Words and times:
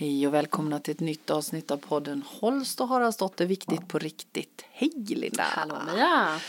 Hej 0.00 0.26
och 0.26 0.34
välkomna 0.34 0.78
till 0.80 0.92
ett 0.94 1.00
nytt 1.00 1.30
avsnitt 1.30 1.70
av 1.70 1.76
podden 1.76 2.22
Holst 2.40 2.80
och 2.80 2.88
Haraldsdotter 2.88 3.46
viktigt 3.46 3.88
på 3.88 3.98
riktigt. 3.98 4.64
Hej 4.72 4.92
Linda! 5.08 5.42
Hallå 5.42 5.74
Mia! 5.94 6.40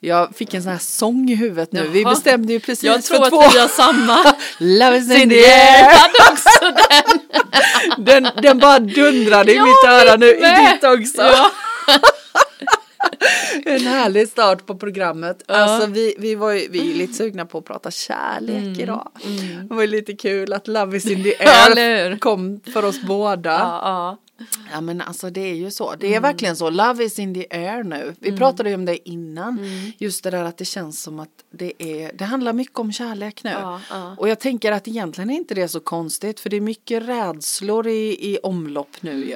Jag 0.00 0.36
fick 0.36 0.54
en 0.54 0.62
sån 0.62 0.72
här 0.72 0.78
sång 0.78 1.30
i 1.30 1.34
huvudet 1.34 1.72
nu. 1.72 1.80
Jaha. 1.80 1.88
Vi 1.90 2.04
bestämde 2.04 2.52
ju 2.52 2.60
precis 2.60 2.84
Jag 2.84 3.04
för 3.04 3.14
tror 3.14 3.24
att 3.24 3.30
två. 3.30 3.50
vi 3.52 3.58
har 3.58 3.68
samma. 3.68 4.34
Love 4.58 4.96
is 4.98 5.10
in 5.22 5.28
the 5.30 5.44
air! 5.46 5.94
också 6.32 6.60
den. 6.60 7.20
Den, 8.04 8.28
den 8.42 8.58
bara 8.58 8.78
dundrade 8.78 9.52
i 9.52 9.56
Ja, 9.56 9.64
mitt 9.64 9.84
öra 9.92 10.16
nu, 10.16 10.36
i 10.36 10.40
med. 10.40 10.74
ditt 10.74 10.84
också. 10.84 11.22
Ja. 11.22 11.50
En 13.68 13.80
härlig 13.80 14.28
start 14.28 14.66
på 14.66 14.74
programmet. 14.74 15.42
Ja. 15.46 15.54
Alltså 15.54 15.86
vi, 15.86 16.14
vi 16.18 16.34
var 16.34 16.52
ju 16.52 16.68
vi 16.70 16.90
är 16.90 16.94
lite 16.94 17.12
sugna 17.12 17.46
på 17.46 17.58
att 17.58 17.64
prata 17.64 17.90
kärlek 17.90 18.78
idag. 18.78 19.10
Det 19.68 19.74
var 19.74 19.80
ju 19.80 19.86
lite 19.86 20.12
kul 20.12 20.52
att 20.52 20.68
Love 20.68 20.96
is 20.96 21.06
in 21.06 21.22
the 21.22 21.34
air 21.38 22.18
kom 22.18 22.60
för 22.72 22.84
oss 22.84 23.02
båda. 23.02 23.50
Ja, 23.50 24.16
ja. 24.72 24.80
Men 24.80 25.00
alltså 25.00 25.30
det 25.30 25.40
är 25.40 25.54
ju 25.54 25.70
så. 25.70 25.94
Det 25.94 26.14
är 26.14 26.20
verkligen 26.20 26.56
så. 26.56 26.70
Love 26.70 27.04
is 27.04 27.18
in 27.18 27.34
the 27.34 27.46
air 27.50 27.82
nu. 27.82 28.14
Vi 28.20 28.36
pratade 28.36 28.68
ju 28.68 28.74
om 28.74 28.84
det 28.84 29.08
innan. 29.08 29.58
Just 29.98 30.24
det 30.24 30.30
där 30.30 30.44
att 30.44 30.56
det 30.56 30.64
känns 30.64 31.02
som 31.02 31.20
att 31.20 31.28
det 31.50 31.72
är, 31.78 32.12
det 32.12 32.24
handlar 32.24 32.52
mycket 32.52 32.78
om 32.78 32.92
kärlek 32.92 33.44
nu. 33.44 33.50
Ja, 33.50 33.80
ja. 33.90 34.16
Och 34.18 34.28
jag 34.28 34.38
tänker 34.38 34.72
att 34.72 34.88
egentligen 34.88 35.30
är 35.30 35.34
inte 35.34 35.54
det 35.54 35.68
så 35.68 35.80
konstigt 35.80 36.40
för 36.40 36.50
det 36.50 36.56
är 36.56 36.60
mycket 36.60 37.02
rädslor 37.02 37.86
i, 37.86 38.32
i 38.34 38.38
omlopp 38.42 38.96
nu 39.00 39.24
ju. 39.24 39.34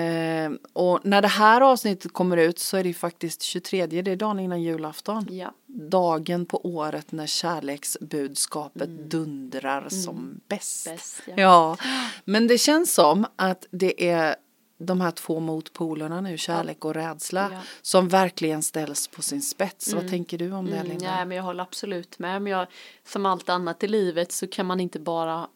Eh, 0.00 0.50
och 0.72 1.00
när 1.02 1.22
det 1.22 1.28
här 1.28 1.60
avsnittet 1.60 2.12
kommer 2.12 2.36
ut 2.36 2.58
så 2.58 2.76
är 2.76 2.84
det 2.84 2.94
faktiskt 2.94 3.42
23, 3.42 3.86
det 3.86 3.98
är 3.98 4.16
dagen 4.16 4.40
innan 4.40 4.62
julafton. 4.62 5.26
ja. 5.30 5.52
Dagen 5.68 6.46
på 6.46 6.66
året 6.66 7.12
när 7.12 7.26
kärleksbudskapet 7.26 8.88
dundrar 9.10 9.88
som 9.88 10.40
bäst. 10.48 10.84
Bäst, 10.90 11.22
ja. 11.26 11.34
Ja, 11.36 11.76
men 12.24 12.46
det 12.46 12.58
känns 12.58 12.94
som 12.94 13.26
att 13.36 13.66
det 13.70 14.08
är 14.08 14.36
de 14.78 15.00
här 15.00 15.10
två 15.10 15.40
motpolerna 15.40 16.20
nu, 16.20 16.36
kärlek 16.38 16.84
och 16.84 16.94
rädsla, 16.94 17.48
Ja. 17.52 17.60
som 17.82 18.08
verkligen 18.08 18.62
ställs 18.62 19.08
på 19.08 19.22
sin 19.22 19.42
spets. 19.42 19.94
Vad 19.94 20.08
tänker 20.08 20.38
du 20.38 20.52
om 20.52 20.66
det, 20.66 20.76
Mm, 20.76 20.86
Linda? 20.88 21.14
nej, 21.14 21.26
men 21.26 21.36
jag 21.36 21.44
håller 21.44 21.62
absolut 21.62 22.18
med. 22.18 22.42
Men 22.42 22.52
jag, 22.52 22.66
som 23.06 23.26
allt 23.26 23.48
annat 23.48 23.82
i 23.84 23.88
livet 23.88 24.32
så 24.32 24.46
kan 24.46 24.66
man 24.66 24.80
inte 24.80 24.98
bara 25.00 25.48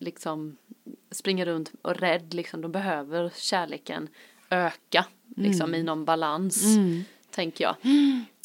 liksom 0.00 0.56
springa 1.12 1.44
runt 1.44 1.72
och 1.82 1.94
rädd. 1.96 2.34
Liksom. 2.34 2.60
Då 2.60 2.68
behöver 2.68 3.32
kärleken 3.36 4.08
öka 4.50 5.06
liksom, 5.36 5.74
i 5.74 5.82
någon 5.82 6.04
balans, 6.04 6.62
tänker 7.34 7.64
jag. 7.64 7.76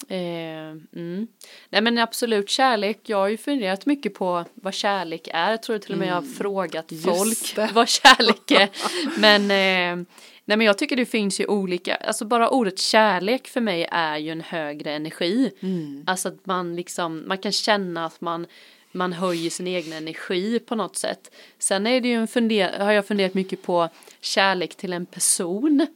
Eh, 0.08 0.70
mm. 0.96 1.28
Nej 1.70 1.82
men 1.82 1.98
absolut 1.98 2.50
kärlek, 2.50 3.00
jag 3.06 3.18
har 3.18 3.28
ju 3.28 3.38
funderat 3.38 3.86
mycket 3.86 4.14
på 4.14 4.46
vad 4.54 4.74
kärlek 4.74 5.28
är. 5.34 5.52
Jag 5.52 5.64
tror 5.64 5.78
till 5.78 5.94
och 5.94 6.00
med 6.00 6.08
jag 6.08 6.16
har 6.16 6.22
frågat 6.22 6.92
Just 6.92 7.06
folk 7.06 7.56
det. 7.56 7.70
vad 7.74 7.90
kärlek 7.90 8.52
är. 8.52 8.70
Men, 9.20 9.42
eh, 9.42 10.06
nej 10.46 10.58
men 10.58 10.62
jag 10.62 10.78
tycker 10.78 10.96
det 10.96 11.06
finns 11.06 11.40
ju 11.40 11.46
olika, 11.46 11.96
alltså 11.96 12.26
bara 12.26 12.50
ordet 12.50 12.80
kärlek 12.80 13.48
för 13.48 13.62
mig 13.62 13.88
är 13.92 14.18
ju 14.18 14.32
en 14.32 14.42
högre 14.42 14.92
energi. 14.92 15.52
Alltså 16.06 16.28
att 16.28 16.46
man 16.46 16.76
liksom, 16.76 17.24
man 17.28 17.38
kan 17.38 17.52
känna 17.52 18.06
att 18.06 18.22
man 18.22 18.48
man 18.92 19.14
höjer 19.14 19.50
sin 19.50 19.68
egen 19.68 19.94
energi 19.94 20.60
på 20.60 20.76
något 20.76 20.96
sätt. 20.96 21.32
Sen 21.60 21.88
är 21.88 22.02
det 22.02 22.08
ju 22.08 22.14
en 22.16 22.28
funder, 22.28 22.80
har 22.80 22.92
jag 22.92 23.08
funderat 23.08 23.34
mycket 23.34 23.62
på 23.62 23.90
kärlek 24.22 24.76
till 24.76 24.94
en 24.94 25.06
person 25.06 25.88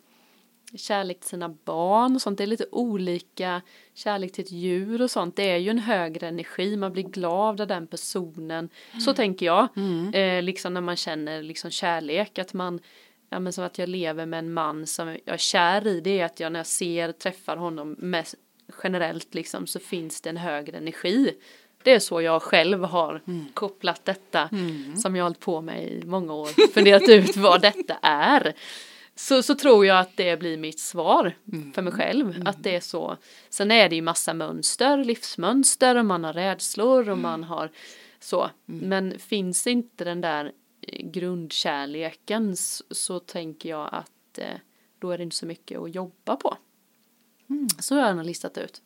kärlek 0.78 1.20
till 1.20 1.30
sina 1.30 1.50
barn 1.50 2.16
och 2.16 2.22
sånt. 2.22 2.38
Det 2.38 2.44
är 2.44 2.48
lite 2.48 2.66
olika. 2.72 3.62
Kärlek 3.94 4.32
till 4.32 4.44
ett 4.44 4.52
djur 4.52 5.02
och 5.02 5.12
sånt. 5.12 5.36
Det 5.36 5.50
är 5.52 5.58
ju 5.58 5.70
en 5.70 5.80
högre 5.80 6.28
energi. 6.28 6.78
Man 6.78 6.94
blir 6.94 7.04
glad 7.04 7.62
av 7.62 7.68
den 7.68 7.88
personen. 7.88 8.70
Så 9.06 9.14
tänker 9.14 9.46
jag. 9.46 9.68
Eh, 10.14 10.42
liksom 10.44 10.74
när 10.74 10.82
man 10.82 10.96
känner 10.96 11.44
liksom 11.44 11.72
kärlek. 11.72 12.40
Att 12.40 12.54
man, 12.54 12.80
ja 13.30 13.40
men 13.40 13.54
som 13.54 13.64
att 13.64 13.78
jag 13.78 13.90
lever 13.90 14.26
med 14.26 14.40
en 14.40 14.54
man 14.54 14.88
som 14.88 15.08
jag 15.08 15.22
är 15.26 15.38
kär 15.38 15.88
i. 15.88 16.02
Det 16.02 16.20
är 16.20 16.26
att 16.26 16.40
jag 16.40 16.52
när 16.52 16.60
jag 16.60 16.68
ser, 16.68 17.12
träffar 17.12 17.58
honom 17.58 17.96
mest 18.00 18.36
generellt 18.84 19.34
liksom 19.34 19.68
så 19.68 19.80
finns 19.80 20.22
det 20.22 20.30
en 20.30 20.38
högre 20.38 20.78
energi. 20.78 21.34
Det 21.84 21.92
är 21.92 22.00
så 22.00 22.22
jag 22.22 22.42
själv 22.42 22.84
har 22.84 23.22
kopplat 23.54 24.06
detta 24.06 24.50
som 25.02 25.16
jag 25.16 25.24
har 25.24 25.30
hållit 25.30 25.40
på 25.40 25.62
med 25.62 25.84
i 25.84 26.04
många 26.06 26.34
år. 26.34 26.72
Funderat 26.74 27.10
ut 27.10 27.38
vad 27.38 27.62
detta 27.62 27.98
är. 28.02 28.54
Så, 29.16 29.44
så 29.44 29.56
tror 29.56 29.86
jag 29.86 30.00
att 30.00 30.18
det 30.18 30.40
blir 30.40 30.58
mitt 30.58 30.80
svar 30.80 31.34
för 31.74 31.82
mig 31.82 31.94
själv. 31.94 32.42
Att 32.46 32.64
det 32.64 32.76
är 32.76 32.80
så. 32.80 33.18
Sen 33.50 33.72
är 33.72 33.90
det 33.90 33.96
ju 33.96 34.02
massa 34.02 34.34
mönster, 34.34 35.04
livsmönster 35.04 35.96
och 35.96 36.06
man 36.06 36.24
har 36.24 36.34
rädslor 36.34 37.10
och 37.10 37.18
man 37.18 37.44
har 37.44 37.72
så. 38.20 38.50
Men 38.66 39.20
finns 39.20 39.68
inte 39.68 40.04
den 40.04 40.22
där 40.22 40.52
eh, 40.82 41.06
grundkärleken 41.06 42.56
så, 42.92 43.20
tänker 43.20 43.70
jag 43.70 43.90
att 43.92 44.38
eh, 44.38 44.58
då 45.00 45.12
är 45.12 45.18
det 45.18 45.24
inte 45.24 45.36
så 45.36 45.46
mycket 45.46 45.80
att 45.80 45.96
jobba 45.96 46.36
på. 46.36 46.58
Så 47.80 47.96
har 47.96 48.08
jag 48.08 48.26
listat 48.26 48.58
ut. 48.58 48.82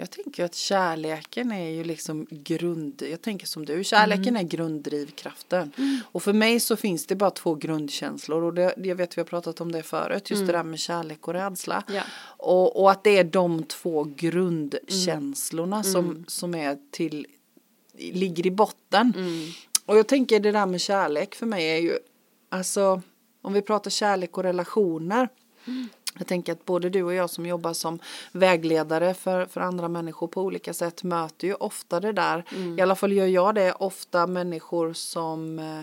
Jag 0.00 0.10
tänker 0.10 0.44
att 0.44 0.54
kärleken 0.54 1.52
är 1.52 1.70
ju 1.70 1.84
liksom 1.84 2.26
grund, 2.30 3.02
jag 3.10 3.22
tänker 3.22 3.46
som 3.46 3.64
du, 3.66 3.84
kärleken 3.84 4.28
Mm. 4.28 4.36
är 4.36 4.48
grunddrivkraften. 4.48 5.72
Och 6.12 6.22
för 6.22 6.32
mig 6.32 6.60
så 6.60 6.76
finns 6.76 7.06
det 7.06 7.14
bara 7.16 7.30
två 7.30 7.54
grundkänslor 7.54 8.42
och 8.42 8.54
det, 8.54 8.74
jag 8.76 8.96
vet 8.96 9.16
vi 9.18 9.20
har 9.20 9.26
pratat 9.26 9.60
om 9.60 9.72
det 9.72 9.82
förut, 9.82 10.30
just 10.30 10.46
det 10.46 10.52
där 10.52 10.62
med 10.62 10.78
kärlek 10.78 11.28
och 11.28 11.34
rädsla. 11.34 11.82
Mm. 11.88 11.96
Ja. 11.96 12.02
Och, 12.46 12.80
och 12.82 12.90
att 12.90 13.04
det 13.04 13.18
är 13.18 13.24
de 13.24 13.62
två 13.62 14.04
grundkänslorna 14.16 15.76
Mm. 15.80 15.92
som, 15.92 16.24
som 16.28 16.54
är 16.54 16.78
till, 16.90 17.26
ligger 17.98 18.46
i 18.46 18.50
botten. 18.50 19.12
Mm. 19.16 19.48
Och 19.86 19.98
jag 19.98 20.08
tänker 20.08 20.40
det 20.40 20.52
där 20.52 20.66
med 20.66 20.80
kärlek 20.80 21.34
för 21.34 21.46
mig 21.46 21.64
är 21.70 21.78
ju, 21.80 21.98
alltså 22.48 23.02
om 23.42 23.52
vi 23.52 23.62
pratar 23.62 23.90
kärlek 23.90 24.38
och 24.38 24.44
relationer. 24.44 25.28
Jag 26.18 26.26
tänker 26.26 26.52
att 26.52 26.64
både 26.64 26.90
du 26.90 27.02
och 27.02 27.14
jag 27.14 27.30
som 27.30 27.46
jobbar 27.46 27.72
som 27.72 27.98
vägledare 28.32 29.14
för, 29.14 29.46
för 29.46 29.60
andra 29.60 29.88
människor 29.88 30.26
på 30.28 30.42
olika 30.42 30.74
sätt 30.74 31.02
möter 31.02 31.46
ju 31.46 31.54
ofta 31.54 32.00
det 32.00 32.12
där. 32.12 32.44
I 32.78 32.80
alla 32.82 32.94
fall 32.94 33.12
gör 33.12 33.26
jag 33.26 33.54
det 33.54 33.72
ofta 33.72 34.26
människor 34.26 34.92
som 34.92 35.58
eh, 35.58 35.78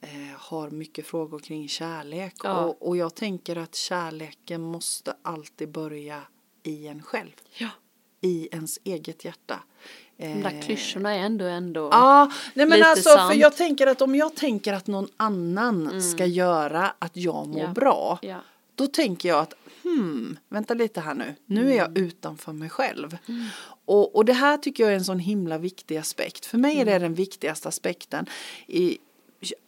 eh, 0.00 0.36
har 0.36 0.70
mycket 0.70 1.06
frågor 1.06 1.38
kring 1.38 1.68
kärlek. 1.68 2.34
Ja. 2.42 2.64
Och, 2.64 2.88
och 2.88 2.96
jag 2.96 3.14
tänker 3.14 3.56
att 3.56 3.74
kärleken 3.74 4.60
måste 4.60 5.14
alltid 5.22 5.68
börja 5.68 6.22
i 6.62 6.86
en 6.86 7.02
själv. 7.02 7.32
Ja. 7.58 7.68
I 8.20 8.48
ens 8.52 8.78
eget 8.84 9.24
hjärta. 9.24 9.60
De 10.16 10.42
där 10.42 10.62
klyschorna 10.62 11.14
är 11.14 11.18
ändå 11.18 11.44
ändå. 11.44 11.88
Ja, 11.92 12.30
nej 12.54 12.66
men 12.66 12.78
Lite 12.78 12.90
alltså 12.90 13.08
för 13.10 13.16
sant. 13.16 13.36
jag 13.36 13.56
tänker 13.56 13.86
att 13.86 14.02
om 14.02 14.14
jag 14.14 14.36
tänker 14.36 14.72
att 14.72 14.86
någon 14.86 15.08
annan 15.16 16.02
ska 16.02 16.26
göra 16.26 16.94
att 16.98 17.16
jag 17.16 17.48
mår 17.48 17.60
Ja. 17.60 17.68
bra. 17.68 18.18
Ja. 18.22 18.40
Då 18.78 18.86
tänker 18.86 19.28
jag 19.28 19.38
att 19.40 19.54
hmm, 19.82 20.38
vänta 20.48 20.74
lite 20.74 21.00
här 21.00 21.14
nu. 21.14 21.34
Nu 21.46 21.60
är 21.60 21.64
Mm. 21.64 21.76
jag 21.76 21.98
utanför 21.98 22.52
mig 22.52 22.68
själv. 22.70 23.18
Och, 23.84 24.16
och 24.16 24.24
det 24.24 24.32
här 24.32 24.56
tycker 24.56 24.82
jag 24.84 24.92
är 24.92 24.96
en 24.96 25.04
sån 25.04 25.18
himla 25.18 25.58
viktig 25.58 25.96
aspekt. 25.96 26.46
För 26.46 26.58
mig 26.58 26.76
är 26.76 26.82
Mm. 26.82 26.92
det 26.92 26.98
den 26.98 27.14
viktigaste 27.14 27.68
aspekten. 27.68 28.26
I, 28.66 28.98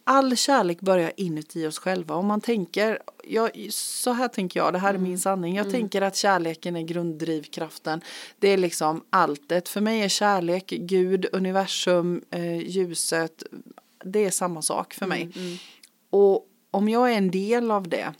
all 0.03 0.35
kärlek 0.37 0.79
börjar 0.81 1.11
inuti 1.17 1.67
oss 1.67 1.79
själva. 1.79 2.15
Om 2.15 2.25
man 2.27 2.41
tänker, 2.41 2.99
jag, 3.23 3.67
så 3.73 4.11
här 4.11 4.27
tänker 4.27 4.59
jag, 4.59 4.73
det 4.73 4.79
här 4.79 4.89
är 4.89 4.93
Mm. 4.95 5.09
min 5.09 5.19
sanning. 5.19 5.55
Jag 5.55 5.71
tänker 5.71 6.01
att 6.01 6.15
kärleken 6.15 6.75
är 6.75 6.81
grunddrivkraften. 6.81 8.01
Det 8.39 8.47
är 8.47 8.57
liksom 8.57 9.03
alltet. 9.09 9.69
För 9.69 9.81
mig 9.81 10.01
är 10.01 10.09
kärlek, 10.09 10.65
Gud, 10.69 11.25
universum, 11.31 12.21
eh, 12.31 12.57
ljuset. 12.69 13.43
Det 14.03 14.25
är 14.25 14.31
samma 14.31 14.61
sak 14.61 14.93
för 14.93 15.07
mig. 15.07 15.21
Mm, 15.35 15.57
Och 16.09 16.47
om 16.71 16.89
jag 16.89 17.11
är 17.13 17.17
en 17.17 17.31
del 17.31 17.71
av 17.71 17.87
det 17.87 18.13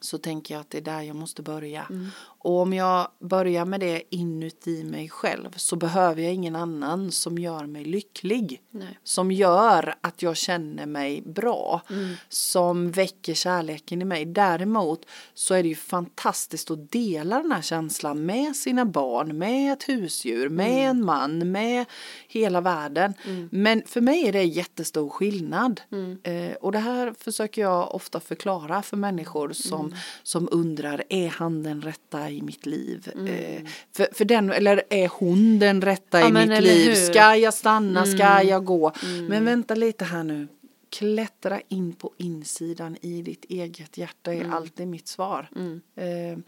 så 0.00 0.18
tänker 0.18 0.54
jag 0.54 0.60
att 0.60 0.70
det 0.70 0.78
är 0.78 0.82
där 0.82 1.02
jag 1.02 1.16
måste 1.16 1.42
börja. 1.42 1.86
Mm. 1.90 2.08
Och 2.46 2.60
om 2.60 2.72
jag 2.72 3.08
börjar 3.20 3.64
med 3.64 3.80
det 3.80 4.02
inuti 4.10 4.84
mig 4.84 5.08
själv 5.08 5.48
så 5.56 5.76
behöver 5.76 6.22
jag 6.22 6.34
ingen 6.34 6.56
annan 6.56 7.10
som 7.12 7.38
gör 7.38 7.66
mig 7.66 7.84
lycklig. 7.84 8.60
Nej. 8.70 8.98
Som 9.04 9.32
gör 9.32 9.94
att 10.00 10.22
jag 10.22 10.36
känner 10.36 10.86
mig 10.86 11.22
bra. 11.22 11.82
Mm. 11.90 12.14
Som 12.28 12.90
väcker 12.90 13.34
kärleken 13.34 14.02
i 14.02 14.04
mig. 14.04 14.24
Däremot 14.24 15.06
så 15.34 15.54
är 15.54 15.62
det 15.62 15.68
ju 15.68 15.74
fantastiskt 15.74 16.70
att 16.70 16.92
dela 16.92 17.42
den 17.42 17.52
här 17.52 17.62
känslan 17.62 18.26
med 18.26 18.56
sina 18.56 18.84
barn, 18.84 19.38
med 19.38 19.72
ett 19.72 19.88
husdjur, 19.88 20.48
med 20.48 20.66
Mm. 20.66 20.88
en 20.90 21.04
man, 21.04 21.52
med 21.52 21.84
hela 22.28 22.60
världen. 22.60 23.14
Men 23.50 23.82
för 23.86 24.00
mig 24.00 24.28
är 24.28 24.32
det 24.32 24.44
jättestor 24.44 25.08
skillnad. 25.08 25.80
Mm. 25.92 26.18
Eh, 26.22 26.54
och 26.56 26.72
det 26.72 26.78
här 26.78 27.14
försöker 27.18 27.62
jag 27.62 27.94
ofta 27.94 28.20
förklara 28.20 28.82
för 28.82 28.96
människor 28.96 29.52
som, 29.52 29.86
Mm. 29.86 29.98
som 30.22 30.48
undrar, 30.52 31.02
är 31.08 31.28
han 31.28 31.62
den 31.62 31.82
rätta 31.82 32.30
i 32.36 32.42
mitt 32.42 32.66
liv? 32.66 33.08
Eh, 33.28 33.62
för, 33.96 34.08
för 34.14 34.24
den, 34.24 34.50
eller 34.52 34.82
är 34.90 35.08
hon 35.08 35.58
den 35.58 35.82
rätta 35.82 36.20
Ja, 36.20 36.28
i 36.28 36.32
mitt 36.32 36.62
liv? 36.62 36.84
hur? 36.90 36.96
Mm. 36.96 37.06
Ska 37.12 37.36
jag 37.36 37.54
stanna? 37.54 38.06
Ska 38.06 38.42
jag 38.42 38.64
gå? 38.64 38.92
Men 39.28 39.44
vänta 39.44 39.74
lite 39.74 40.04
här 40.04 40.24
nu. 40.24 40.48
Klättra 40.90 41.60
in 41.68 41.92
på 41.92 42.12
insidan 42.18 42.96
i 43.00 43.22
ditt 43.22 43.44
eget 43.44 43.98
hjärta 43.98 44.32
Mm. 44.32 44.50
är 44.50 44.56
alltid 44.56 44.88
mitt 44.88 45.08
svar. 45.08 45.48
Eh, 45.96 46.38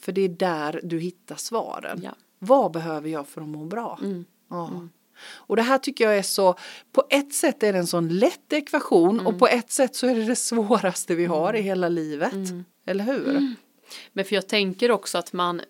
för 0.00 0.12
det 0.12 0.20
är 0.20 0.28
där 0.28 0.80
du 0.82 0.98
hittar 0.98 1.36
svaren. 1.36 2.00
Ja. 2.04 2.10
Vad 2.38 2.72
behöver 2.72 3.08
jag 3.10 3.26
för 3.28 3.40
att 3.40 3.48
må 3.48 3.64
bra? 3.64 3.98
Mm. 4.02 4.24
Ja. 4.50 4.88
Och 5.34 5.56
det 5.56 5.62
här 5.62 5.78
tycker 5.78 6.04
jag 6.04 6.18
är 6.18 6.22
så, 6.22 6.54
på 6.92 7.04
ett 7.10 7.34
sätt 7.34 7.62
är 7.62 7.72
det 7.72 7.78
en 7.78 7.86
sån 7.86 8.08
lätt 8.08 8.52
ekvation 8.52 9.14
Mm. 9.20 9.26
och 9.26 9.38
på 9.38 9.46
ett 9.48 9.70
sätt 9.72 9.96
så 9.96 10.06
är 10.06 10.14
det 10.14 10.24
det 10.24 10.36
svåraste 10.36 11.14
vi 11.14 11.24
har 11.26 11.54
i 11.56 11.60
hela 11.62 11.88
livet. 11.88 12.32
Mm. 12.32 12.64
Eller 12.86 13.04
hur? 13.04 13.54
Men 14.12 14.24
för 14.24 14.34
jag 14.34 14.48
tänker 14.48 14.90
också 14.90 15.18
att 15.18 15.32
man, 15.32 15.60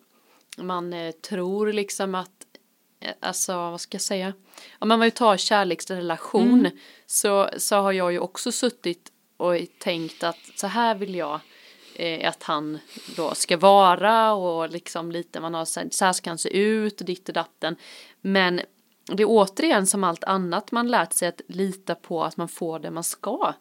man 0.59 0.93
eh, 0.93 1.11
tror 1.11 1.73
liksom 1.73 2.15
att, 2.15 2.47
eh, 3.01 3.15
alltså 3.21 3.53
vad 3.53 3.81
ska 3.81 3.95
jag 3.95 4.03
säga, 4.03 4.33
om 4.79 4.89
man 4.89 5.01
vill 5.01 5.13
ta 5.13 5.37
kärleksrelation 5.37 6.61
Mm. 6.61 6.79
så, 7.07 7.51
så 7.57 7.77
har 7.77 7.93
jag 7.93 8.13
ju 8.13 8.19
också 8.19 8.53
suttit 8.53 9.13
och 9.37 9.55
tänkt 9.79 10.23
att 10.23 10.39
så 10.57 10.67
här 10.67 10.95
vill 10.95 11.15
jag 11.15 11.41
eh, 11.95 12.29
att 12.29 12.43
han 12.43 12.79
då 13.17 13.35
ska 13.35 13.57
vara 13.57 14.33
och 14.33 14.71
liksom 14.71 15.13
lite 15.13 15.41
man 15.41 15.55
har 15.55 15.65
så 15.65 16.05
här 16.05 16.13
ska 16.13 16.31
han 16.31 16.39
se 16.39 16.57
ut 16.59 17.01
och 17.01 17.07
ditt 17.07 17.29
och 17.29 17.35
datten. 17.35 17.77
Men 18.21 18.61
det 19.13 19.23
är 19.23 19.27
återigen 19.29 19.87
som 19.87 20.05
allt 20.05 20.25
annat 20.25 20.73
man 20.73 20.89
lärt 20.89 21.13
sig 21.13 21.29
att 21.29 21.41
lita 21.47 21.95
på 21.95 22.25
att 22.25 22.37
man 22.37 22.49
får 22.49 22.79
det 22.79 22.91
man 22.91 23.05
ska. 23.05 23.53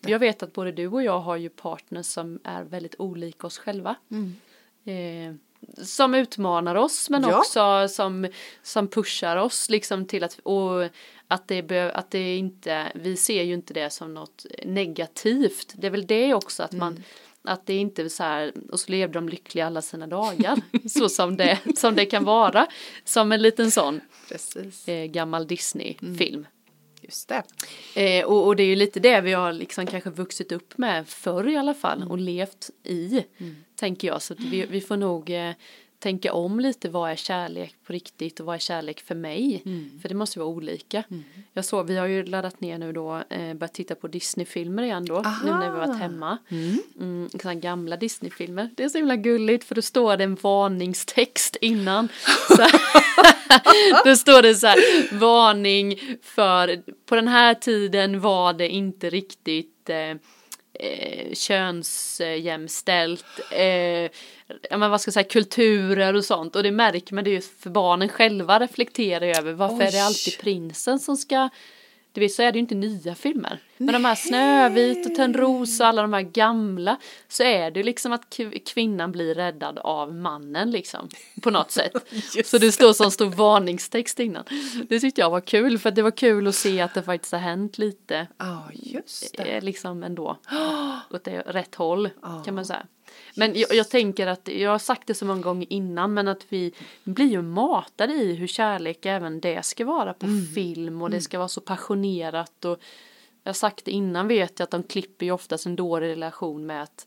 Det. 0.00 0.10
Jag 0.10 0.18
vet 0.18 0.42
att 0.42 0.52
både 0.52 0.72
du 0.72 0.86
och 0.88 1.02
jag 1.02 1.18
har 1.20 1.36
ju 1.36 1.48
partners 1.48 2.06
som 2.06 2.40
är 2.44 2.62
väldigt 2.62 2.94
olika 2.98 3.46
oss 3.46 3.58
själva. 3.58 3.96
Eh, 4.84 5.34
som 5.84 6.14
utmanar 6.14 6.74
oss 6.74 7.10
men 7.10 7.22
Ja. 7.22 7.38
också 7.38 7.88
som, 7.88 8.28
som 8.62 8.88
pushar 8.88 9.36
oss 9.36 9.70
liksom 9.70 10.06
till 10.06 10.24
att, 10.24 10.38
och 10.42 10.88
att 11.28 11.48
det, 11.48 11.62
be, 11.62 11.92
att 11.92 12.10
det 12.10 12.36
inte, 12.36 12.92
vi 12.94 13.16
ser 13.16 13.42
ju 13.42 13.54
inte 13.54 13.74
det 13.74 13.90
som 13.90 14.14
något 14.14 14.46
negativt. 14.64 15.72
Det 15.76 15.86
är 15.86 15.90
väl 15.90 16.06
det 16.06 16.34
också 16.34 16.62
att 16.62 16.72
man 16.72 17.02
att 17.44 17.66
det 17.66 17.74
inte 17.74 18.02
är 18.02 18.08
så 18.08 18.22
här, 18.22 18.52
och 18.70 18.80
så 18.80 18.90
levde 18.92 19.14
de 19.14 19.28
lyckliga 19.28 19.66
alla 19.66 19.82
sina 19.82 20.06
dagar, 20.06 20.60
så 20.88 21.08
som 21.08 21.36
det, 21.36 21.58
som 21.76 21.94
det 21.94 22.06
kan 22.06 22.24
vara, 22.24 22.66
som 23.04 23.32
en 23.32 23.42
liten 23.42 23.70
sån 23.70 24.00
Precis. 24.28 24.88
eh, 24.88 25.04
gammal 25.04 25.46
Disney-film. 25.46 26.46
Just 27.02 27.28
det. 27.28 27.42
Eh, 27.94 28.24
och, 28.24 28.46
och 28.46 28.56
det 28.56 28.62
är 28.62 28.66
ju 28.66 28.76
lite 28.76 29.00
det 29.00 29.20
vi 29.20 29.32
har 29.32 29.52
liksom 29.52 29.86
kanske 29.86 30.10
vuxit 30.10 30.52
upp 30.52 30.78
med 30.78 31.08
förr 31.08 31.48
i 31.48 31.56
alla 31.56 31.74
fall 31.74 32.02
och 32.02 32.18
levt 32.18 32.70
i, 32.82 33.24
tänker 33.76 34.08
jag. 34.08 34.22
Så 34.22 34.34
vi, 34.38 34.66
vi 34.66 34.80
får 34.80 34.96
nog 34.96 35.30
eh, 35.30 35.52
tänka 36.02 36.32
om 36.32 36.60
lite, 36.60 36.88
vad 36.88 37.10
är 37.10 37.16
kärlek 37.16 37.74
på 37.86 37.92
riktigt 37.92 38.40
och 38.40 38.46
vad 38.46 38.54
är 38.54 38.58
kärlek 38.58 39.00
för 39.00 39.14
mig? 39.14 39.62
För 40.02 40.08
det 40.08 40.14
måste 40.14 40.38
vara 40.38 40.48
olika. 40.48 41.04
Jag 41.52 41.64
såg, 41.64 41.86
vi 41.86 41.96
har 41.96 42.06
ju 42.06 42.24
laddat 42.24 42.60
ner 42.60 42.78
nu 42.78 42.92
då, 42.92 43.22
eh, 43.30 43.54
börjat 43.54 43.74
titta 43.74 43.94
på 43.94 44.08
Disney-filmer 44.08 44.82
igen 44.82 45.04
då, 45.04 45.22
nu 45.44 45.50
när 45.50 45.70
vi 45.70 45.78
varit 45.78 45.98
hemma. 46.00 46.38
Mm, 46.98 47.28
sådana 47.30 47.54
gamla 47.54 47.96
Disney-filmer. 47.96 48.70
Det 48.74 48.84
är 48.84 48.88
så 48.88 48.98
himla 48.98 49.16
gulligt 49.16 49.64
för 49.64 49.74
då 49.74 49.82
står 49.82 50.16
det 50.16 50.24
en 50.24 50.34
varningstext 50.34 51.56
innan. 51.60 52.08
Så 52.48 52.56
då 54.04 54.16
står 54.16 54.42
det 54.42 54.54
så 54.54 54.66
här, 54.66 55.14
varning 55.18 55.98
för, 56.22 56.82
på 57.06 57.14
den 57.14 57.28
här 57.28 57.54
tiden 57.54 58.20
var 58.20 58.52
det 58.52 58.68
inte 58.68 59.10
riktigt 59.10 59.90
eh, 59.90 60.14
eh, 60.82 61.34
könsjämställt, 61.34 63.24
eh, 63.50 64.10
ja 64.70 64.76
men 64.78 64.90
vad 64.90 65.00
ska 65.00 65.08
jag 65.08 65.14
säga, 65.14 65.24
kulturer 65.24 66.14
och 66.14 66.24
sånt. 66.24 66.56
Och 66.56 66.62
det 66.62 66.70
märker 66.70 67.14
man 67.14 67.24
det 67.24 67.30
ju 67.30 67.40
för 67.40 67.70
barnen 67.70 68.08
själva 68.08 68.60
reflekterar 68.60 69.38
över 69.38 69.52
varför 69.52 69.82
är 69.82 69.92
det 69.92 69.96
Oj. 69.96 70.00
alltid 70.00 70.38
prinsen 70.40 70.98
som 70.98 71.16
ska 71.16 71.48
du 72.12 72.20
vet 72.20 72.32
så 72.32 72.42
är 72.42 72.52
det 72.52 72.56
ju 72.56 72.60
inte 72.60 72.74
nya 72.74 73.14
filmer. 73.14 73.58
Men 73.76 73.92
de 73.92 74.04
här 74.04 74.14
Snövit 74.14 75.06
och 75.06 75.14
Törnrosa 75.14 75.84
och 75.84 75.88
alla 75.88 76.02
de 76.02 76.12
här 76.12 76.22
gamla 76.22 76.96
så 77.28 77.42
är 77.42 77.70
det 77.70 77.82
liksom 77.82 78.12
att 78.12 78.22
kv- 78.36 78.62
kvinnan 78.72 79.12
blir 79.12 79.34
räddad 79.34 79.78
av 79.78 80.14
mannen 80.14 80.70
liksom. 80.70 81.08
På 81.42 81.50
något 81.50 81.70
sätt. 81.80 81.92
så 82.44 82.58
det 82.58 82.72
står 82.72 82.92
som 82.92 83.10
stor 83.10 83.26
varningstext 83.30 84.20
innan. 84.20 84.44
Det 84.88 85.00
tyckte 85.00 85.20
jag 85.20 85.30
var 85.30 85.40
kul 85.40 85.78
för 85.78 85.90
det 85.90 86.02
var 86.02 86.10
kul 86.10 86.46
att 86.46 86.54
se 86.54 86.80
att 86.80 86.94
det 86.94 87.02
faktiskt 87.02 87.32
har 87.32 87.38
hänt 87.38 87.78
lite. 87.78 88.26
Ja, 88.38 88.68
just 88.72 89.36
det. 89.36 89.42
Eh, 89.42 89.62
liksom 89.62 90.02
ändå. 90.02 90.38
Åt 91.10 91.24
det 91.24 91.38
rätt 91.40 91.74
håll 91.74 92.10
kan 92.44 92.54
man 92.54 92.64
säga. 92.66 92.86
Men 93.36 93.54
jag, 93.54 93.74
jag 93.74 93.90
tänker 93.90 94.26
att, 94.26 94.48
jag 94.48 94.70
har 94.70 94.78
sagt 94.78 95.06
det 95.06 95.14
så 95.14 95.24
många 95.24 95.40
gånger 95.40 95.72
innan, 95.72 96.14
men 96.14 96.28
att 96.28 96.46
vi 96.48 96.72
blir 97.04 97.26
ju 97.26 97.42
matade 97.42 98.12
i 98.12 98.34
hur 98.34 98.46
kärlek 98.46 99.06
även 99.06 99.40
det 99.40 99.64
ska 99.64 99.84
vara 99.84 100.14
på 100.14 100.26
film 100.54 101.02
och 101.02 101.10
det 101.10 101.20
ska 101.20 101.38
vara 101.38 101.48
så 101.48 101.60
passionerat. 101.60 102.64
Och 102.64 102.78
jag 103.42 103.48
har 103.48 103.54
sagt 103.54 103.84
det 103.84 103.90
innan 103.90 104.28
vet 104.28 104.58
jag 104.58 104.64
att 104.64 104.70
de 104.70 104.82
klipper 104.82 105.26
ju 105.26 105.32
oftast 105.32 105.66
en 105.66 105.76
dålig 105.76 106.08
relation 106.08 106.66
med 106.66 106.82
att 106.82 107.06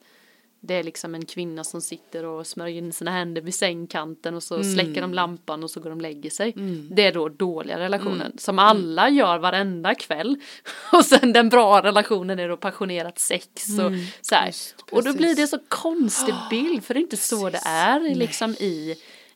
det 0.65 0.73
är 0.73 0.83
liksom 0.83 1.15
en 1.15 1.25
kvinna 1.25 1.63
som 1.63 1.81
sitter 1.81 2.25
och 2.25 2.47
smörjer 2.47 2.77
in 2.77 2.93
sina 2.93 3.11
händer 3.11 3.41
vid 3.41 3.55
sängkanten 3.55 4.35
och 4.35 4.43
så 4.43 4.63
släcker 4.63 5.01
de 5.01 5.13
lampan 5.13 5.63
och 5.63 5.71
så 5.71 5.79
går 5.79 5.89
de 5.89 5.95
och 5.95 6.01
lägger 6.01 6.29
sig. 6.29 6.53
Det 6.91 7.05
är 7.05 7.13
då 7.13 7.29
dåliga 7.29 7.79
relationen 7.79 8.37
som 8.37 8.59
alla 8.59 9.09
gör 9.09 9.37
varenda 9.37 9.95
kväll. 9.95 10.37
Och 10.93 11.05
sen 11.05 11.33
den 11.33 11.49
bra 11.49 11.81
relationen 11.83 12.39
är 12.39 12.49
då 12.49 12.57
passionerat 12.57 13.19
sex 13.19 13.69
och 13.79 13.91
så 14.21 14.35
här. 14.35 14.45
just, 14.45 14.75
och 14.91 15.03
då 15.03 15.13
blir 15.13 15.35
precis. 15.35 15.51
det 15.51 15.57
så 15.57 15.63
konstig 15.67 16.35
bild 16.49 16.83
för 16.83 16.93
det 16.93 16.99
är 16.99 17.01
inte 17.01 17.17
så 17.17 17.49
det 17.49 17.61
är 17.65 18.15
liksom 18.15 18.51
i, 18.51 18.95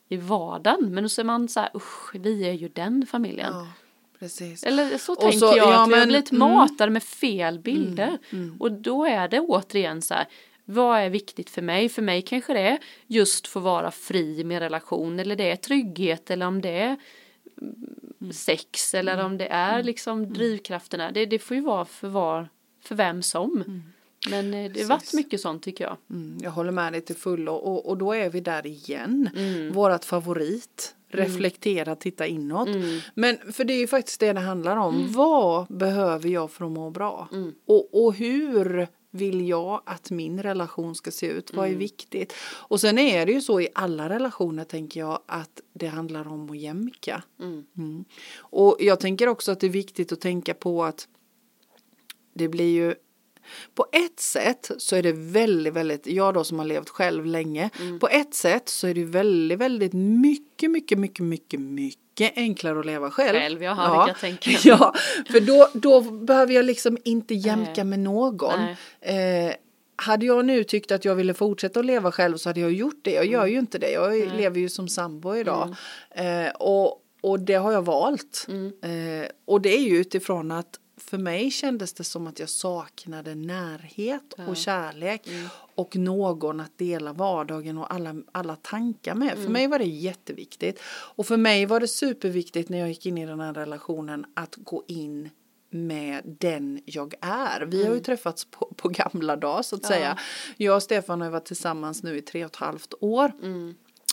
i 0.09 0.17
vardagen. 0.17 0.93
Men 0.93 1.09
så 1.09 1.21
är 1.21 1.25
man 1.25 1.47
så 1.47 1.59
här, 1.59 1.69
usch, 1.75 2.15
vi 2.15 2.47
är 2.47 2.53
ju 2.53 2.69
den 2.69 3.05
familjen. 3.11 3.53
Ja, 3.53 3.67
precis. 4.19 4.63
Eller 4.63 4.97
så 4.97 5.13
Och 5.13 5.19
tänker 5.19 5.39
så- 5.39 5.45
jag 5.45 5.57
ja, 5.57 5.61
att 5.61 5.69
vi 5.89 5.93
har 5.93 5.99
men- 5.99 6.07
blivit 6.07 6.31
mm. 6.31 6.51
matade 6.51 6.91
med 6.91 7.03
fel 7.03 7.59
bilder. 7.59 8.17
Och 8.59 8.71
då 8.71 9.05
är 9.05 9.27
det 9.27 9.39
återigen 9.39 10.01
så 10.01 10.13
här, 10.13 10.27
vad 10.69 11.00
är 11.00 11.10
viktigt 11.10 11.50
för 11.50 11.62
mig? 11.62 11.89
För 11.89 12.01
mig 12.01 12.21
kanske 12.21 12.54
det 12.54 12.60
är 12.60 12.80
just 13.07 13.48
få 13.48 13.60
vara 13.60 13.92
fri 13.92 14.44
med 14.44 14.60
relation 14.60 15.19
eller 15.19 15.36
det 15.36 15.51
är 15.51 15.56
trygghet 15.56 16.31
eller 16.31 16.45
om 16.45 16.62
det 16.62 16.69
är 16.69 16.98
mm, 17.62 18.33
sex 18.33 18.94
eller 18.94 19.25
om 19.25 19.38
det 19.38 19.48
är 19.48 19.83
liksom 19.83 20.33
drivkrafterna. 20.33 21.12
Det, 21.12 21.25
det 21.25 21.39
får 21.39 21.57
ju 21.57 21.63
vara 21.63 21.86
för, 21.86 22.07
var, 22.07 22.50
för 22.81 22.95
vem 22.95 23.21
som. 23.21 23.63
Men 24.30 24.54
eh, 24.54 24.71
det 24.71 24.81
har 24.81 24.89
varit 24.89 25.13
mycket 25.13 25.42
sånt 25.42 25.63
tycker 25.63 25.83
jag. 25.83 25.98
Mm, 26.10 26.38
jag 26.42 26.51
håller 26.51 26.71
med 26.71 26.94
dig 26.94 27.01
till 27.01 27.16
fullo 27.16 27.54
och, 27.54 27.89
och 27.89 27.98
då 27.98 28.13
är 28.13 28.30
vi 28.30 28.39
där 28.39 28.68
igen. 28.68 29.30
Mm. 29.36 29.71
Vårat 29.71 30.06
favorit. 30.06 30.95
Reflektera, 31.12 31.95
titta 31.95 32.27
inåt. 32.27 32.68
Mm. 32.68 33.00
Men 33.13 33.38
för 33.54 33.63
det 33.63 33.74
är 33.74 33.77
ju 33.77 33.88
faktiskt 33.88 34.19
det 34.19 34.33
det 34.33 34.39
handlar 34.39 34.77
om. 34.77 35.13
Vad 35.13 35.68
behöver 35.68 36.30
jag 36.30 36.51
för 36.51 36.66
att 36.66 36.71
må 36.71 36.89
bra? 36.89 37.30
Mm. 37.31 37.54
Och, 37.66 38.06
och 38.06 38.13
hur 38.13 38.88
vill 39.11 39.47
jag 39.47 39.81
att 39.85 40.11
min 40.11 40.44
relation 40.44 40.95
ska 40.95 41.11
se 41.11 41.27
ut? 41.27 41.53
Vad 41.53 41.65
är 41.65 41.69
Mm. 41.69 41.79
viktigt? 41.79 42.33
Och 42.41 42.81
sen 42.81 42.97
är 43.00 43.25
det 43.25 43.31
ju 43.31 43.41
så 43.41 43.61
i 43.61 43.67
alla 43.75 44.09
relationer 44.09 44.63
tänker 44.63 45.00
jag 45.00 45.19
att 45.25 45.61
det 45.73 45.88
handlar 45.88 46.27
om 46.27 46.50
att 46.50 46.57
jämka. 46.57 47.23
Mm. 47.39 47.65
Mm. 47.77 48.06
Och 48.39 48.77
jag 48.79 49.00
tänker 49.00 49.27
också 49.27 49.51
att 49.51 49.59
det 49.59 49.67
är 49.67 49.71
viktigt 49.71 50.11
att 50.11 50.21
tänka 50.21 50.54
på 50.54 50.83
att 50.83 51.07
det 52.33 52.47
blir 52.47 52.69
ju 52.73 52.95
på 53.75 53.85
ett 53.92 54.19
sätt 54.19 54.71
så 54.78 54.95
är 54.95 55.04
det 55.04 55.11
väldigt, 55.13 55.73
väldigt, 55.73 56.07
jag 56.07 56.33
då 56.33 56.44
som 56.44 56.59
har 56.59 56.66
levt 56.66 56.89
själv 56.89 57.25
länge, 57.25 57.69
Mm. 57.81 57.99
på 57.99 58.07
ett 58.07 58.33
sätt 58.33 58.69
så 58.69 58.87
är 58.87 58.94
det 58.94 59.04
väldigt, 59.04 59.59
väldigt 59.59 59.94
mycket, 59.94 60.71
mycket, 60.71 60.97
mycket, 60.99 61.25
mycket, 61.25 61.59
mycket 61.59 61.99
enklare 62.35 62.80
att 62.80 62.85
leva 62.85 63.11
själv. 63.11 63.40
Själv, 63.40 63.64
jaha, 63.64 63.88
kan 63.88 64.07
jag 64.07 64.19
tänka 64.19 64.49
mig. 64.49 64.59
Ja, 64.66 64.94
för 65.31 65.40
då, 65.40 65.69
då 65.73 66.02
behöver 66.02 66.54
jag 66.54 66.66
liksom 66.66 66.97
inte 67.06 67.33
jämka 67.33 67.83
med 67.83 67.99
någon. 67.99 68.59
Eh, 69.02 69.54
hade 69.95 70.26
jag 70.26 70.45
nu 70.45 70.64
tyckt 70.64 70.92
att 70.92 71.06
jag 71.06 71.16
ville 71.16 71.33
fortsätta 71.33 71.80
att 71.80 71.85
leva 71.85 72.11
själv 72.11 72.38
så 72.38 72.49
hade 72.49 72.59
jag 72.59 72.71
gjort 72.71 72.99
det. 73.02 73.11
Jag 73.11 73.26
gör 73.26 73.45
ju 73.45 73.59
inte 73.59 73.78
det. 73.78 73.92
Jag 73.92 74.09
Nej. 74.09 74.30
lever 74.38 74.59
ju 74.59 74.69
som 74.69 74.88
sambo 74.88 75.35
idag. 75.35 75.76
Eh, 76.11 76.49
och, 76.59 77.02
och 77.21 77.40
det 77.40 77.54
har 77.54 77.71
jag 77.71 77.81
valt. 77.81 78.45
Mm. 78.47 78.73
Eh, 78.83 79.28
och 79.45 79.61
det 79.61 79.78
är 79.78 79.81
ju 79.81 79.97
utifrån 79.97 80.52
att 80.52 80.80
för 81.09 81.18
mig 81.18 81.51
kändes 81.51 81.94
det 81.94 82.04
som 82.04 82.28
att 82.28 82.39
jag 82.39 82.49
saknade 82.49 83.35
närhet 83.35 84.33
och 84.47 84.57
kärlek 84.57 85.28
och 85.75 85.95
någon 85.95 86.59
att 86.59 86.78
dela 86.78 87.13
vardagen 87.13 87.78
och 87.78 87.94
alla, 87.94 88.16
alla 88.31 88.56
tankar 88.56 89.16
med. 89.16 89.37
För 89.37 89.49
mig 89.49 89.68
var 89.68 89.80
det 89.80 89.85
jätteviktigt. 89.85 90.80
Och 91.16 91.25
för 91.25 91.37
mig 91.37 91.66
var 91.66 91.80
det 91.80 91.87
superviktigt 91.87 92.69
när 92.69 92.78
jag 92.78 92.89
gick 92.89 93.06
in 93.06 93.18
i 93.18 93.25
den 93.25 93.39
här 93.39 93.54
relationen 93.54 94.25
att 94.33 94.56
gå 94.56 94.83
in 94.87 95.30
med 95.69 96.21
den 96.39 96.81
jag 96.85 97.13
är. 97.21 97.61
Vi 97.61 97.85
har 97.85 97.94
ju 97.94 97.99
träffats 97.99 98.45
på, 98.45 98.73
på 98.75 98.89
gamla 98.89 99.35
dagar 99.35 99.61
så 99.61 99.75
att 99.75 99.85
säga. 99.85 100.18
Jag 100.57 100.75
och 100.75 100.83
Stefan 100.83 101.21
har 101.21 101.30
varit 101.30 101.45
tillsammans 101.45 102.04
nu 102.04 102.18
i 102.18 102.21
tre 102.21 102.45
och 102.45 102.51
ett 102.51 102.56
halvt 102.56 102.94
år. 102.99 103.31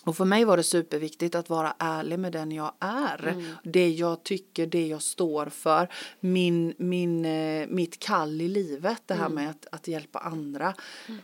Och 0.06 0.16
för 0.16 0.24
mig 0.24 0.44
var 0.44 0.56
det 0.56 0.62
superviktigt 0.62 1.34
att 1.34 1.50
vara 1.50 1.74
ärlig 1.78 2.18
med 2.18 2.32
den 2.32 2.52
jag 2.52 2.72
är. 2.80 3.34
Det 3.62 3.88
jag 3.88 4.22
tycker, 4.22 4.66
det 4.66 4.86
jag 4.86 5.02
står 5.02 5.46
för. 5.46 5.88
Min, 6.20 6.74
min, 6.78 7.24
eh, 7.24 7.66
mitt 7.68 7.98
kall 7.98 8.40
i 8.40 8.48
livet, 8.48 9.02
det 9.06 9.14
här 9.14 9.28
med 9.28 9.50
att, 9.50 9.66
att 9.72 9.88
hjälpa 9.88 10.18
andra. 10.18 10.74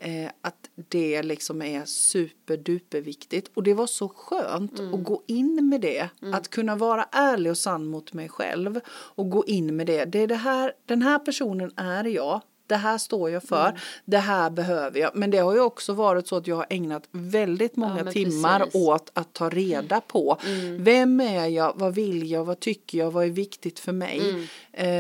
Eh, 0.00 0.30
att 0.40 0.70
det 0.74 1.22
liksom 1.22 1.62
är 1.62 1.84
superduperviktigt. 1.84 3.50
Och 3.54 3.62
det 3.62 3.74
var 3.74 3.86
så 3.86 4.08
skönt 4.08 4.80
att 4.80 5.04
gå 5.04 5.22
in 5.26 5.68
med 5.68 5.80
det. 5.80 6.08
Att 6.32 6.48
kunna 6.48 6.76
vara 6.76 7.08
ärlig 7.12 7.50
och 7.50 7.58
sann 7.58 7.86
mot 7.86 8.12
mig 8.12 8.28
själv. 8.28 8.80
Och 8.88 9.30
gå 9.30 9.44
in 9.46 9.76
med 9.76 9.86
det. 9.86 10.04
Det 10.04 10.18
är 10.18 10.26
det 10.26 10.34
här, 10.34 10.72
den 10.86 11.02
här 11.02 11.18
personen 11.18 11.72
är 11.76 12.04
jag. 12.04 12.40
Det 12.72 12.76
här 12.78 12.98
står 12.98 13.30
jag 13.30 13.42
för, 13.42 13.68
Mm. 13.68 13.80
det 14.04 14.18
här 14.18 14.50
behöver 14.50 15.00
jag. 15.00 15.10
Men 15.14 15.30
det 15.30 15.38
har 15.38 15.54
ju 15.54 15.60
också 15.60 15.92
varit 15.92 16.26
så 16.28 16.36
att 16.36 16.46
jag 16.46 16.56
har 16.56 16.66
ägnat 16.70 17.02
väldigt 17.10 17.76
många 17.76 18.04
men 18.04 18.12
timmar 18.12 18.58
precis. 18.58 18.74
Mm. 18.74 18.86
åt 18.88 19.10
att 19.14 19.32
ta 19.32 19.48
reda 19.50 20.00
på 20.00 20.38
vem 20.78 21.20
är 21.20 21.46
jag, 21.46 21.72
vad 21.76 21.94
vill 21.94 22.30
jag, 22.30 22.44
vad 22.44 22.60
tycker 22.60 22.98
jag, 22.98 23.10
vad 23.10 23.24
är 23.24 23.28
viktigt 23.30 23.78
för 23.78 23.92
mig. 23.92 24.20
Mm. 24.30 24.46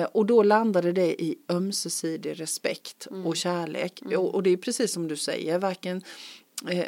Eh, 0.02 0.08
och 0.12 0.26
då 0.26 0.42
landade 0.42 0.92
det 0.92 1.22
i 1.22 1.36
ömsesidig 1.48 2.40
respekt 2.40 3.06
Mm. 3.10 3.26
och 3.26 3.36
kärlek. 3.36 4.02
Och, 4.16 4.34
och 4.34 4.42
det 4.42 4.50
är 4.50 4.56
precis 4.56 4.92
som 4.92 5.08
du 5.08 5.16
säger, 5.16 5.58
varken, 5.58 6.02
eh, 6.68 6.84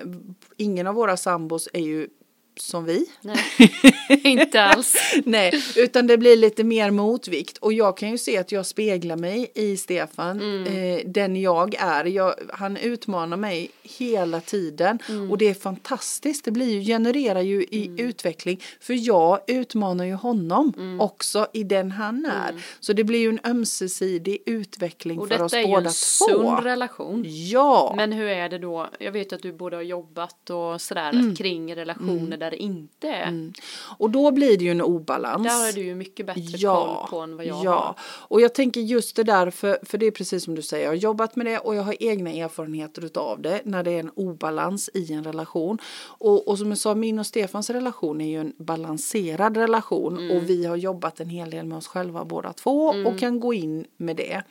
ingen 0.57 0.87
av 0.87 0.95
våra 0.95 1.17
sambos 1.17 1.69
är 1.73 1.81
ju 1.81 2.09
som 2.57 2.85
vi. 2.85 3.07
Nej, 3.21 3.37
inte 4.25 4.63
alls. 4.63 4.97
Nej, 5.25 5.63
utan 5.77 6.07
det 6.07 6.19
blir 6.19 6.37
lite 6.37 6.65
mer 6.65 6.91
motvikt. 6.91 7.59
Och 7.59 7.73
jag 7.73 7.97
kan 7.97 8.11
ju 8.11 8.19
se 8.19 8.39
att 8.39 8.53
jag 8.53 8.67
speglar 8.67 9.17
mig 9.17 9.51
i 9.55 9.77
Stefan, 9.77 10.41
Mm. 10.41 10.67
eh, 10.97 11.01
den 11.07 11.37
jag 11.37 11.75
är. 11.79 12.05
Jag, 12.05 12.35
han 12.53 12.77
utmanar 12.77 13.37
mig 13.37 13.71
hela 13.83 14.41
tiden 14.41 14.99
Mm. 15.09 15.31
och 15.31 15.39
det 15.39 15.49
är 15.49 15.55
fantastiskt. 15.55 16.45
Det 16.45 16.51
blir 16.51 16.71
ju, 16.75 16.81
genererar 16.85 17.41
ju 17.41 17.63
i 17.71 17.87
Mm. 17.87 18.07
utveckling. 18.09 18.61
För 18.81 19.07
jag 19.07 19.41
utmanar 19.47 20.05
ju 20.05 20.15
honom 20.15 20.73
också 21.01 21.47
i 21.53 21.63
den 21.65 21.91
han 21.91 22.27
är. 22.27 22.63
Så 22.81 22.93
det 22.93 23.05
blir 23.05 23.19
ju 23.21 23.29
en 23.29 23.41
ömsesidig 23.45 24.39
utveckling 24.47 25.15
Mm. 25.15 25.23
Och 25.23 25.29
för 25.29 25.35
detta 25.35 25.45
oss 25.45 25.53
är 25.53 25.59
ju 25.61 25.67
båda 25.67 25.87
en 25.87 25.93
sund 25.93 26.31
två. 26.43 26.57
relation. 26.57 27.25
Ja, 27.27 27.95
Men 27.97 28.13
hur 28.13 28.27
är 28.29 28.49
det 28.49 28.59
då? 28.59 28.89
Jag 28.99 29.13
vet 29.13 29.33
att 29.33 29.43
du 29.43 29.53
både 29.53 29.77
har 29.77 29.83
jobbat 29.83 30.51
och 30.51 30.81
sådär 30.81 31.11
Mm. 31.13 31.37
kring 31.37 31.75
relationer 31.77 32.37
där 32.45 32.51
det 32.51 32.63
inte 32.63 33.09
är. 33.09 33.53
och 33.99 34.11
då 34.11 34.31
blir 34.31 34.59
det 34.59 34.65
ju 34.65 34.71
en 34.71 34.83
obalans. 34.83 35.45
Där 35.45 35.67
har 35.67 35.73
du 35.73 35.81
ju 35.83 35.95
mycket 35.95 36.27
bättre 36.27 36.59
koll 36.59 37.09
på 37.11 37.19
än 37.19 37.37
vad 37.37 37.47
jag 37.47 37.65
ja. 37.65 37.71
har. 37.71 37.95
och 38.29 38.41
jag 38.41 38.55
tänker 38.55 38.81
just 38.81 39.17
det 39.17 39.23
där, 39.23 39.51
för, 39.51 39.79
för 39.83 39.99
det 39.99 40.07
är 40.07 40.11
precis 40.11 40.45
som 40.45 40.55
du 40.55 40.63
säger, 40.63 40.85
jag 40.85 40.91
har 40.91 40.97
jobbat 40.97 41.37
med 41.37 41.47
det 41.47 41.59
och 41.59 41.75
jag 41.75 41.83
har 41.83 41.97
egna 42.01 42.31
erfarenheter 42.33 43.05
utav 43.05 43.43
det 43.43 43.61
när 43.65 43.83
det 43.83 43.91
är 43.91 44.01
en 44.01 44.11
obalans 44.11 44.91
i 44.95 45.13
en 45.13 45.25
relation. 45.25 45.79
Och, 46.19 46.49
och 46.49 46.59
som 46.59 46.69
jag 46.69 46.79
sa, 46.79 46.95
min 46.95 47.19
och 47.19 47.27
Stefans 47.27 47.71
relation 47.71 48.21
är 48.21 48.29
ju 48.29 48.41
en 48.41 48.53
balanserad 48.59 49.57
relation 49.57 49.95
Mm. 50.15 50.37
och 50.37 50.51
vi 50.51 50.67
har 50.67 50.77
jobbat 50.77 51.21
en 51.21 51.29
hel 51.29 51.51
del 51.51 51.67
med 51.67 51.79
oss 51.79 51.87
själva 51.87 52.25
båda 52.25 52.53
två 52.53 52.87
och 53.07 53.19
kan 53.19 53.41
gå 53.41 53.55
in 53.55 53.85
med 53.97 54.17
det. 54.17 54.43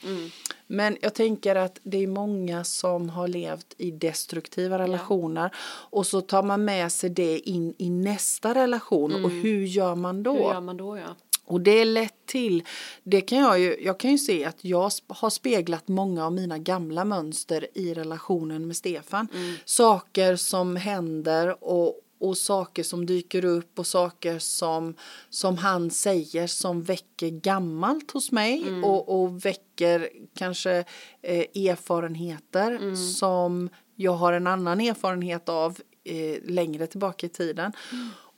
Mm. 0.73 0.85
Men 0.85 0.97
jag 1.01 1.13
tänker 1.13 1.55
att 1.55 1.79
det 1.83 2.03
är 2.03 2.07
många 2.07 2.63
som 2.63 3.09
har 3.09 3.27
levt 3.27 3.75
i 3.77 3.91
destruktiva 3.91 4.79
relationer 4.79 5.51
och 5.89 6.07
så 6.07 6.21
tar 6.21 6.43
man 6.43 6.65
med 6.65 6.91
sig 6.91 7.09
det 7.09 7.39
in 7.39 7.73
i 7.77 7.89
nästa 7.89 8.55
relation 8.55 9.25
och 9.25 9.31
hur 9.31 9.65
gör 9.65 9.95
man 9.95 10.23
då? 10.23 10.31
Mm. 10.31 10.43
Hur 10.43 10.53
gör 10.53 10.61
man 10.61 10.77
då 10.77 10.97
ja? 10.97 11.15
Och 11.45 11.61
det 11.61 11.71
är 11.71 11.85
lätt 11.85 12.25
till, 12.25 12.63
det 13.03 13.21
kan 13.21 13.37
jag 13.37 13.59
ju, 13.59 13.77
jag 13.81 13.99
kan 13.99 14.11
ju 14.11 14.17
se 14.17 14.45
att 14.45 14.65
jag 14.65 14.91
har 15.07 15.29
speglat 15.29 15.87
många 15.87 16.25
av 16.25 16.33
mina 16.33 16.57
gamla 16.57 17.05
mönster 17.05 17.67
i 17.73 17.93
relationen 17.93 18.67
med 18.67 18.75
Stefan. 18.75 19.27
Saker 19.65 20.35
som 20.35 20.75
händer 20.75 21.63
och, 21.63 21.99
och 22.23 22.37
saker 22.37 22.83
som 22.83 23.05
dyker 23.05 23.45
upp 23.45 23.79
och 23.79 23.87
saker 23.87 24.39
som, 24.39 24.95
som 25.29 25.57
han 25.57 25.91
säger 25.91 26.47
som 26.47 26.83
väcker 26.83 27.29
gammalt 27.29 28.11
hos 28.11 28.31
mig 28.31 28.63
och, 28.83 29.23
och 29.23 29.45
väcker 29.45 30.09
kanske 30.35 30.83
eh, 31.21 31.69
erfarenheter 31.69 32.95
som 32.95 33.69
jag 33.95 34.11
har 34.11 34.33
en 34.33 34.47
annan 34.47 34.81
erfarenhet 34.81 35.49
av 35.49 35.79
eh, 36.03 36.37
längre 36.43 36.87
tillbaka 36.87 37.25
i 37.25 37.29
tiden. 37.29 37.71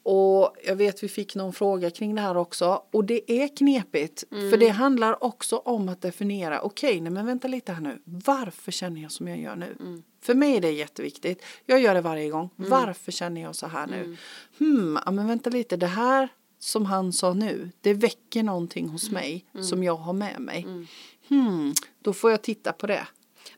Och 0.08 0.56
jag 0.66 0.76
vet 0.76 1.04
vi 1.04 1.08
fick 1.08 1.36
någon 1.36 1.54
fråga 1.54 1.90
kring 1.92 2.16
det 2.16 2.22
här 2.22 2.38
också. 2.38 2.84
Och 2.92 3.06
det 3.06 3.32
är 3.32 3.56
knepigt 3.58 4.24
för 4.30 4.58
det 4.58 4.68
handlar 4.68 5.24
också 5.24 5.58
om 5.58 5.90
att 5.90 6.02
definiera 6.02 6.62
okej 6.62 7.02
nej 7.02 7.12
men 7.12 7.26
vänta 7.26 7.48
lite 7.48 7.72
här 7.72 7.82
nu. 7.82 8.02
Varför 8.04 8.72
känner 8.72 9.02
jag 9.02 9.12
som 9.12 9.28
jag 9.28 9.40
gör 9.40 9.56
nu? 9.56 10.02
För 10.22 10.34
mig 10.34 10.58
är 10.58 10.62
det 10.62 10.72
jätteviktigt. 10.72 11.44
Jag 11.66 11.80
gör 11.80 11.94
det 11.94 12.02
varje 12.02 12.30
gång. 12.30 12.50
Varför 12.56 13.12
känner 13.12 13.42
jag 13.42 13.56
så 13.56 13.68
här 13.68 13.88
nu? 13.88 14.18
Hmm 14.58 15.00
ja, 15.06 15.12
men 15.12 15.28
vänta 15.28 15.50
lite. 15.50 15.78
Det 15.78 15.88
här 15.88 16.30
som 16.60 16.86
han 16.86 17.14
sa 17.14 17.34
nu 17.34 17.70
det 17.82 17.94
väcker 17.94 18.44
någonting 18.44 18.90
hos 18.90 19.12
mig 19.12 19.46
som 19.62 19.84
jag 19.84 19.96
har 19.96 20.14
med 20.14 20.42
mig. 20.42 20.68
Hmm 21.30 21.74
då 22.06 22.14
får 22.14 22.32
jag 22.32 22.42
titta 22.42 22.74
på 22.74 22.88
det 22.88 23.08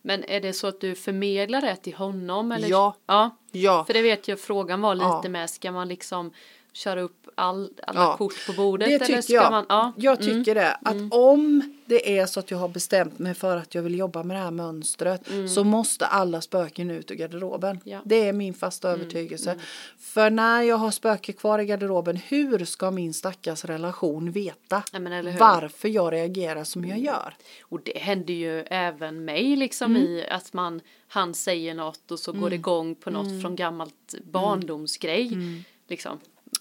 Men 0.02 0.24
är 0.24 0.42
det 0.42 0.54
så 0.54 0.68
att 0.68 0.82
du 0.82 0.96
förmedlar 0.96 1.62
det 1.62 1.76
till 1.76 1.94
honom? 1.94 2.52
Eller? 2.52 2.68
Ja. 2.68 2.96
ja. 3.06 3.38
ja 3.52 3.84
För 3.86 3.94
det 3.94 4.02
vet 4.02 4.28
jag, 4.28 4.40
frågan 4.40 4.82
var 4.82 4.96
lite 4.96 5.08
Ja. 5.24 5.30
med, 5.30 5.50
ska 5.50 5.72
man 5.72 5.88
liksom 5.88 6.32
köra 6.78 7.02
upp 7.02 7.28
all, 7.36 7.70
alla 7.88 8.00
Ja. 8.00 8.18
kort 8.18 8.46
på 8.48 8.54
bordet? 8.54 8.88
Det 8.90 8.94
eller 8.96 9.06
tycker 9.06 9.22
ska 9.22 9.34
jag. 9.34 9.52
Man, 9.52 9.66
ja. 9.70 9.94
Jag 9.98 10.22
tycker 10.22 10.56
det. 10.56 10.74
Att 10.82 10.96
om 11.12 11.76
det 11.86 12.18
är 12.20 12.26
så 12.26 12.40
att 12.40 12.52
jag 12.52 12.58
har 12.58 12.68
bestämt 12.68 13.20
mig 13.20 13.34
för 13.34 13.58
att 13.58 13.76
jag 13.76 13.82
vill 13.84 13.96
jobba 13.96 14.24
med 14.24 14.38
det 14.38 14.42
här 14.42 14.52
mönstret 14.52 15.22
så 15.56 15.64
måste 15.64 16.06
alla 16.06 16.42
spöken 16.42 16.92
ut 16.92 17.12
ur 17.12 17.16
garderoben. 17.16 17.80
Ja. 17.84 18.00
Det 18.06 18.28
är 18.28 18.34
min 18.34 18.54
fasta 18.54 18.90
övertygelse. 18.90 19.56
För 20.00 20.30
när 20.30 20.62
jag 20.62 20.76
har 20.78 20.92
spöken 20.92 21.36
kvar 21.36 21.60
i 21.60 21.66
garderoben, 21.66 22.16
hur 22.16 22.66
ska 22.66 22.92
min 22.92 23.14
stackars 23.14 23.66
relation 23.66 24.32
veta 24.32 24.84
men 24.92 25.38
varför 25.38 25.88
jag 25.90 26.14
reagerar 26.14 26.64
som 26.64 26.86
jag 26.86 27.00
gör? 27.00 27.34
Och 27.62 27.80
det 27.84 27.98
händer 27.98 28.34
ju 28.34 28.60
även 28.62 29.26
mig 29.26 29.56
liksom 29.56 29.92
Mm. 29.96 30.04
i 30.08 30.26
att 30.30 30.54
man, 30.54 30.82
han 31.08 31.34
säger 31.34 31.74
något 31.74 32.12
och 32.12 32.20
så 32.20 32.32
går 32.32 32.50
det 32.50 32.56
igång 32.56 32.96
på 32.96 33.10
något 33.10 33.28
Mm. 33.28 33.42
från 33.42 33.56
gammalt 33.56 34.16
barndomsgrej. 34.24 35.32
Liksom. 35.90 36.20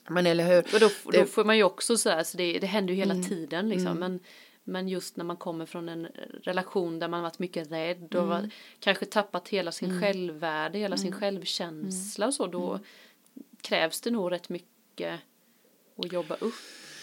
Men 0.08 0.26
eller 0.26 0.44
hur? 0.46 0.58
Och 0.74 0.80
då, 0.80 0.88
då 1.04 1.10
Det- 1.10 1.16
Mm. 1.16 1.28
får 1.28 1.44
man 1.44 1.56
ju 1.56 1.62
också 1.62 1.96
så 1.96 2.10
här, 2.10 2.22
så 2.22 2.36
det, 2.36 2.58
det 2.58 2.66
händer 2.66 2.94
ju 2.94 3.00
hela 3.00 3.14
tiden 3.22 3.68
liksom. 3.68 3.98
Men, 3.98 4.20
men 4.64 4.88
just 4.88 5.16
när 5.16 5.24
man 5.24 5.36
kommer 5.36 5.66
från 5.66 5.88
en 5.88 6.06
relation 6.42 6.98
där 6.98 7.08
man 7.08 7.22
varit 7.22 7.38
mycket 7.38 7.70
rädd 7.72 8.14
och 8.14 8.22
Mm. 8.22 8.28
var, 8.28 8.50
kanske 8.80 9.04
tappat 9.06 9.48
hela 9.48 9.72
sin 9.72 10.00
självvärde, 10.00 10.78
hela 10.78 10.94
Mm. 10.96 11.02
sin 11.02 11.12
självkänsla 11.12 12.26
och 12.26 12.34
så, 12.34 12.46
då 12.46 12.80
krävs 13.62 14.00
det 14.00 14.10
nog 14.10 14.32
rätt 14.32 14.48
mycket 14.48 15.20
att 15.98 16.12
jobba 16.12 16.34
upp. 16.34 16.54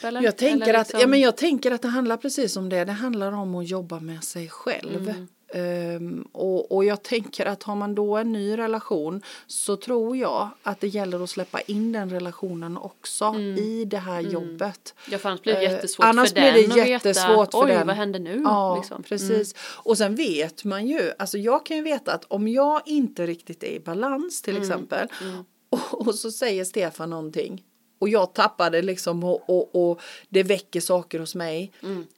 Eller? 0.03 0.22
Jag 0.22 0.38
tänker, 0.38 0.69
Eller 0.69 0.79
att, 0.79 0.88
liksom- 0.88 1.00
ja, 1.01 1.07
men 1.07 1.19
jag 1.19 1.38
tänker 1.38 1.72
att 1.72 1.81
det 1.81 1.88
handlar 1.88 2.17
precis 2.17 2.57
om 2.57 2.69
det. 2.69 2.86
Det 2.86 2.91
handlar 2.91 3.31
om 3.31 3.55
att 3.55 3.67
jobba 3.69 4.00
med 4.00 4.24
sig 4.24 4.50
själv. 4.50 5.27
Mm. 5.53 5.95
Ehm, 5.95 6.27
och, 6.31 6.72
och 6.72 6.86
jag 6.86 7.03
tänker 7.03 7.45
att 7.45 7.63
har 7.63 7.75
man 7.75 7.95
då 7.95 8.17
en 8.17 8.31
ny 8.31 8.57
relation 8.57 9.22
så 9.48 9.75
tror 9.75 10.17
jag 10.17 10.50
att 10.63 10.79
det 10.79 10.88
gäller 10.88 11.24
att 11.24 11.29
släppa 11.29 11.62
in 11.62 11.91
den 11.91 12.10
relationen 12.10 12.77
också 12.77 13.36
i 13.39 13.86
det 13.86 13.98
här 13.98 14.22
jobbet. 14.22 14.93
Ja, 15.10 15.17
för 15.17 15.29
annars 15.29 15.41
blir 15.41 15.53
det 15.53 15.63
Eh, 15.63 15.72
jättesvårt 15.72 16.05
annars 16.05 16.29
för 16.29 16.36
blir 16.36 16.67
den 16.67 16.69
det 16.69 16.89
jättesvårt 16.89 17.48
veta, 17.48 17.51
för 17.51 17.65
oj 17.65 17.72
den. 17.72 17.88
vad 17.88 17.95
händer 17.95 18.19
nu? 18.19 18.41
Ja, 18.43 18.75
liksom. 18.75 19.03
precis. 19.03 19.55
Och 19.60 19.98
sen 19.98 20.15
vet 20.15 20.63
man 20.63 20.88
ju, 20.88 21.12
alltså 21.19 21.38
jag 21.38 21.65
kan 21.65 21.77
ju 21.77 21.83
veta 21.83 22.13
att 22.13 22.25
om 22.27 22.48
jag 22.48 22.81
inte 22.86 23.25
riktigt 23.25 23.63
är 23.63 23.72
i 23.72 23.79
balans 23.79 24.41
till 24.41 24.57
exempel 24.57 25.07
och, 25.69 26.07
och 26.07 26.15
så 26.15 26.31
säger 26.31 26.65
Stefan 26.65 27.10
någonting 27.10 27.63
och 28.00 28.10
jag 28.10 28.33
tappar 28.33 28.72
det 28.72 28.81
liksom 28.81 29.24
och, 29.24 29.50
och, 29.50 29.89
och 29.89 30.01
det 30.29 30.43
väcker 30.43 30.81
saker 30.81 31.19
hos 31.19 31.36
mig. 31.36 31.72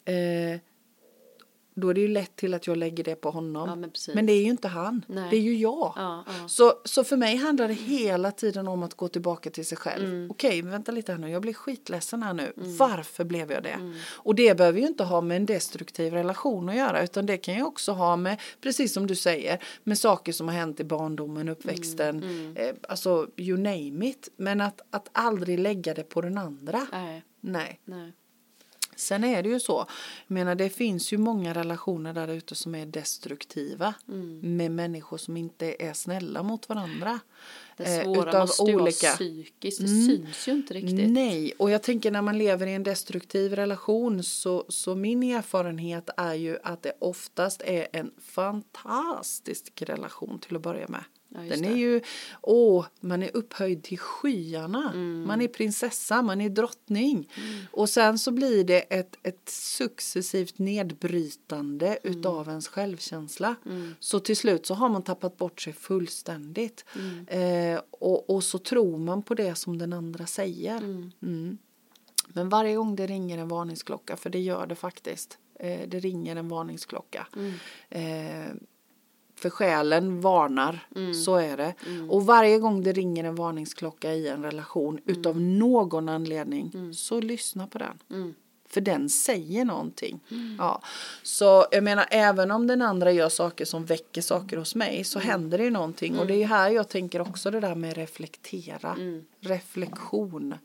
Eh, 0.05 0.59
då 1.75 1.89
är 1.89 1.93
det 1.93 2.01
ju 2.01 2.07
lätt 2.07 2.35
till 2.35 2.53
att 2.53 2.67
jag 2.67 2.77
lägger 2.77 3.03
det 3.03 3.15
på 3.15 3.31
honom. 3.31 3.69
Ja, 3.69 3.75
men 3.75 3.91
men 4.13 4.25
det 4.25 4.33
är 4.33 4.41
ju 4.41 4.49
inte 4.49 4.67
han, 4.67 5.05
Nej. 5.07 5.27
det 5.29 5.35
är 5.35 5.41
ju 5.41 5.55
jag. 5.55 5.93
Ja, 5.95 6.23
ja. 6.27 6.47
Så, 6.47 6.73
så 6.85 7.03
för 7.03 7.17
mig 7.17 7.35
handlar 7.35 7.67
det 7.67 7.73
hela 7.73 8.31
tiden 8.31 8.67
om 8.67 8.83
att 8.83 8.93
gå 8.93 9.07
tillbaka 9.07 9.49
till 9.49 9.65
sig 9.65 9.77
själv. 9.77 10.05
Mm. 10.05 10.31
Okej, 10.31 10.61
vänta 10.61 10.91
lite 10.91 11.11
här 11.11 11.19
nu, 11.19 11.29
jag 11.29 11.41
blir 11.41 11.53
skitledsen 11.53 12.23
här 12.23 12.33
nu. 12.33 12.53
Mm. 12.57 12.77
Varför 12.77 13.23
blev 13.23 13.51
jag 13.51 13.63
det? 13.63 13.93
Och 14.07 14.35
det 14.35 14.57
behöver 14.57 14.79
ju 14.79 14.87
inte 14.87 15.03
ha 15.03 15.21
med 15.21 15.37
en 15.37 15.45
destruktiv 15.45 16.13
relation 16.13 16.69
att 16.69 16.75
göra 16.75 17.03
utan 17.03 17.25
det 17.25 17.37
kan 17.37 17.55
ju 17.55 17.63
också 17.63 17.91
ha 17.91 18.15
med, 18.15 18.41
precis 18.61 18.93
som 18.93 19.07
du 19.07 19.15
säger, 19.15 19.63
med 19.83 19.97
saker 19.97 20.31
som 20.31 20.47
har 20.47 20.55
hänt 20.55 20.79
i 20.79 20.83
barndomen, 20.83 21.49
uppväxten, 21.49 22.23
Mm, 22.23 22.55
Eh, 22.55 22.75
alltså 22.89 23.27
you 23.37 23.57
name 23.57 24.07
it. 24.07 24.29
Men 24.37 24.61
att, 24.61 24.81
att 24.89 25.09
aldrig 25.11 25.59
lägga 25.59 25.93
det 25.93 26.03
på 26.03 26.21
den 26.21 26.37
andra. 26.37 26.87
Nej, 26.91 27.23
Nej. 27.41 27.79
nej. 27.85 28.13
Sen 28.95 29.23
är 29.23 29.43
det 29.43 29.49
ju 29.49 29.59
så, 29.59 29.85
jag 30.27 30.33
menar 30.33 30.55
det 30.55 30.69
finns 30.69 31.13
ju 31.13 31.17
många 31.17 31.53
relationer 31.53 32.13
där 32.13 32.27
ute 32.27 32.55
som 32.55 32.75
är 32.75 32.85
destruktiva 32.85 33.93
Mm. 34.07 34.57
med 34.57 34.71
människor 34.71 35.17
som 35.17 35.37
inte 35.37 35.75
är 35.85 35.93
snälla 35.93 36.43
mot 36.43 36.69
varandra. 36.69 37.19
Det 37.77 37.83
Eh, 37.83 38.03
svåra 38.03 38.29
utav 38.29 38.41
måste 38.41 38.63
ju 38.71 38.75
olika- 38.81 39.07
vara 39.07 39.15
psykiskt, 39.15 39.79
det 39.81 39.85
Mm. 39.87 40.05
syns 40.07 40.47
ju 40.47 40.51
inte 40.51 40.73
riktigt. 40.73 41.09
Nej, 41.11 41.51
och 41.59 41.71
jag 41.71 41.83
tänker 41.83 42.11
när 42.11 42.21
man 42.21 42.37
lever 42.37 42.67
i 42.67 42.73
en 42.73 42.83
destruktiv 42.83 43.53
relation 43.55 44.23
så, 44.23 44.65
så 44.69 44.95
min 44.95 45.23
erfarenhet 45.23 46.09
är 46.17 46.33
ju 46.33 46.57
att 46.63 46.81
det 46.83 46.93
oftast 46.99 47.61
är 47.61 47.87
en 47.91 48.11
fantastisk 48.21 49.81
relation 49.81 50.39
till 50.39 50.55
att 50.55 50.61
börja 50.61 50.87
med. 50.87 51.03
Ja, 51.35 51.41
Den 51.55 51.65
är 51.65 51.69
det. 51.73 51.79
ju, 51.79 52.01
åh, 52.41 52.85
man 52.99 53.23
är 53.23 53.31
upphöjd 53.35 53.83
till 53.83 53.99
skyarna. 53.99 54.91
Mm. 54.93 55.27
Man 55.27 55.41
är 55.41 55.47
prinsessa, 55.47 56.21
man 56.21 56.41
är 56.41 56.49
drottning. 56.49 57.29
Och 57.71 57.89
sen 57.89 58.19
så 58.19 58.31
blir 58.31 58.63
det 58.63 58.79
ett, 58.79 59.15
ett 59.23 59.49
successivt 59.49 60.57
nedbrytande 60.59 61.97
Mm. 62.03 62.19
utav 62.19 62.47
ens 62.49 62.67
självkänsla. 62.67 63.55
Så 63.99 64.19
till 64.19 64.37
slut 64.37 64.65
så 64.65 64.73
har 64.73 64.89
man 64.89 65.03
tappat 65.03 65.37
bort 65.37 65.61
sig 65.61 65.73
fullständigt. 65.73 66.85
Mm. 66.95 67.27
Eh, 67.75 67.81
och, 67.91 68.29
och 68.29 68.43
så 68.43 68.57
tror 68.57 68.97
man 68.97 69.21
på 69.23 69.33
det 69.33 69.55
som 69.55 69.77
den 69.77 69.93
andra 69.93 70.25
säger. 70.25 70.77
Mm. 70.77 71.57
Men 72.27 72.49
varje 72.49 72.75
gång 72.75 72.95
det 72.95 73.07
ringer 73.07 73.37
en 73.37 73.47
varningsklocka, 73.47 74.17
för 74.17 74.29
det 74.29 74.39
gör 74.39 74.67
det 74.67 74.75
faktiskt. 74.75 75.37
Eh, 75.59 75.87
det 75.87 75.99
ringer 75.99 76.35
en 76.35 76.47
varningsklocka. 76.49 77.27
Eh, 77.89 78.45
för 79.45 79.49
själen 79.49 80.21
varnar, 80.21 80.87
så 81.13 81.35
är 81.35 81.57
det. 81.57 81.73
Och 82.09 82.25
varje 82.25 82.59
gång 82.59 82.83
det 82.83 82.91
ringer 82.91 83.23
en 83.23 83.35
varningsklocka 83.35 84.13
i 84.13 84.27
en 84.27 84.43
relation 84.43 84.99
utav 85.05 85.41
någon 85.41 86.09
anledning 86.09 86.93
så 86.93 87.21
lyssna 87.21 87.67
på 87.67 87.77
den. 87.77 87.99
För 88.75 88.81
den 88.81 89.09
säger 89.09 89.65
någonting. 89.65 90.19
Ja. 90.57 90.81
Så 91.23 91.65
jag 91.71 91.83
menar 91.83 92.05
även 92.11 92.51
om 92.51 92.67
den 92.67 92.81
andra 92.81 93.11
gör 93.11 93.29
saker 93.29 93.65
som 93.65 93.85
väcker 93.85 94.21
saker 94.21 94.57
hos 94.57 94.75
mig 94.75 95.03
så 95.03 95.19
händer 95.19 95.57
det 95.57 95.63
ju 95.63 95.69
någonting. 95.69 96.19
Och 96.19 96.27
det 96.27 96.43
är 96.43 96.47
här 96.47 96.69
jag 96.69 96.89
tänker 96.89 97.21
också 97.21 97.51
det 97.51 97.59
där 97.59 97.75
med 97.75 97.97
reflektera. 97.97 98.97
Reflektion. 99.39 100.55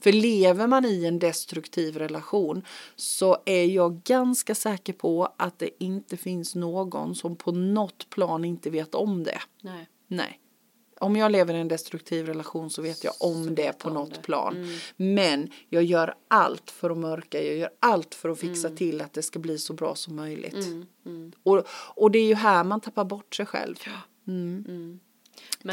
För 0.00 0.12
lever 0.12 0.66
man 0.66 0.84
i 0.84 1.04
en 1.04 1.18
destruktiv 1.18 1.96
relation 1.96 2.62
så 2.96 3.38
är 3.44 3.64
jag 3.64 4.02
ganska 4.02 4.54
säker 4.54 4.92
på 4.92 5.34
att 5.36 5.58
det 5.58 5.70
inte 5.84 6.16
finns 6.16 6.54
någon 6.54 7.14
som 7.14 7.36
på 7.36 7.52
något 7.52 8.10
plan 8.10 8.44
inte 8.44 8.70
vet 8.70 8.94
om 8.94 9.24
det. 9.24 9.40
Nej. 9.60 9.88
Nej. 10.06 10.40
Om 11.00 11.16
jag 11.16 11.32
lever 11.32 11.54
i 11.54 11.58
en 11.60 11.68
destruktiv 11.68 12.26
relation 12.26 12.70
så 12.70 12.82
vet 12.82 13.04
jag 13.04 13.14
om 13.20 13.54
det 13.54 13.78
på 13.78 13.90
något 13.90 14.22
plan. 14.22 14.66
Men 14.96 15.50
jag 15.68 15.82
gör 15.84 16.14
allt 16.28 16.70
för 16.70 16.90
att 16.90 16.98
mörka, 16.98 17.42
jag 17.42 17.56
gör 17.56 17.70
allt 17.80 18.14
för 18.14 18.28
att 18.28 18.38
fixa 18.38 18.66
Mm. 18.68 18.76
till 18.76 19.00
att 19.00 19.12
det 19.12 19.22
ska 19.22 19.38
bli 19.38 19.58
så 19.58 19.72
bra 19.72 19.94
som 19.94 20.16
möjligt. 20.16 20.66
Och, 21.42 21.66
och 21.94 22.10
det 22.10 22.18
är 22.18 22.26
ju 22.26 22.34
här 22.34 22.64
man 22.64 22.80
tappar 22.80 23.04
bort 23.04 23.34
sig 23.34 23.46
själv. 23.46 23.76
Men, 24.24 25.00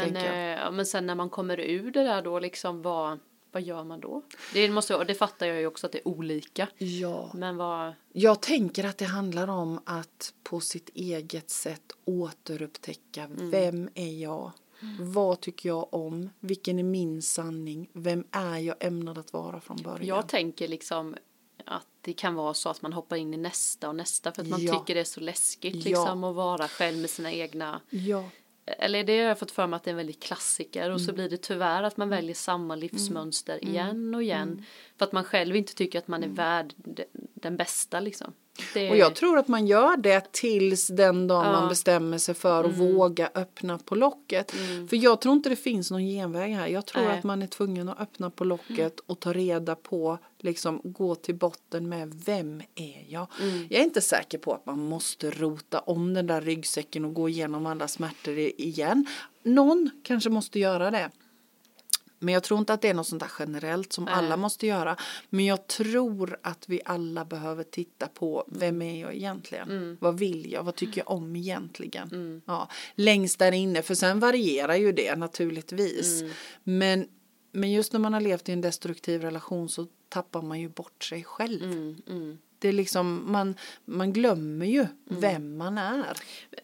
tänker 0.04 0.24
jag. 0.24 0.34
eh, 0.34 0.60
ja, 0.64 0.70
men 0.70 0.86
sen 0.86 1.06
när 1.06 1.14
man 1.14 1.30
kommer 1.30 1.60
ur 1.60 1.90
det 1.90 2.04
där 2.04 2.22
då 2.22 2.38
liksom 2.38 2.82
vad, 2.82 3.18
vad 3.52 3.62
gör 3.62 3.84
man 3.84 4.00
då? 4.00 4.22
Det, 4.54 4.70
måste, 4.70 5.04
det 5.04 5.14
fattar 5.14 5.46
jag 5.46 5.60
ju 5.60 5.66
också 5.66 5.86
att 5.86 5.92
det 5.92 5.98
är 5.98 6.08
olika. 6.08 6.68
Ja. 6.78 7.30
Men 7.34 7.56
vad, 7.56 7.92
Jag 8.12 8.42
tänker 8.42 8.84
att 8.84 8.98
det 8.98 9.04
handlar 9.04 9.48
om 9.48 9.80
att 9.86 10.34
på 10.42 10.60
sitt 10.60 10.88
eget 10.94 11.50
sätt 11.50 11.92
återupptäcka 12.04 13.22
Mm. 13.24 13.50
vem 13.50 13.88
är 13.94 14.22
jag? 14.22 14.52
Vad 15.00 15.40
tycker 15.40 15.68
jag 15.68 15.94
om? 15.94 16.30
Vilken 16.40 16.78
är 16.78 16.82
min 16.82 17.22
sanning? 17.22 17.90
Vem 17.92 18.24
är 18.30 18.58
jag 18.58 18.76
ämnad 18.80 19.18
att 19.18 19.32
vara 19.32 19.60
från 19.60 19.76
början? 19.76 20.06
jag 20.06 20.28
tänker 20.28 20.68
liksom 20.68 21.16
att 21.64 21.86
det 22.00 22.12
kan 22.12 22.34
vara 22.34 22.54
så 22.54 22.68
att 22.68 22.82
man 22.82 22.92
hoppar 22.92 23.16
in 23.16 23.34
i 23.34 23.36
nästa 23.36 23.88
och 23.88 23.96
nästa 23.96 24.32
för 24.32 24.42
att 24.42 24.48
man 24.48 24.62
Ja. 24.62 24.72
tycker 24.78 24.94
det 24.94 25.00
är 25.00 25.04
så 25.04 25.20
läskigt 25.20 25.74
Ja. 25.74 25.80
liksom 25.84 26.24
att 26.24 26.34
vara 26.34 26.68
själv 26.68 26.98
med 26.98 27.10
sina 27.10 27.32
egna 27.32 27.80
Ja. 27.90 28.24
eller 28.66 29.04
det 29.04 29.18
har 29.18 29.24
jag 29.28 29.38
fått 29.38 29.50
för 29.50 29.66
mig 29.66 29.76
att 29.76 29.84
det 29.84 29.88
är 29.90 29.92
en 29.92 29.96
väldigt 29.96 30.22
klassiker 30.22 30.90
och 30.90 31.00
så 31.00 31.04
Mm. 31.04 31.14
blir 31.14 31.28
det 31.30 31.36
tyvärr 31.42 31.82
att 31.82 31.96
man 31.96 32.08
väljer 32.08 32.34
samma 32.34 32.74
livsmönster 32.76 33.64
igen 33.64 34.14
och 34.14 34.22
igen 34.22 34.48
Mm. 34.48 34.62
för 34.96 35.04
att 35.04 35.12
man 35.12 35.24
själv 35.24 35.56
inte 35.56 35.74
tycker 35.74 35.98
att 35.98 36.08
man 36.08 36.24
är 36.24 36.28
värd 36.28 36.74
de- 36.76 37.04
den 37.34 37.56
bästa 37.56 38.00
liksom. 38.00 38.32
Det, 38.74 38.90
Och 38.90 38.96
jag 38.96 39.14
tror 39.14 39.38
att 39.38 39.48
man 39.48 39.66
gör 39.66 39.96
det 39.96 40.32
tills 40.32 40.86
den 40.88 41.26
dagen 41.26 41.46
Ja. 41.46 41.52
man 41.52 41.68
bestämmer 41.68 42.18
sig 42.18 42.34
för 42.34 42.64
att 42.64 42.78
våga 42.78 43.30
öppna 43.34 43.78
på 43.78 43.94
locket. 43.94 44.50
För 44.90 44.96
jag 44.96 45.20
tror 45.20 45.34
inte 45.34 45.48
det 45.48 45.56
finns 45.56 45.90
någon 45.90 46.02
genväg 46.04 46.54
här. 46.54 46.66
Jag 46.66 46.86
tror 46.86 47.02
Nej. 47.02 47.18
att 47.18 47.24
man 47.24 47.42
är 47.42 47.46
tvungen 47.46 47.88
att 47.88 48.00
öppna 48.00 48.30
på 48.30 48.44
locket 48.44 49.00
och 49.06 49.20
ta 49.20 49.32
reda 49.32 49.74
på, 49.74 50.18
liksom 50.38 50.80
gå 50.84 51.14
till 51.14 51.34
botten 51.34 51.88
med 51.88 52.14
vem 52.26 52.62
är 52.74 53.04
jag? 53.08 53.26
Jag 53.68 53.80
är 53.80 53.84
inte 53.84 54.00
säker 54.00 54.38
på 54.38 54.52
att 54.52 54.66
man 54.66 54.78
måste 54.88 55.30
rota 55.30 55.78
om 55.78 56.14
den 56.14 56.26
där 56.26 56.40
ryggsäcken 56.40 57.04
och 57.04 57.14
gå 57.14 57.28
igenom 57.28 57.66
alla 57.66 57.88
smärtor 57.88 58.38
igen. 58.38 59.06
Någon 59.42 59.90
kanske 60.02 60.30
måste 60.30 60.58
göra 60.58 60.90
det. 60.90 61.10
Men 62.18 62.34
jag 62.34 62.42
tror 62.42 62.60
inte 62.60 62.72
att 62.72 62.82
det 62.82 62.88
är 62.88 62.94
något 62.94 63.06
sånt 63.06 63.22
där 63.22 63.32
generellt 63.38 63.92
som 63.92 64.08
alla 64.08 64.36
måste 64.36 64.66
göra. 64.66 64.96
Men 65.30 65.44
jag 65.44 65.66
tror 65.66 66.36
att 66.42 66.68
vi 66.68 66.80
alla 66.84 67.24
behöver 67.24 67.64
titta 67.64 68.08
på 68.08 68.44
vem 68.48 68.82
är 68.82 69.00
jag 69.00 69.14
egentligen? 69.14 69.96
Vad 70.00 70.18
vill 70.18 70.52
jag? 70.52 70.62
Vad 70.62 70.74
tycker 70.76 70.98
jag 71.00 71.10
om 71.10 71.36
egentligen? 71.36 72.42
Ja, 72.46 72.68
längst 72.94 73.38
där 73.38 73.52
inne, 73.52 73.82
för 73.82 73.94
sen 73.94 74.20
varierar 74.20 74.74
ju 74.76 74.92
det 74.92 75.16
naturligtvis. 75.16 76.22
Men, 76.64 77.08
men 77.52 77.72
just 77.72 77.92
när 77.92 78.00
man 78.00 78.12
har 78.12 78.20
levt 78.20 78.48
i 78.48 78.52
en 78.52 78.60
destruktiv 78.60 79.20
relation 79.22 79.68
så 79.68 79.86
tappar 80.08 80.42
man 80.42 80.60
ju 80.60 80.68
bort 80.68 81.04
sig 81.04 81.24
själv. 81.24 81.62
mm, 82.08 82.38
Det 82.58 82.68
är 82.68 82.72
liksom, 82.72 83.32
man, 83.32 83.54
man 83.84 84.12
glömmer 84.12 84.66
ju 84.66 84.80
Mm. 85.10 85.20
vem 85.20 85.56
man 85.56 85.78
är. 85.78 86.16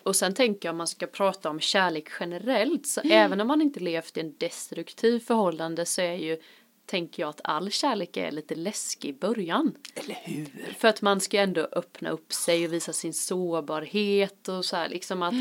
Och 0.02 0.16
sen 0.16 0.34
tänker 0.34 0.68
jag 0.68 0.72
om 0.72 0.78
man 0.78 0.86
ska 0.86 1.06
prata 1.06 1.50
om 1.50 1.60
kärlek 1.60 2.08
generellt 2.20 2.86
så 2.86 3.00
Mm. 3.00 3.12
även 3.12 3.40
om 3.40 3.46
man 3.48 3.62
inte 3.62 3.80
levt 3.80 4.16
i 4.16 4.20
en 4.20 4.34
destruktiv 4.38 5.20
förhållande 5.20 5.86
så 5.86 6.00
är 6.00 6.14
ju 6.14 6.38
tänker 6.86 7.22
jag 7.22 7.28
att 7.30 7.40
all 7.44 7.70
kärlek 7.70 8.16
är 8.16 8.30
lite 8.30 8.54
läskig 8.54 9.08
i 9.08 9.12
början. 9.12 9.74
Eller 9.94 10.16
hur? 10.24 10.74
För 10.78 10.88
att 10.88 11.02
man 11.02 11.20
ska 11.20 11.40
ändå 11.40 11.60
öppna 11.72 12.10
upp 12.10 12.32
sig 12.32 12.66
och 12.66 12.72
visa 12.72 12.92
sin 12.92 13.12
sårbarhet 13.14 14.48
och 14.48 14.64
så 14.64 14.76
här 14.76 14.88
liksom 14.88 15.22
att 15.22 15.34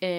eh, 0.00 0.10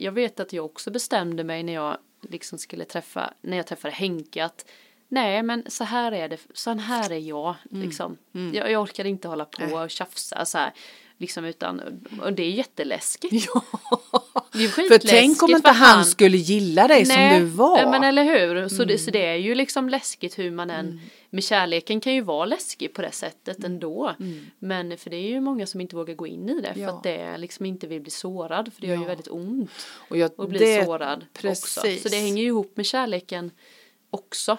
jag 0.00 0.12
vet 0.12 0.40
att 0.40 0.52
jag 0.52 0.64
också 0.64 0.90
bestämde 0.90 1.44
mig 1.44 1.62
när 1.62 1.72
jag 1.72 1.98
liksom 2.20 2.58
skulle 2.58 2.84
träffa, 2.84 3.34
när 3.40 3.56
jag 3.56 3.66
träffade 3.66 3.94
Henke 3.94 4.44
att 4.44 4.70
nej 5.08 5.42
men 5.42 5.64
så 5.68 5.84
här 5.84 6.12
är 6.12 6.28
det, 6.28 6.38
så 6.54 6.74
här 6.74 7.10
är 7.12 7.18
jag 7.18 7.54
liksom. 7.70 8.16
Jag, 8.54 8.70
jag 8.70 8.82
orkar 8.82 9.04
inte 9.04 9.28
hålla 9.28 9.44
på 9.44 9.64
och 9.74 9.90
tjafsa 9.90 10.44
så 10.44 10.58
här. 10.58 10.72
Liksom 11.20 11.44
utan, 11.44 11.80
och 12.22 12.32
det 12.32 12.42
är 12.42 12.50
jätteläskigt. 12.50 13.48
Ja. 13.54 13.62
Det 14.52 14.64
är 14.64 14.68
För 14.68 14.98
tänk 14.98 15.42
om 15.42 15.50
inte 15.50 15.70
han 15.70 16.04
skulle 16.04 16.36
gilla 16.36 16.88
dig 16.88 17.06
som 17.06 17.28
du 17.40 17.44
var. 17.44 17.90
Men 17.90 18.04
eller 18.04 18.24
hur. 18.24 18.68
Så, 18.68 18.84
det, 18.84 18.98
så 18.98 19.10
det 19.10 19.26
är 19.26 19.34
ju 19.34 19.54
liksom 19.54 19.88
läskigt 19.88 20.38
hur 20.38 20.50
man 20.50 20.70
än. 20.70 21.00
Med 21.30 21.44
kärleken 21.44 22.00
kan 22.00 22.14
ju 22.14 22.20
vara 22.20 22.44
läskig 22.44 22.94
på 22.94 23.02
det 23.02 23.12
sättet 23.12 23.64
ändå. 23.64 24.14
Men 24.58 24.98
för 24.98 25.10
det 25.10 25.16
är 25.16 25.28
ju 25.28 25.40
många 25.40 25.66
som 25.66 25.80
inte 25.80 25.96
vågar 25.96 26.14
gå 26.14 26.26
in 26.26 26.48
i 26.48 26.60
det. 26.60 26.72
För 26.74 26.80
Ja. 26.80 26.88
att 26.96 27.02
det 27.02 27.36
liksom 27.38 27.66
inte 27.66 27.86
vill 27.86 28.00
bli 28.00 28.10
sårad. 28.10 28.72
För 28.74 28.80
det 28.80 28.86
gör 28.86 28.96
ju 28.96 29.02
Ja. 29.02 29.08
väldigt 29.08 29.28
ont 29.28 29.70
och 30.08 30.16
jag, 30.16 30.30
att 30.38 30.48
bli 30.48 30.58
det- 30.58 30.84
sårad 30.84 31.24
precis. 31.32 31.76
också. 31.78 31.80
Så 32.02 32.08
det 32.08 32.16
hänger 32.20 32.42
ju 32.42 32.48
ihop 32.48 32.72
med 32.76 32.86
kärleken 32.86 33.50
också. 34.10 34.58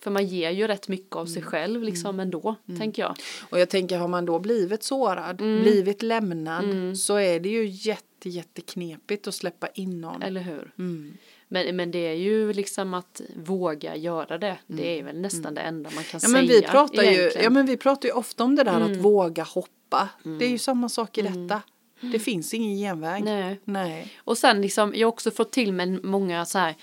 För 0.00 0.10
man 0.10 0.26
ger 0.26 0.50
ju 0.50 0.66
rätt 0.66 0.88
mycket 0.88 1.16
av 1.16 1.22
Mm. 1.26 1.34
sig 1.34 1.42
själv 1.42 1.82
liksom 1.82 2.20
ändå, 2.20 2.54
tänker 2.78 3.02
jag. 3.02 3.16
Och 3.50 3.60
jag 3.60 3.68
tänker 3.68 3.98
har 3.98 4.08
man 4.08 4.24
då 4.26 4.38
blivit 4.38 4.82
sårad, 4.82 5.40
Mm. 5.40 5.62
blivit 5.62 6.02
lämnad 6.02 6.98
så 6.98 7.16
är 7.16 7.40
det 7.40 7.48
ju 7.48 7.66
jätte 7.66 8.28
jätteknepigt 8.28 9.26
att 9.28 9.34
släppa 9.34 9.68
in 9.68 10.00
någon. 10.00 10.22
Eller 10.22 10.40
hur? 10.40 10.72
Mm. 10.78 11.12
Men, 11.48 11.76
men 11.76 11.90
det 11.90 11.98
är 11.98 12.14
ju 12.14 12.52
liksom 12.52 12.94
att 12.94 13.20
våga 13.36 13.96
göra 13.96 14.38
det. 14.38 14.58
Det 14.66 14.98
är 14.98 15.02
väl 15.04 15.20
nästan 15.20 15.54
det 15.54 15.60
enda 15.60 15.90
man 15.94 16.04
kan 16.04 16.20
Mm. 16.20 16.22
Ja 16.22 16.28
säga. 16.28 16.32
men, 16.32 16.46
vi 16.48 16.62
pratar 16.62 17.02
ju, 17.02 17.30
ja 17.42 17.50
men 17.50 17.66
vi 17.66 17.76
pratar 17.76 18.08
ju 18.08 18.14
ofta 18.14 18.44
om 18.44 18.56
det 18.56 18.64
där 18.64 18.76
Mm. 18.80 18.92
att 18.92 18.98
våga 18.98 19.42
hoppa. 19.42 20.08
Det 20.38 20.44
är 20.44 20.48
ju 20.50 20.58
samma 20.58 20.88
sak 20.88 21.18
i 21.18 21.22
detta. 21.22 21.62
Det 22.00 22.18
finns 22.18 22.54
ingen 22.54 22.76
genväg. 22.78 23.24
Nej. 23.24 23.60
Nej. 23.64 24.12
Och 24.18 24.38
sen 24.38 24.62
liksom, 24.62 24.92
jag 24.94 25.06
har 25.06 25.12
också 25.12 25.30
fått 25.30 25.52
till 25.52 25.72
mig 25.72 25.86
många 26.02 26.44
så 26.46 26.58
här, 26.58 26.74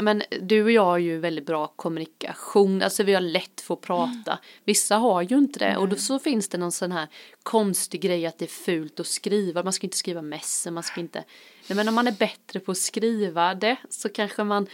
men 0.00 0.22
du 0.40 0.64
och 0.64 0.70
jag 0.70 0.84
har 0.84 0.98
ju 0.98 1.18
väldigt 1.18 1.46
bra 1.46 1.66
kommunikation, 1.66 2.82
alltså 2.82 3.02
vi 3.02 3.14
har 3.14 3.20
lätt 3.20 3.60
för 3.60 3.74
att 3.74 3.80
prata. 3.80 4.38
Vissa 4.64 4.96
har 4.96 5.22
ju 5.22 5.38
inte 5.38 5.58
det. 5.58 5.76
Och 5.76 5.88
då 5.88 5.96
så 5.96 6.18
finns 6.18 6.48
det 6.48 6.58
någon 6.58 6.72
sån 6.72 6.92
här 6.92 7.08
konstig 7.42 8.00
grej 8.00 8.26
att 8.26 8.38
det 8.38 8.44
är 8.44 8.46
fult 8.46 9.00
att 9.00 9.06
skriva, 9.06 9.62
man 9.62 9.72
ska 9.72 9.86
inte 9.86 9.96
skriva 9.96 10.22
mässor, 10.22 10.70
man 10.70 10.82
ska 10.82 11.00
inte, 11.00 11.24
nej 11.68 11.76
men 11.76 11.88
om 11.88 11.94
man 11.94 12.06
är 12.06 12.12
bättre 12.12 12.60
på 12.60 12.72
att 12.72 12.78
skriva 12.78 13.54
det 13.54 13.76
så 13.88 14.08
kanske 14.08 14.44
man 14.44 14.66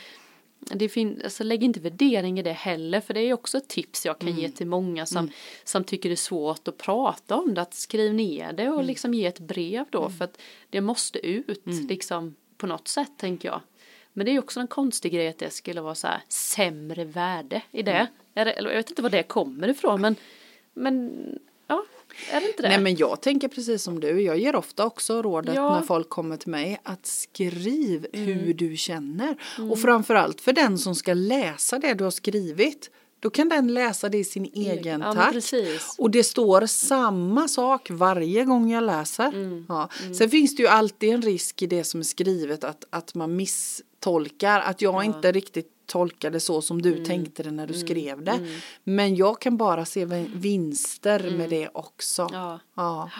det 0.61 0.89
fin- 0.89 1.21
alltså 1.25 1.45
lägg 1.45 1.63
inte 1.65 1.81
värdering 1.81 2.39
i 2.39 2.43
det 2.43 2.53
heller 2.53 3.01
för 3.01 3.15
det 3.15 3.21
är 3.21 3.33
också 3.33 3.59
ett 3.59 3.69
tips 3.69 4.07
jag 4.07 4.19
kan 4.19 4.39
ge 4.39 4.49
till 4.49 4.67
många 4.67 5.07
som, 5.07 5.31
som 5.65 5.85
tycker 5.85 6.09
det 6.09 6.15
är 6.15 6.17
svårt 6.17 6.69
att 6.69 6.79
prata 6.79 7.37
om 7.37 7.55
det. 7.55 7.63
Att 7.63 7.75
skriv 7.75 8.15
ner 8.15 8.53
det 8.53 8.69
och 8.71 8.85
liksom 8.85 9.15
ge 9.15 9.27
ett 9.27 9.41
brev 9.41 9.85
då 9.91 10.11
för 10.11 10.25
att 10.25 10.41
det 10.71 10.81
måste 10.81 11.27
ut 11.27 11.63
liksom 11.89 12.35
på 12.57 12.67
något 12.67 12.89
sätt 12.89 13.13
tänker 13.17 13.49
jag. 13.49 13.61
Men 14.13 14.27
det 14.27 14.33
är 14.33 14.39
också 14.39 14.61
en 14.61 14.67
konstig 14.67 15.13
grej 15.13 15.29
att 15.29 15.39
det 15.39 15.51
skulle 15.51 15.81
vara 15.81 15.95
så 15.95 16.07
här 16.07 16.23
sämre 16.29 17.05
värde 17.05 17.63
i 17.71 17.83
det. 17.83 18.07
Det 18.35 18.41
eller 18.41 18.71
jag 18.71 18.77
vet 18.77 18.91
inte 18.91 19.03
var 19.03 19.11
det 19.11 19.23
kommer 19.23 19.69
ifrån 19.69 20.01
men, 20.01 20.17
men 20.75 21.11
ja, 21.67 21.85
är 22.33 22.41
det 22.41 22.47
inte 22.47 22.63
det? 22.63 22.69
Nej 22.69 22.81
men 22.81 22.97
jag 22.97 23.21
tänker 23.23 23.49
precis 23.49 23.83
som 23.83 24.01
du. 24.01 24.21
Jag 24.23 24.39
ger 24.39 24.57
ofta 24.57 24.85
också 24.87 25.23
rådet 25.23 25.55
Ja. 25.55 25.75
när 25.75 25.83
folk 25.87 26.09
kommer 26.09 26.37
till 26.37 26.51
mig 26.51 26.81
att 26.83 27.07
skriv 27.07 28.07
Mm. 28.13 28.27
hur 28.27 28.55
du 28.55 28.77
känner. 28.77 29.37
Och 29.71 29.79
framförallt 29.81 30.41
för 30.41 30.53
den 30.53 30.79
som 30.79 30.95
ska 30.95 31.15
läsa 31.15 31.79
det 31.79 31.95
du 31.95 32.05
har 32.05 32.11
skrivit. 32.11 32.91
Då 33.21 33.31
kan 33.31 33.49
den 33.49 33.75
läsa 33.75 34.09
det 34.09 34.19
i 34.19 34.25
sin 34.25 34.45
egen 34.55 35.01
ja, 35.01 35.13
takt. 35.15 35.53
Och 35.99 36.11
det 36.11 36.25
står 36.25 36.67
samma 36.67 37.49
sak 37.49 37.89
varje 37.91 38.45
gång 38.45 38.71
jag 38.71 38.85
läser. 38.85 39.29
Mm. 39.29 39.67
Ja. 39.69 39.89
Sen 40.19 40.31
finns 40.31 40.57
det 40.57 40.63
ju 40.63 40.69
alltid 40.69 41.15
en 41.15 41.23
risk 41.23 41.63
i 41.63 41.67
det 41.67 41.85
som 41.85 42.01
är 42.01 42.05
skrivet 42.05 42.65
att, 42.65 42.85
att 42.91 43.15
man 43.15 43.37
misstolkar. 43.37 44.61
Att 44.61 44.83
jag 44.83 45.05
inte 45.05 45.33
riktigt 45.33 45.69
tolkade 45.87 46.41
så 46.41 46.63
som 46.63 46.79
Mm. 46.81 46.93
du 46.99 47.05
tänkte 47.05 47.43
det 47.43 47.51
när 47.51 47.67
du 47.67 47.75
skrev 47.75 48.25
det. 48.25 48.39
Men 48.85 49.17
jag 49.17 49.41
kan 49.41 49.57
bara 49.57 49.85
se 49.85 50.05
vin- 50.05 50.31
vinster 50.35 51.31
med 51.37 51.51
det 51.51 51.69
också. 51.75 52.23
Mm. 52.23 52.35
Ja. 52.35 52.61
Ja. 52.77 53.11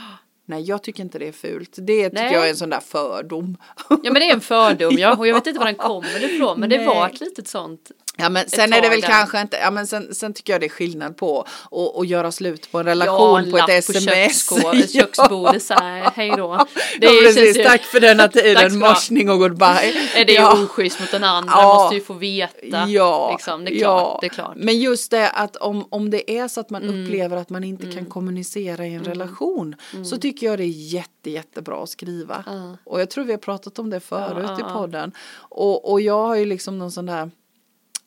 Nej, 0.47 0.63
jag 0.63 0.83
tycker 0.83 1.03
inte 1.03 1.19
det 1.19 1.29
är 1.29 1.33
fult. 1.33 1.71
Det 1.77 2.05
tycker 2.11 2.23
Nej. 2.25 2.33
jag 2.33 2.47
är 2.47 2.51
en 2.51 2.57
sån 2.57 2.71
där 2.71 2.81
fördom. 2.81 3.57
Ja 3.89 3.97
men 4.03 4.15
det 4.15 4.31
är 4.31 4.35
en 4.35 4.41
fördom 4.41 4.95
ja 4.99 5.17
och 5.17 5.27
jag 5.29 5.35
vet 5.35 5.47
inte 5.47 5.59
var 5.59 5.67
den 5.67 5.75
kommer 5.75 6.25
ifrån 6.35 6.61
men 6.61 6.71
det 6.71 6.77
Nej. 6.77 6.87
var 6.87 7.09
ett 7.09 7.21
litet 7.21 7.49
sånt 7.49 7.91
Ja 8.17 8.29
men 8.29 8.49
sen 8.49 8.73
är 8.73 8.81
det 8.81 8.89
väl 8.89 9.01
där. 9.01 9.09
kanske 9.09 9.41
inte, 9.41 9.57
ja 9.57 9.71
men 9.71 9.87
sen, 9.87 10.15
sen 10.15 10.35
tycker 10.35 10.53
jag 10.53 10.61
det 10.61 10.67
är 10.67 10.69
skillnad 10.69 11.17
på 11.17 11.41
att 11.71 11.97
att 12.01 12.07
göra 12.07 12.33
slut 12.33 12.73
på 12.73 12.79
en 12.79 12.85
relation 12.87 13.45
ja, 13.45 13.51
på 13.51 13.59
ett 13.59 13.85
sms. 13.85 14.05
köksskål, 14.05 14.89
köksbordet 14.89 15.63
så 15.63 15.75
här, 15.75 16.11
hej 16.15 16.33
då. 16.37 16.57
Det 17.01 17.07
ja, 17.07 17.13
precis, 17.23 17.59
ju- 17.59 17.63
tack 17.65 17.83
för 17.83 18.01
denna 18.01 18.29
tiden, 18.39 18.79
morsning 18.79 19.31
och 19.31 19.39
goodbye. 19.39 19.93
Är 20.15 20.25
det 20.25 20.33
ja. 20.33 20.57
ju 20.59 20.65
oschysst 20.65 21.01
mot 21.01 21.11
den 21.11 21.25
andra, 21.25 21.53
Ja. 21.57 21.75
måste 21.75 21.95
ju 21.95 22.01
få 22.01 22.15
veta. 22.15 22.89
Ja, 22.89 23.31
liksom. 23.33 23.65
det, 23.65 23.77
är 23.77 23.81
ja. 23.81 24.19
det 24.21 24.27
är 24.27 24.31
klart. 24.31 24.53
Men 24.57 24.79
just 24.81 25.11
det 25.11 25.29
att 25.31 25.57
om, 25.57 25.87
om 25.91 26.11
det 26.11 26.31
är 26.39 26.49
så 26.49 26.61
att 26.61 26.71
man 26.71 26.83
Mm. 26.83 27.05
upplever 27.05 27.37
att 27.37 27.51
man 27.51 27.65
inte 27.65 27.93
kan 27.93 28.07
kommunicera 28.07 28.87
i 28.87 28.95
en 28.95 29.05
relation 29.05 29.75
så 30.11 30.17
tycker 30.17 30.47
jag 30.47 30.59
det 30.59 30.65
är 30.65 30.93
jätte, 30.95 31.31
jättebra 31.31 31.83
att 31.83 31.89
skriva. 31.91 32.45
Ja. 32.47 32.77
Och 32.85 33.01
jag 33.01 33.11
tror 33.11 33.25
vi 33.25 33.33
har 33.33 33.39
pratat 33.39 33.79
om 33.79 33.91
det 33.91 34.01
förut 34.01 34.45
Ja, 34.49 34.51
ja, 34.53 34.59
i 34.59 34.61
ja. 34.69 34.75
podden. 34.79 35.13
Och, 35.33 35.91
och 35.93 36.01
jag 36.01 36.27
har 36.27 36.35
ju 36.37 36.45
liksom 36.45 36.79
någon 36.79 36.91
sån 36.93 37.07
där 37.07 37.31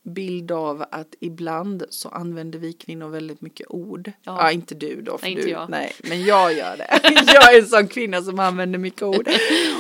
bild 0.06 0.52
av 0.52 0.86
att 0.92 1.16
ibland 1.20 1.84
så 1.90 2.10
använder 2.10 2.60
vi 2.60 2.74
kvinnor 2.74 3.10
väldigt 3.10 3.42
mycket 3.42 3.68
ord. 3.70 4.12
Ja, 4.24 4.38
Ja. 4.42 4.52
inte 4.52 4.76
du 4.76 5.02
då. 5.02 5.18
För 5.18 5.26
Nej, 5.26 5.32
inte 5.32 5.44
du, 5.46 5.50
jag. 5.52 5.70
Nej, 5.70 5.94
men 6.04 6.24
jag 6.26 6.54
gör 6.54 6.78
det. 6.78 7.00
jag 7.34 7.54
är 7.56 7.60
en 7.60 7.68
sån 7.68 7.88
kvinna 7.88 8.22
som 8.22 8.40
använder 8.40 8.80
mycket 8.80 9.02
ord. 9.04 9.30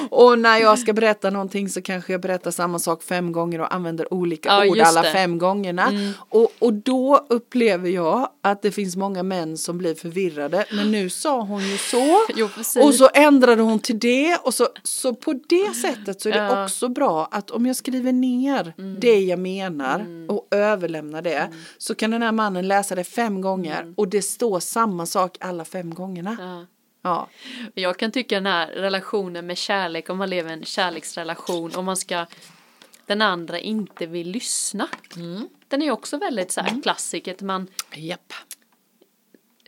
Och 0.09 0.39
när 0.39 0.57
jag 0.57 0.79
ska 0.79 0.93
berätta 0.93 1.29
någonting 1.29 1.69
så 1.69 1.81
kanske 1.81 2.11
jag 2.11 2.21
berättar 2.21 2.51
samma 2.51 2.79
sak 2.79 3.03
fem 3.03 3.31
gånger 3.31 3.61
och 3.61 3.73
använder 3.73 4.13
olika 4.13 4.49
Ja, 4.49 4.65
ord 4.67 4.79
alla 4.79 5.01
det. 5.01 5.11
fem 5.11 5.37
gångerna. 5.37 5.87
Mm. 5.87 6.11
Och, 6.29 6.51
och 6.59 6.73
då 6.73 7.25
upplever 7.29 7.89
jag 7.89 8.29
att 8.41 8.61
det 8.61 8.71
finns 8.71 8.95
många 8.95 9.23
män 9.23 9.57
som 9.57 9.77
blir 9.77 9.95
förvirrade. 9.95 10.65
Men 10.71 10.91
nu 10.91 11.09
sa 11.09 11.41
hon 11.41 11.61
ju 11.69 11.77
så. 11.77 12.19
Jo. 12.35 12.49
Och 12.83 12.93
så 12.95 13.09
ändrade 13.13 13.61
hon 13.61 13.79
till 13.79 13.99
det 13.99 14.37
och 14.43 14.53
så, 14.53 14.67
så 14.83 15.15
på 15.15 15.33
det 15.49 15.73
sättet 15.75 16.21
så 16.21 16.29
är 16.29 16.33
det 16.33 16.39
Ja. 16.39 16.51
Mm. 16.51 16.63
också 16.63 16.89
bra 16.89 17.27
att 17.31 17.51
om 17.51 17.65
jag 17.65 17.75
skriver 17.75 18.11
ner 18.11 18.73
det 18.99 19.19
jag 19.19 19.39
menar 19.39 20.05
och 20.29 20.47
överlämnar 20.51 21.21
det 21.21 21.53
så 21.77 21.95
kan 21.95 22.11
den 22.11 22.21
här 22.21 22.31
mannen 22.31 22.67
läsa 22.67 22.95
det 22.95 23.03
fem 23.03 23.41
gånger 23.41 23.93
och 23.97 24.07
det 24.07 24.21
står 24.21 24.59
samma 24.59 25.05
sak 25.05 25.37
alla 25.39 25.65
fem 25.65 25.93
gångerna. 25.93 26.31
Mm. 26.31 26.45
Ja. 26.47 26.65
Ja. 27.03 27.27
Jag 27.73 27.97
kan 27.97 28.11
tycka 28.11 28.35
den 28.35 28.45
här 28.45 28.67
relationen 28.67 29.47
med 29.47 29.57
kärlek, 29.57 30.09
om 30.09 30.17
man 30.17 30.29
lever 30.29 30.49
i 30.49 30.53
en 30.53 30.65
kärleksrelation 30.65 31.75
och 31.75 31.83
man 31.83 31.97
ska 31.97 32.25
den 33.05 33.21
andra 33.21 33.59
inte 33.59 34.05
vill 34.05 34.31
lyssna. 34.31 34.87
Mm. 35.15 35.49
Den 35.67 35.81
är 35.81 35.91
också 35.91 36.17
väldigt 36.17 36.51
så 36.51 36.61
här 36.61 36.81
klassiker, 36.81 37.33
att 37.33 37.41
man 37.41 37.67
Japp. 37.95 38.33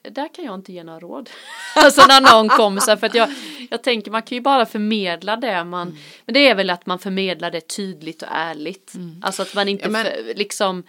Där 0.10 0.28
kan 0.36 0.46
jag 0.46 0.56
inte 0.56 0.74
ge 0.74 0.84
några 0.84 1.00
råd. 1.00 1.30
alltså 1.76 2.06
när 2.08 2.22
någon 2.34 2.50
kommer 2.50 2.82
så 2.82 2.98
för 2.98 3.08
att 3.08 3.16
jag, 3.16 3.30
jag 3.70 3.84
tänker 3.84 4.12
man 4.12 4.22
kan 4.22 4.36
ju 4.36 4.42
bara 4.42 4.66
förmedla 4.66 5.36
det 5.36 5.64
man, 5.64 5.88
Mm. 5.88 6.00
men 6.26 6.34
det 6.34 6.48
är 6.48 6.56
väl 6.56 6.70
att 6.70 6.86
man 6.86 7.00
förmedlar 7.00 7.52
det 7.52 7.62
tydligt 7.68 8.22
och 8.22 8.28
ärligt. 8.32 8.94
Alltså 9.22 9.42
att 9.42 9.56
man 9.56 9.68
inte 9.68 9.84
Ja, 9.86 9.90
men- 9.90 10.06
för, 10.06 10.34
liksom 10.36 10.84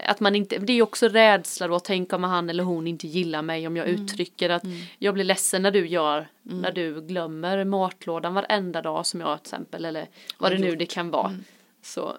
att 0.00 0.20
man 0.20 0.36
inte, 0.36 0.58
det 0.58 0.72
är 0.72 0.82
också 0.82 1.08
rädsla 1.08 1.68
då, 1.68 1.80
tänk 1.80 2.12
om 2.12 2.24
han 2.24 2.50
eller 2.50 2.64
hon 2.64 2.86
inte 2.86 3.06
gillar 3.06 3.42
mig 3.42 3.66
om 3.66 3.76
jag 3.76 3.88
Mm. 3.88 4.02
uttrycker 4.04 4.50
att 4.50 4.62
jag 4.98 5.14
blir 5.14 5.24
ledsen 5.24 5.62
när 5.62 5.70
du 5.70 5.86
gör, 5.86 6.28
när 6.42 6.72
du 6.72 7.00
glömmer 7.00 7.64
matlådan 7.64 8.34
varenda 8.34 8.82
dag 8.82 9.06
som 9.06 9.20
jag 9.20 9.42
till 9.42 9.48
exempel, 9.54 9.84
eller 9.84 10.06
vad 10.38 10.52
det 10.52 10.58
nu 10.58 10.76
det 10.76 10.86
kan 10.86 11.10
vara. 11.10 11.28
Mm. 11.28 11.44
Så, 11.82 12.16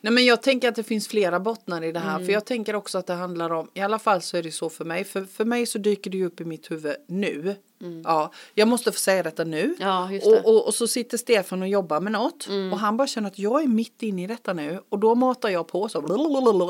Nej 0.00 0.12
men 0.12 0.24
jag 0.24 0.42
tänker 0.42 0.68
att 0.68 0.74
det 0.74 0.82
finns 0.82 1.08
flera 1.08 1.40
bottnar 1.40 1.84
i 1.84 1.92
det 1.92 2.00
här. 2.00 2.14
Mm. 2.14 2.26
För 2.26 2.32
jag 2.32 2.44
tänker 2.44 2.76
också 2.76 2.98
att 2.98 3.06
det 3.06 3.14
handlar 3.14 3.52
om, 3.52 3.70
i 3.74 3.80
alla 3.80 3.98
fall 3.98 4.22
så 4.22 4.36
är 4.36 4.42
det 4.42 4.52
så 4.52 4.70
för 4.70 4.84
mig. 4.84 5.04
För, 5.04 5.24
för 5.24 5.44
mig 5.44 5.66
så 5.66 5.78
dyker 5.78 6.10
det 6.10 6.16
ju 6.16 6.26
upp 6.26 6.40
i 6.40 6.44
mitt 6.44 6.70
huvud 6.70 6.96
nu. 7.08 7.56
Ja, 8.04 8.32
jag 8.54 8.68
måste 8.68 8.92
få 8.92 8.98
säga 8.98 9.22
detta 9.22 9.44
nu. 9.44 9.62
Mm. 9.64 9.76
ja 9.78 10.08
det. 10.10 10.26
Mm. 10.26 10.38
Och, 10.44 10.54
och, 10.56 10.66
och 10.66 10.74
så 10.74 10.86
sitter 10.88 11.18
Stefan 11.18 11.62
och 11.62 11.68
jobbar 11.68 12.00
med 12.00 12.12
något 12.12 12.48
och 12.72 12.78
han 12.78 12.96
bara 12.96 13.08
känner 13.08 13.28
att 13.28 13.38
jag 13.38 13.62
är 13.62 13.68
mitt 13.68 14.02
inne 14.02 14.22
i 14.24 14.26
detta 14.26 14.52
nu 14.52 14.80
och 14.88 14.98
då 14.98 15.14
matar 15.14 15.48
jag 15.48 15.68
på 15.68 15.88
så 15.88 16.00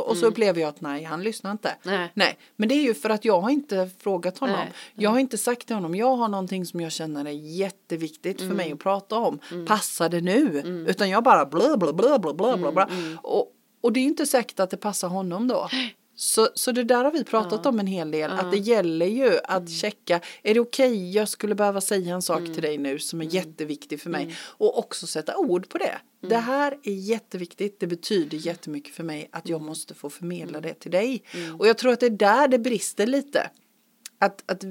och 0.09 0.17
så 0.17 0.27
upplever 0.27 0.61
jag 0.61 0.69
att 0.69 0.81
nej 0.81 1.05
han 1.05 1.23
lyssnar 1.23 1.53
inte. 1.53 1.77
Mm. 1.85 2.09
Nej. 2.15 2.39
men 2.57 2.69
det 2.69 2.75
är 2.75 2.83
ju 2.83 2.95
för 2.95 3.11
att 3.11 3.25
jag 3.25 3.41
har 3.41 3.51
inte 3.51 3.91
frågat 3.99 4.39
honom. 4.39 4.57
Nej, 4.57 4.73
Jag 4.95 5.11
har 5.11 5.19
inte 5.19 5.39
sagt 5.39 5.67
till 5.67 5.75
honom 5.77 5.95
jag 5.95 6.17
har 6.17 6.29
någonting 6.29 6.67
som 6.67 6.81
jag 6.81 6.93
känner 6.93 7.25
är 7.25 7.31
jätteviktigt 7.31 8.39
för 8.39 8.45
Mm. 8.45 8.57
mig 8.57 8.73
att 8.73 8.79
prata 8.79 9.17
om. 9.17 9.39
Passar 9.67 10.09
det 10.09 10.21
nu? 10.21 10.63
Utan 10.89 11.11
jag 11.11 11.25
bara 11.25 11.47
bla 11.47 11.77
bla 11.77 11.93
bla 11.93 12.19
bla 12.19 12.57
bla 12.57 12.73
bla. 12.73 12.85
Mm, 12.85 13.19
Och, 13.23 13.51
och 13.81 13.93
det 13.93 14.01
är 14.01 14.05
inte 14.05 14.27
säkert 14.27 14.61
att 14.61 14.71
det 14.71 14.77
passar 14.77 15.09
honom 15.09 15.49
då. 15.49 15.69
Så, 16.17 16.49
så 16.55 16.73
det 16.73 16.85
där 16.85 17.05
har 17.05 17.13
vi 17.13 17.25
pratat 17.25 17.67
om 17.67 17.81
en 17.81 17.87
hel 17.87 18.11
del. 18.11 18.31
Att 18.31 18.51
det 18.51 18.57
gäller 18.59 19.07
ju 19.07 19.39
att 19.45 19.57
Mm. 19.59 19.69
checka. 19.69 20.21
Är 20.43 20.55
det 20.55 20.61
okej? 20.61 21.11
jag 21.13 21.29
skulle 21.29 21.55
behöva 21.55 21.81
säga 21.81 22.15
en 22.15 22.23
sak 22.23 22.45
till 22.45 22.63
dig 22.63 22.79
nu 22.79 22.99
som 22.99 23.21
Mm. 23.21 23.29
är 23.31 23.35
jätteviktig 23.35 24.01
för 24.01 24.11
mig. 24.11 24.37
Och 24.41 24.79
också 24.79 25.07
sätta 25.07 25.37
ord 25.37 25.69
på 25.69 25.79
det. 25.79 25.99
Det 26.29 26.37
här 26.37 26.79
är 26.83 26.93
jätteviktigt. 26.93 27.81
Det 27.81 27.87
betyder 27.87 28.39
jättemycket 28.39 28.95
för 28.95 29.03
mig 29.05 29.29
att 29.33 29.49
jag 29.49 29.57
Mm. 29.57 29.67
måste 29.67 29.95
få 29.95 30.11
förmedla 30.11 30.61
det 30.61 30.75
till 30.75 30.91
dig. 30.91 31.23
Och 31.59 31.67
jag 31.69 31.79
tror 31.79 31.93
att 31.93 32.01
det 32.01 32.07
är 32.07 32.11
där 32.11 32.49
det 32.49 32.59
brister 32.59 33.07
lite. 33.07 33.51
Att, 34.19 34.43
att 34.47 34.65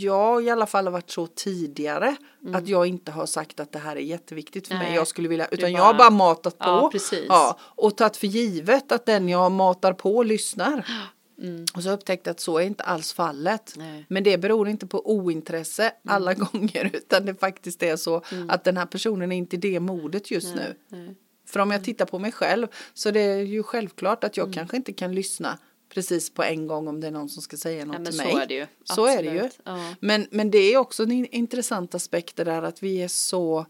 jag 0.00 0.44
i 0.44 0.50
alla 0.50 0.66
fall 0.66 0.84
har 0.86 0.92
varit 0.92 1.10
så 1.10 1.26
tidigare 1.26 2.16
att 2.54 2.68
jag 2.68 2.86
inte 2.86 3.10
har 3.12 3.26
sagt 3.26 3.60
att 3.60 3.72
det 3.72 3.78
här 3.78 3.96
är 3.96 4.00
jätteviktigt 4.00 4.68
för 4.68 4.74
mig. 4.74 4.80
Mm. 4.80 4.90
Nej, 4.90 4.96
Jag 4.98 5.08
skulle 5.08 5.28
vilja, 5.28 5.46
utan 5.50 5.72
bara- 5.72 5.78
jag 5.78 5.84
har 5.84 5.94
bara 5.94 6.10
matat 6.10 6.58
på. 6.58 6.90
Ja. 6.92 7.00
Ja, 7.28 7.58
och 7.60 7.96
tagit 7.96 8.16
för 8.16 8.26
givet 8.26 8.92
att 8.92 9.06
den 9.06 9.28
jag 9.28 9.52
matar 9.52 9.92
på 9.92 10.22
lyssnar. 10.22 10.86
Och 11.76 11.82
så 11.82 11.90
upptäckte 11.90 12.28
jag 12.30 12.32
att 12.34 12.40
så 12.40 12.58
är 12.58 12.62
inte 12.64 12.82
alls 12.84 13.12
fallet. 13.12 13.76
Mm. 13.76 13.88
Nej. 13.92 14.06
Men 14.08 14.24
det 14.24 14.38
beror 14.38 14.68
inte 14.68 14.86
på 14.86 15.10
ointresse 15.10 15.92
alla 16.08 16.32
Mm. 16.32 16.46
gånger 16.52 16.90
utan 16.92 17.26
det 17.26 17.34
faktiskt 17.34 17.82
är 17.82 17.96
så 17.96 18.22
att 18.48 18.64
den 18.64 18.76
här 18.76 18.86
personen 18.86 19.32
är 19.32 19.36
inte 19.36 19.56
i 19.56 19.58
det 19.58 19.80
modet 19.80 20.30
just 20.30 20.54
nu. 20.54 20.74
Nej. 20.88 21.14
För 21.48 21.60
om 21.60 21.70
jag 21.70 21.84
tittar 21.84 22.04
på 22.06 22.18
mig 22.18 22.32
själv 22.32 22.66
så 22.94 23.10
det 23.10 23.20
är 23.20 23.36
ju 23.42 23.62
självklart 23.62 24.24
att 24.24 24.36
jag 24.36 24.44
Mm. 24.44 24.54
kanske 24.54 24.76
inte 24.76 24.92
kan 24.92 25.14
lyssna 25.14 25.58
precis 25.88 26.30
på 26.30 26.42
en 26.42 26.66
gång 26.66 26.88
om 26.88 27.00
det 27.00 27.06
är 27.06 27.10
någon 27.10 27.28
som 27.28 27.42
ska 27.42 27.56
säga 27.56 27.84
något 27.84 27.96
men 27.96 28.04
till 28.04 28.14
så 28.18 28.24
mig. 28.24 28.32
är 28.34 28.46
det 28.46 28.54
ju. 28.54 28.66
Så 28.84 29.06
är 29.06 29.22
det 29.22 29.34
ju. 29.34 29.48
Ja. 29.64 29.94
Men, 30.00 30.26
men 30.30 30.50
det 30.50 30.58
är 30.58 30.76
också 30.76 31.02
en 31.02 31.12
in- 31.12 31.26
intressant 31.30 31.94
aspekt 31.94 32.36
det 32.36 32.44
där 32.44 32.62
att 32.62 32.82
vi 32.82 33.02
är 33.02 33.08
så 33.08 33.66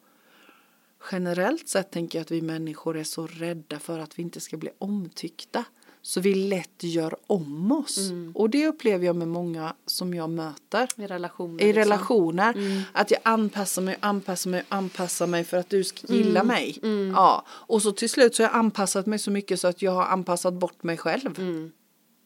generellt 1.12 1.68
sett 1.68 1.90
tänker 1.90 2.18
jag 2.18 2.24
att 2.24 2.30
vi 2.30 2.42
människor 2.42 2.96
är 2.96 3.04
så 3.04 3.26
rädda 3.26 3.78
för 3.78 3.98
att 3.98 4.18
vi 4.18 4.22
inte 4.22 4.40
ska 4.40 4.56
bli 4.56 4.70
omtyckta. 4.78 5.64
Så 6.02 6.20
vi 6.20 6.34
lätt 6.34 6.82
gör 6.82 7.16
om 7.26 7.72
oss. 7.72 7.98
Mm. 7.98 8.32
Och 8.34 8.50
det 8.50 8.66
upplever 8.66 9.06
jag 9.06 9.16
med 9.16 9.28
många 9.28 9.74
som 9.86 10.14
jag 10.14 10.30
möter. 10.30 10.88
I 10.96 11.06
relationer. 11.06 11.62
I 11.62 11.66
liksom. 11.66 11.82
relationer. 11.82 12.52
Mm. 12.56 12.82
Att 12.92 13.10
jag 13.10 13.20
anpassar 13.22 13.82
mig, 13.82 13.96
anpassar 14.00 14.50
mig, 14.50 14.62
anpassar 14.68 15.26
mig 15.26 15.44
för 15.44 15.56
att 15.56 15.68
du 15.70 15.84
ska 15.84 16.06
gilla 16.14 16.40
Mm. 16.40 16.46
mig. 16.46 16.78
Ja. 17.14 17.44
Och 17.48 17.82
så 17.82 17.92
till 17.92 18.10
slut 18.10 18.34
så 18.34 18.42
har 18.42 18.50
jag 18.50 18.58
anpassat 18.58 19.06
mig 19.06 19.18
så 19.18 19.30
mycket 19.30 19.60
så 19.60 19.68
att 19.68 19.82
jag 19.82 19.92
har 19.92 20.04
anpassat 20.04 20.54
bort 20.54 20.82
mig 20.82 20.96
själv. 20.96 21.38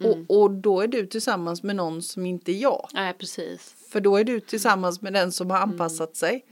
Mm. 0.04 0.26
Och, 0.28 0.42
och 0.42 0.50
då 0.50 0.80
är 0.80 0.88
du 0.88 1.06
tillsammans 1.06 1.62
med 1.62 1.76
någon 1.76 2.02
som 2.02 2.26
inte 2.26 2.52
är 2.52 2.56
jag. 2.56 2.88
Nej, 2.94 3.14
precis. 3.18 3.74
För 3.88 4.00
då 4.00 4.16
är 4.16 4.24
du 4.24 4.40
tillsammans 4.40 5.02
med 5.02 5.12
den 5.12 5.32
som 5.32 5.50
har 5.50 5.56
Mm. 5.58 5.70
anpassat 5.70 6.16
sig. 6.16 6.46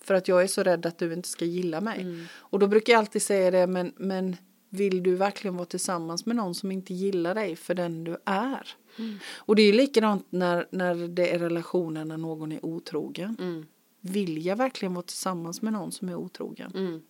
För 0.00 0.14
att 0.14 0.28
jag 0.28 0.42
är 0.42 0.46
så 0.46 0.62
rädd 0.62 0.86
att 0.86 0.98
du 0.98 1.12
inte 1.12 1.28
ska 1.28 1.44
gilla 1.44 1.80
mig. 1.80 2.00
Mm. 2.00 2.24
Och 2.34 2.58
då 2.58 2.66
brukar 2.66 2.92
jag 2.92 3.00
alltid 3.00 3.22
säga 3.22 3.50
det, 3.50 3.66
men, 3.66 3.92
men 3.96 4.36
vill 4.70 5.02
du 5.02 5.14
verkligen 5.14 5.56
vara 5.56 5.66
tillsammans 5.66 6.26
med 6.26 6.36
någon 6.36 6.54
som 6.54 6.72
inte 6.72 6.94
gillar 6.94 7.34
dig 7.34 7.56
för 7.56 7.74
den 7.74 8.04
du 8.04 8.16
är? 8.24 8.68
Mm. 8.98 9.18
Och 9.36 9.56
det 9.56 9.62
är 9.62 9.72
likadant 9.72 10.26
när, 10.30 10.66
när 10.70 11.08
det 11.08 11.34
är 11.34 11.38
relationer 11.38 12.04
när 12.04 12.16
någon 12.16 12.52
är 12.52 12.64
otrogen. 12.64 13.36
Mm. 13.40 13.66
Vill 14.00 14.46
jag 14.46 14.56
verkligen 14.56 14.94
vara 14.94 15.02
tillsammans 15.04 15.62
med 15.62 15.72
någon 15.72 15.92
som 15.92 16.08
är 16.08 16.14
otrogen? 16.14 16.72
Mm. 16.74 17.02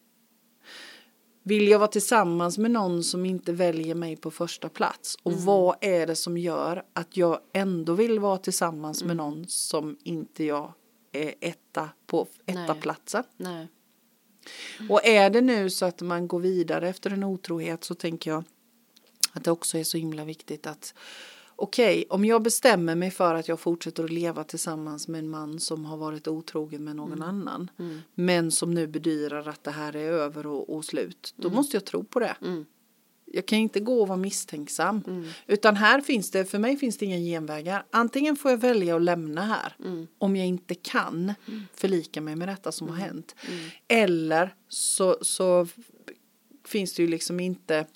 Vill 1.46 1.68
jag 1.68 1.78
vara 1.78 1.88
tillsammans 1.88 2.58
med 2.58 2.70
någon 2.70 3.04
som 3.04 3.26
inte 3.26 3.52
väljer 3.52 3.94
mig 3.94 4.16
på 4.16 4.30
första 4.30 4.68
plats? 4.68 5.16
Och 5.22 5.32
Mm. 5.32 5.44
vad 5.44 5.76
är 5.80 6.06
det 6.06 6.16
som 6.16 6.38
gör 6.38 6.82
att 6.92 7.16
jag 7.16 7.40
ändå 7.52 7.92
vill 7.94 8.18
vara 8.20 8.38
tillsammans 8.38 9.02
Mm. 9.02 9.06
med 9.08 9.16
någon 9.26 9.46
som 9.48 9.96
inte 10.02 10.44
jag 10.44 10.72
är 11.12 11.34
etta 11.40 11.88
på 12.06 12.26
etta 12.46 12.72
Nej. 12.72 12.80
platsen? 12.80 13.24
Nej. 13.36 13.68
Och 14.90 15.04
är 15.06 15.30
det 15.30 15.40
nu 15.40 15.70
så 15.70 15.84
att 15.86 16.00
man 16.00 16.28
går 16.28 16.40
vidare 16.40 16.88
efter 16.88 17.10
en 17.10 17.24
otrohet 17.24 17.84
så 17.84 17.94
tänker 17.94 18.30
jag 18.30 18.44
att 19.32 19.44
det 19.44 19.50
också 19.50 19.78
är 19.78 19.84
så 19.84 19.98
himla 19.98 20.24
viktigt 20.24 20.66
att 20.66 20.94
okej, 21.56 22.04
om 22.10 22.24
jag 22.24 22.42
bestämmer 22.42 22.94
mig 22.94 23.10
för 23.10 23.34
att 23.34 23.48
jag 23.48 23.60
fortsätter 23.60 24.04
att 24.04 24.10
leva 24.10 24.44
tillsammans 24.44 25.08
med 25.08 25.18
en 25.18 25.30
man 25.30 25.60
som 25.60 25.84
har 25.84 25.96
varit 25.96 26.28
otrogen 26.28 26.84
med 26.84 26.96
någon 26.96 27.22
annan 27.22 27.70
men 28.14 28.50
som 28.50 28.74
nu 28.74 28.86
bedyrar 28.86 29.48
att 29.48 29.64
det 29.64 29.70
här 29.70 29.96
är 29.96 30.12
över 30.12 30.46
och, 30.46 30.76
och 30.76 30.84
slut, 30.84 31.34
då 31.36 31.50
måste 31.50 31.76
jag 31.76 31.84
tro 31.84 32.04
på 32.04 32.20
det. 32.20 32.36
Mm. 32.42 32.64
Jag 33.26 33.46
kan 33.46 33.58
inte 33.58 33.80
gå 33.80 34.00
och 34.00 34.08
vara 34.08 34.18
misstänksam. 34.18 35.24
Utan 35.46 35.76
här 35.76 36.00
finns 36.00 36.30
det, 36.30 36.44
för 36.44 36.58
mig 36.58 36.76
finns 36.76 36.98
det 36.98 37.06
inga 37.06 37.18
genvägar. 37.18 37.84
Antingen 37.90 38.36
får 38.36 38.50
jag 38.50 38.58
välja 38.58 38.96
att 38.96 39.02
lämna 39.02 39.42
här. 39.44 39.76
Om 40.18 40.36
jag 40.36 40.46
inte 40.46 40.74
kan 40.74 41.34
förlika 41.74 42.20
mig 42.20 42.36
med 42.36 42.48
detta 42.48 42.72
som 42.72 42.88
har 42.88 42.96
hänt. 42.96 43.34
Eller 43.88 44.54
så, 44.68 45.16
så 45.20 45.66
finns 46.64 46.94
det 46.94 47.02
ju 47.02 47.08
liksom 47.08 47.40
inte, 47.40 47.86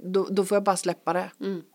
då, 0.00 0.26
då 0.30 0.44
får 0.44 0.56
jag 0.56 0.62
bara 0.62 0.76
släppa 0.76 1.12
det. 1.12 1.30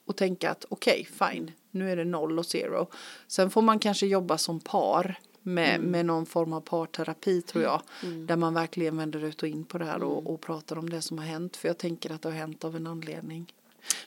Och 0.06 0.16
tänka 0.18 0.52
att 0.52 0.66
okej, 0.70 1.08
fine, 1.20 1.52
nu 1.72 1.92
är 1.92 1.96
det 1.96 2.06
noll 2.06 2.40
och 2.40 2.46
zero. 2.46 2.88
Sen 3.28 3.50
får 3.50 3.62
man 3.62 3.80
kanske 3.80 4.06
jobba 4.06 4.38
som 4.38 4.60
par 4.60 5.20
med, 5.44 5.76
Mm. 5.76 5.92
med 5.92 6.06
någon 6.06 6.26
form 6.26 6.54
av 6.54 6.62
parterapi 6.62 7.42
tror 7.42 7.64
jag. 7.64 7.82
Där 8.28 8.36
man 8.36 8.54
verkligen 8.54 8.98
vänder 8.98 9.24
ut 9.24 9.42
och 9.44 9.50
in 9.50 9.64
på 9.66 9.78
det 9.78 9.86
här 9.86 9.96
Mm. 9.96 10.08
och, 10.08 10.34
och 10.34 10.42
pratar 10.42 10.78
om 10.78 10.90
det 10.90 11.02
som 11.02 11.18
har 11.18 11.26
hänt. 11.26 11.58
För 11.58 11.68
jag 11.68 11.78
tänker 11.78 12.10
att 12.14 12.22
det 12.22 12.30
har 12.30 12.36
hänt 12.36 12.64
av 12.64 12.76
en 12.76 12.88
anledning. 12.88 13.54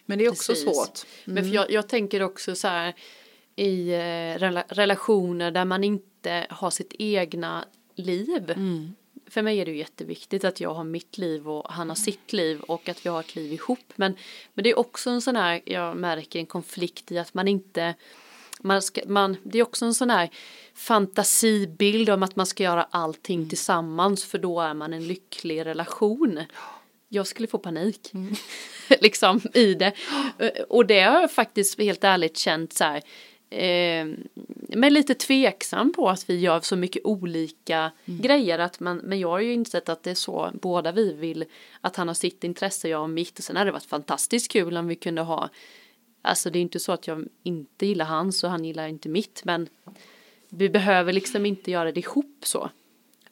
Men 0.07 0.18
det 0.18 0.24
är 0.24 0.31
också 0.31 0.53
Precis. 0.53 0.64
svårt. 0.64 1.00
Men 1.24 1.44
för 1.44 1.50
jag, 1.55 1.70
jag 1.70 1.88
tänker 1.88 2.22
också 2.22 2.55
så 2.55 2.68
här 2.68 2.94
i 3.57 3.90
eh, 3.92 4.38
rela- 4.38 4.64
relationer 4.68 5.50
där 5.50 5.64
man 5.64 5.85
inte 5.85 6.46
har 6.50 6.70
sitt 6.70 6.92
egna 6.98 7.64
liv. 7.94 8.50
Mm. 8.50 8.94
För 9.27 9.43
mig 9.43 9.59
är 9.59 9.65
det 9.65 9.71
ju 9.71 9.79
jätteviktigt 9.79 10.45
att 10.45 10.61
jag 10.61 10.75
har 10.75 10.85
mitt 10.85 11.19
liv 11.19 11.49
och 11.49 11.73
han 11.73 11.89
har 11.89 11.97
sitt 11.97 12.33
liv 12.33 12.61
och 12.61 12.89
att 12.89 13.07
vi 13.07 13.11
har 13.11 13.21
ett 13.21 13.35
liv 13.35 13.53
ihop. 13.53 13.93
Men, 13.97 14.17
men 14.55 14.63
det 14.63 14.71
är 14.71 14.79
också 14.79 15.11
en 15.11 15.23
sån 15.23 15.37
här, 15.37 15.61
jag 15.65 15.97
märker 15.97 16.39
en 16.39 16.47
konflikt 16.47 17.13
i 17.13 17.19
att 17.19 17.35
man 17.35 17.49
inte 17.49 17.95
man 18.61 18.83
ska, 18.83 19.01
man, 19.07 19.37
det 19.43 19.59
är 19.59 19.63
också 19.63 19.85
en 19.85 19.95
sån 19.95 20.11
här 20.11 20.31
fantasibild 20.75 22.11
om 22.11 22.23
att 22.23 22.37
man 22.37 22.47
ska 22.47 22.63
göra 22.63 22.87
allting 22.91 23.49
tillsammans 23.49 24.25
för 24.25 24.39
då 24.39 24.61
är 24.61 24.75
man 24.75 24.93
en 24.93 25.07
lycklig 25.07 25.67
relation. 25.67 26.41
Jag 27.09 27.27
skulle 27.27 27.49
få 27.49 27.59
panik 27.59 28.13
liksom 29.01 29.41
i 29.55 29.75
det. 29.75 29.93
Och 30.69 30.87
det 30.87 31.01
har 31.01 31.21
jag 31.21 31.33
faktiskt 31.33 31.79
helt 31.79 32.05
ärligt 32.05 32.37
känt 32.37 32.73
så 32.73 32.85
här 32.85 33.03
eh, 33.62 34.07
men 34.69 34.95
lite 34.95 35.14
tveksam 35.14 35.93
på 35.93 36.09
att 36.09 36.31
vi 36.31 36.38
gör 36.38 36.61
så 36.61 36.77
mycket 36.77 37.05
olika 37.05 37.90
grejer. 38.05 38.59
Att 38.59 38.81
man, 38.81 38.97
men 38.97 39.21
jag 39.21 39.29
har 39.29 39.40
ju 39.40 39.53
insett 39.53 39.88
att 39.88 40.03
det 40.03 40.11
är 40.11 40.14
så 40.14 40.51
båda 40.62 40.93
vi 40.93 41.12
vill 41.12 41.45
att 41.81 41.97
han 41.97 42.09
har 42.09 42.14
sitt 42.14 42.45
intresse, 42.45 42.88
jag 42.88 42.99
har 42.99 43.09
mitt. 43.09 43.38
Och 43.38 43.45
sen 43.45 43.57
hade 43.57 43.69
det 43.69 43.73
varit 43.73 43.85
fantastiskt 43.85 44.53
kul 44.53 44.77
om 44.77 44.88
vi 44.88 44.97
kunde 44.97 45.23
ha 45.23 45.51
Alltså 46.27 46.51
det 46.51 46.59
är 46.59 46.61
inte 46.61 46.81
så 46.81 46.93
att 46.93 47.07
jag 47.07 47.29
inte 47.43 47.87
gillar 47.87 48.05
hans 48.05 48.45
och 48.45 48.51
han 48.51 48.64
gillar 48.64 48.88
inte 48.88 49.09
mitt 49.09 49.45
men 49.45 49.69
vi 50.49 50.69
behöver 50.69 51.12
liksom 51.12 51.47
inte 51.47 51.71
göra 51.71 51.93
det 51.93 52.01
ihop 52.01 52.40
så. 52.43 52.71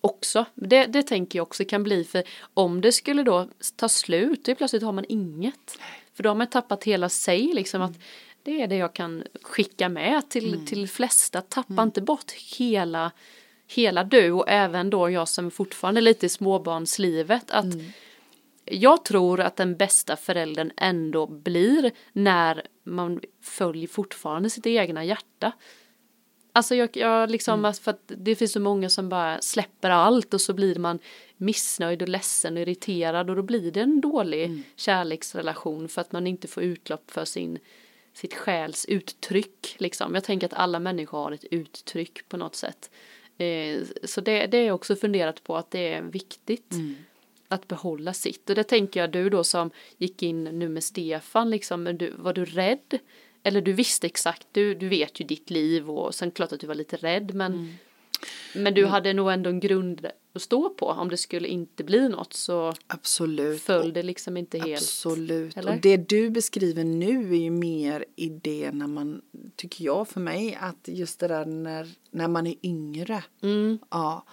Också. 0.01 0.45
Det, 0.55 0.87
det 0.87 1.03
tänker 1.03 1.39
jag 1.39 1.43
också 1.43 1.65
kan 1.65 1.83
bli 1.83 2.05
för 2.05 2.23
om 2.55 2.81
det 2.81 2.93
skulle 2.93 3.23
då 3.23 3.49
ta 3.77 3.89
slut 3.89 4.45
då 4.45 4.55
plötsligt 4.55 4.83
har 4.83 4.93
man 4.93 5.05
inget. 5.09 5.79
För 6.15 6.23
då 6.23 6.31
har 6.31 6.35
man 6.35 6.47
tappat 6.47 6.85
hela 6.85 7.09
sig 7.09 7.53
liksom 7.55 7.83
att 7.83 7.99
det 8.43 8.63
är 8.63 8.69
det 8.69 8.77
jag 8.77 8.93
kan 8.93 9.25
skicka 9.43 9.89
med 9.89 10.31
till, 10.31 10.67
till 10.67 10.89
flesta. 10.89 11.41
Tappa 11.41 11.83
inte 11.83 12.03
bort 12.03 12.33
hela, 12.59 13.13
hela 13.67 14.05
du 14.05 14.33
och 14.33 14.49
även 14.49 14.91
då 14.91 15.11
jag 15.11 15.29
som 15.29 15.51
fortfarande 15.51 16.01
är 16.01 16.03
lite 16.03 16.27
i 16.27 16.29
småbarnslivet. 16.29 17.51
Att 17.51 17.75
jag 18.65 19.05
tror 19.05 19.41
att 19.41 19.57
den 19.57 19.77
bästa 19.77 20.17
föräldern 20.17 20.71
ändå 20.77 21.27
blir 21.27 21.91
när 22.13 22.67
man 22.85 23.21
följer 23.43 23.89
fortfarande 23.89 24.51
sitt 24.51 24.67
egna 24.67 25.05
hjärta. 25.05 25.53
Alltså 26.55 26.75
jag, 26.75 26.97
jag 26.97 27.31
liksom, 27.31 27.65
alltså 27.65 27.83
för 27.83 27.91
att 27.91 28.13
det 28.17 28.35
finns 28.35 28.53
så 28.53 28.61
många 28.61 28.89
som 28.89 29.09
bara 29.09 29.41
släpper 29.41 29.91
allt 29.91 30.35
och 30.35 30.41
så 30.41 30.53
blir 30.53 30.77
man 30.77 30.99
missnöjd 31.37 32.03
och 32.03 32.09
ledsen 32.09 32.57
och 32.57 32.63
irriterad 32.63 33.31
och 33.31 33.37
då 33.37 33.43
blir 33.43 33.71
det 33.71 33.81
en 33.81 34.01
dålig 34.01 34.63
kärleksrelation 34.77 35.89
för 35.89 36.01
att 36.01 36.13
man 36.13 36.27
inte 36.27 36.49
får 36.49 36.63
utlopp 36.63 37.11
för 37.11 37.25
sin 37.25 37.59
sitt 38.13 38.35
själs 38.35 38.85
uttryck 38.85 39.77
liksom. 39.79 40.15
Jag 40.15 40.25
tänker 40.25 40.47
att 40.47 40.55
alla 40.55 40.79
människor 40.79 41.19
har 41.19 41.33
ett 41.33 41.45
uttryck 41.51 42.29
på 42.29 42.37
något 42.37 42.57
sätt. 42.57 42.91
Eh, 43.39 43.83
så 44.05 44.21
det, 44.21 44.47
det 44.47 44.57
är 44.57 44.71
också 44.71 44.97
funderat 44.97 45.45
på 45.45 45.57
att 45.57 45.71
det 45.71 45.93
är 45.93 46.03
viktigt 46.03 46.75
att 47.49 47.69
behålla 47.69 48.13
sitt. 48.13 48.51
Och 48.51 48.57
det 48.57 48.65
tänker 48.65 49.01
jag 49.01 49.11
du 49.11 49.31
då 49.31 49.45
som 49.45 49.71
gick 49.99 50.23
in 50.23 50.45
nu 50.45 50.69
med 50.69 50.85
Stefan 50.85 51.51
liksom, 51.51 51.85
du, 51.85 52.11
var 52.17 52.33
du 52.33 52.45
rädd? 52.45 52.99
Eller 53.43 53.61
du 53.61 53.73
visste 53.73 54.07
exakt, 54.07 54.47
du, 54.53 54.75
du 54.75 54.89
vet 54.89 55.21
ju 55.21 55.25
ditt 55.25 55.51
liv 55.51 55.91
och 55.91 56.15
sen 56.15 56.31
klart 56.31 56.53
att 56.53 56.61
du 56.61 56.67
var 56.67 56.75
lite 56.75 56.97
rädd 56.97 57.35
men 57.35 57.79
Men 58.55 58.75
du 58.75 58.87
hade 58.87 59.13
nog 59.13 59.33
ändå 59.33 59.51
en 59.51 59.61
grund 59.61 60.07
att 60.35 60.43
stå 60.43 60.71
på 60.71 60.87
om 60.87 61.09
det 61.09 61.17
skulle 61.17 61.49
inte 61.49 61.85
bli 61.85 62.09
något 62.09 62.33
så 62.33 62.75
Absolut. 62.87 63.63
föll 63.63 63.93
det 63.93 64.03
liksom 64.03 64.37
inte 64.37 64.59
helt. 64.59 64.83
Absolut. 64.83 65.57
eller? 65.57 65.73
Och 65.75 65.81
det 65.81 65.97
du 65.97 66.31
beskriver 66.31 66.85
nu 66.85 67.35
är 67.35 67.39
ju 67.39 67.51
mer 67.51 68.05
i 68.17 68.29
det 68.29 68.73
när 68.73 68.87
man, 68.87 69.23
tycker 69.57 69.85
jag 69.85 70.09
för 70.09 70.21
mig, 70.21 70.59
att 70.61 70.89
just 70.89 71.21
det 71.21 71.29
där 71.29 71.45
när, 71.45 71.89
när 72.11 72.29
man 72.29 72.47
är 72.47 72.55
yngre. 72.63 73.25
Mm. 73.43 73.79
Ja, 73.91 74.25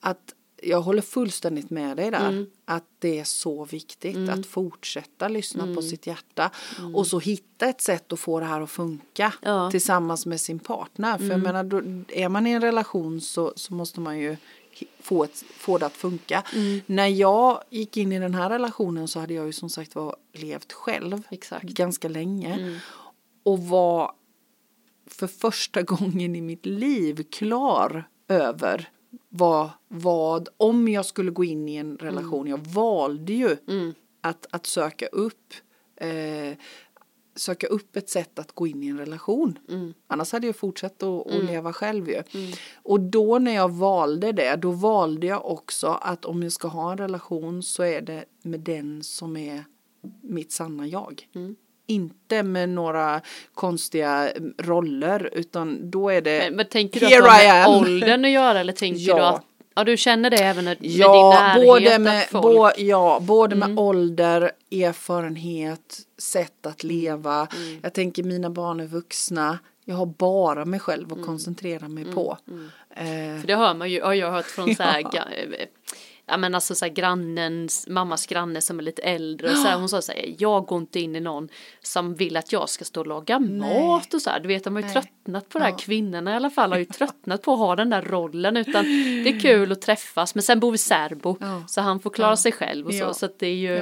att 0.00 0.34
jag 0.68 0.80
håller 0.80 1.02
fullständigt 1.02 1.70
med 1.70 1.96
dig 1.96 2.10
där. 2.10 2.28
Mm. 2.28 2.46
Att 2.64 2.84
det 2.98 3.18
är 3.18 3.24
så 3.24 3.64
viktigt 3.64 4.28
att 4.28 4.46
fortsätta 4.46 5.28
lyssna 5.28 5.62
Mm. 5.62 5.76
på 5.76 5.82
sitt 5.82 6.06
hjärta. 6.06 6.50
Och 6.94 7.06
så 7.06 7.18
hitta 7.18 7.66
ett 7.66 7.80
sätt 7.80 8.12
att 8.12 8.20
få 8.20 8.40
det 8.40 8.46
här 8.46 8.60
att 8.60 8.70
funka 8.70 9.32
Ja. 9.42 9.58
Mm. 9.60 9.70
tillsammans 9.70 10.26
med 10.26 10.40
sin 10.40 10.58
partner. 10.58 11.18
För 11.18 11.24
jag 11.26 11.40
menar, 11.42 11.64
då, 11.64 11.82
är 12.08 12.28
man 12.28 12.46
i 12.46 12.50
en 12.50 12.60
relation 12.60 13.20
så, 13.20 13.52
så 13.56 13.74
måste 13.74 14.00
man 14.00 14.18
ju 14.18 14.36
få, 15.00 15.24
ett, 15.24 15.44
få 15.50 15.78
det 15.78 15.86
att 15.86 15.92
funka. 15.96 16.42
Mm. 16.54 16.80
När 16.86 17.06
jag 17.06 17.62
gick 17.70 17.96
in 17.96 18.12
i 18.12 18.18
den 18.18 18.34
här 18.34 18.50
relationen 18.50 19.08
så 19.08 19.20
hade 19.20 19.34
jag 19.34 19.46
ju 19.46 19.52
som 19.52 19.70
sagt 19.70 19.94
var 19.94 20.16
levt 20.32 20.72
själv 20.72 21.22
Exakt. 21.30 21.62
Mm. 21.62 21.74
ganska 21.74 22.08
länge. 22.08 22.80
Och 23.42 23.58
var 23.58 24.12
för 25.06 25.26
första 25.26 25.82
gången 25.92 26.36
i 26.36 26.40
mitt 26.40 26.66
liv 26.66 27.22
klar 27.30 28.08
över 28.28 28.88
vad, 29.36 29.70
vad 29.88 30.48
om 30.56 30.88
jag 30.88 31.06
skulle 31.06 31.30
gå 31.30 31.44
in 31.44 31.68
i 31.68 31.76
en 31.76 31.96
relation. 31.98 32.46
Jag 32.46 32.66
valde 32.66 33.32
ju 33.32 33.56
Mm. 33.68 33.94
att, 34.20 34.46
att 34.50 34.66
söka 34.66 35.06
upp 35.06 35.54
eh, 35.96 36.58
söka 37.34 37.66
upp 37.66 37.96
ett 37.96 38.08
sätt 38.08 38.38
att 38.38 38.52
gå 38.52 38.66
in 38.66 38.82
i 38.82 38.86
en 38.86 38.98
relation. 38.98 39.58
Mm. 39.68 39.94
Annars 40.06 40.32
hade 40.32 40.46
jag 40.46 40.56
fortsatt 40.56 41.02
att, 41.02 41.32
att 41.32 41.44
leva 41.44 41.72
själv 41.72 42.08
ju. 42.08 42.22
Och 42.82 43.00
då 43.00 43.38
när 43.38 43.54
jag 43.54 43.68
valde 43.72 44.32
det, 44.32 44.56
då 44.56 44.70
valde 44.70 45.26
jag 45.26 45.46
också 45.46 45.86
att 45.86 46.24
om 46.24 46.42
jag 46.42 46.52
ska 46.52 46.68
ha 46.68 46.92
en 46.92 46.98
relation 46.98 47.62
så 47.62 47.82
är 47.82 48.00
det 48.00 48.24
med 48.42 48.60
den 48.60 49.02
som 49.02 49.36
är 49.36 49.64
mitt 50.22 50.52
sanna 50.52 50.86
jag. 50.86 51.28
Mm. 51.34 51.56
Inte 51.86 52.42
med 52.42 52.68
några 52.68 53.20
konstiga 53.54 54.28
roller 54.58 55.30
utan 55.32 55.90
då 55.90 56.08
är 56.10 56.20
det 56.20 56.38
Men, 56.44 56.56
men 56.56 56.66
tänker 56.66 57.00
du 57.00 57.06
att 57.06 57.12
det 57.12 57.18
har 57.18 57.66
med 57.66 57.68
åldern 57.76 58.24
att 58.24 58.30
göra 58.30 58.60
eller 58.60 58.72
tänker 58.72 59.00
Ja. 59.00 59.16
du 59.16 59.22
att 59.22 59.42
Ja 59.78 59.84
du 59.84 59.96
känner 59.96 60.30
det 60.30 60.36
även 60.36 60.64
med 60.64 60.78
din 60.78 60.92
Ja, 60.98 61.30
närhet 61.40 61.66
både 61.66 61.98
med, 61.98 62.26
folk... 62.30 62.42
bo, 62.42 62.68
ja, 62.76 63.18
både 63.22 63.56
Mm. 63.56 63.68
med 63.74 63.78
ålder, 63.84 64.50
erfarenhet, 64.70 65.98
sätt 66.18 66.66
att 66.66 66.84
leva. 66.84 67.48
Mm. 67.56 67.78
Jag 67.82 67.92
tänker 67.92 68.22
mina 68.22 68.50
barn 68.50 68.80
är 68.80 68.86
vuxna. 68.86 69.58
Jag 69.84 69.96
har 69.96 70.06
bara 70.06 70.64
mig 70.64 70.80
själv 70.80 71.06
Mm. 71.06 71.20
att 71.20 71.26
koncentrera 71.26 71.88
mig 71.88 72.04
på. 72.04 72.38
Eh, 72.96 73.04
För 73.40 73.46
det 73.46 73.54
hör 73.56 73.74
man 73.74 73.90
ju, 73.90 74.02
har 74.02 74.14
jag 74.14 74.30
hört 74.32 74.46
från 74.46 74.74
så 74.74 74.82
här, 74.82 75.00
Ja. 75.12 75.22
Ja 76.26 76.36
men 76.36 76.54
alltså 76.54 76.74
så 76.74 76.84
här 76.84 76.92
grannens, 76.92 77.86
mammas 77.88 78.26
granne 78.26 78.60
som 78.60 78.78
är 78.78 78.82
lite 78.82 79.02
äldre 79.02 79.50
och 79.50 79.56
så 79.56 79.68
här, 79.68 79.78
hon 79.78 79.88
sa 79.88 80.02
så 80.02 80.12
här, 80.12 80.34
jag 80.38 80.66
går 80.66 80.78
inte 80.78 81.00
in 81.00 81.16
i 81.16 81.20
någon 81.20 81.48
som 81.82 82.14
vill 82.14 82.36
att 82.36 82.52
jag 82.52 82.68
ska 82.68 82.84
stå 82.84 83.00
och 83.00 83.06
laga 83.06 83.38
mat 83.38 84.14
och 84.14 84.22
så 84.22 84.30
här, 84.30 84.40
du 84.40 84.48
vet 84.48 84.64
de 84.64 84.74
har 84.74 84.82
ju 84.82 84.86
Nej. 84.86 84.94
tröttnat 84.94 85.48
på 85.48 85.58
det 85.58 85.64
här, 85.64 85.70
Ja. 85.70 85.76
kvinnorna 85.76 86.32
i 86.32 86.36
alla 86.36 86.50
fall 86.50 86.70
har 86.72 86.78
ju 86.78 86.84
tröttnat 86.98 87.42
på 87.42 87.52
att 87.52 87.58
ha 87.58 87.76
den 87.76 87.90
där 87.90 88.02
rollen 88.02 88.56
utan 88.56 88.84
det 89.24 89.28
är 89.30 89.40
kul 89.40 89.72
att 89.72 89.82
träffas 89.82 90.34
men 90.34 90.42
sen 90.42 90.60
bor 90.60 90.72
vi 90.72 90.78
särbo 90.78 91.36
Ja. 91.40 91.62
så 91.68 91.80
han 91.80 92.00
får 92.00 92.10
klara 92.10 92.30
Ja. 92.32 92.36
sig 92.36 92.52
själv 92.52 92.86
och 92.86 92.94
så 92.94 93.14
så 93.14 93.26
att 93.26 93.38
det 93.38 93.46
är 93.46 93.54
ju. 93.54 93.76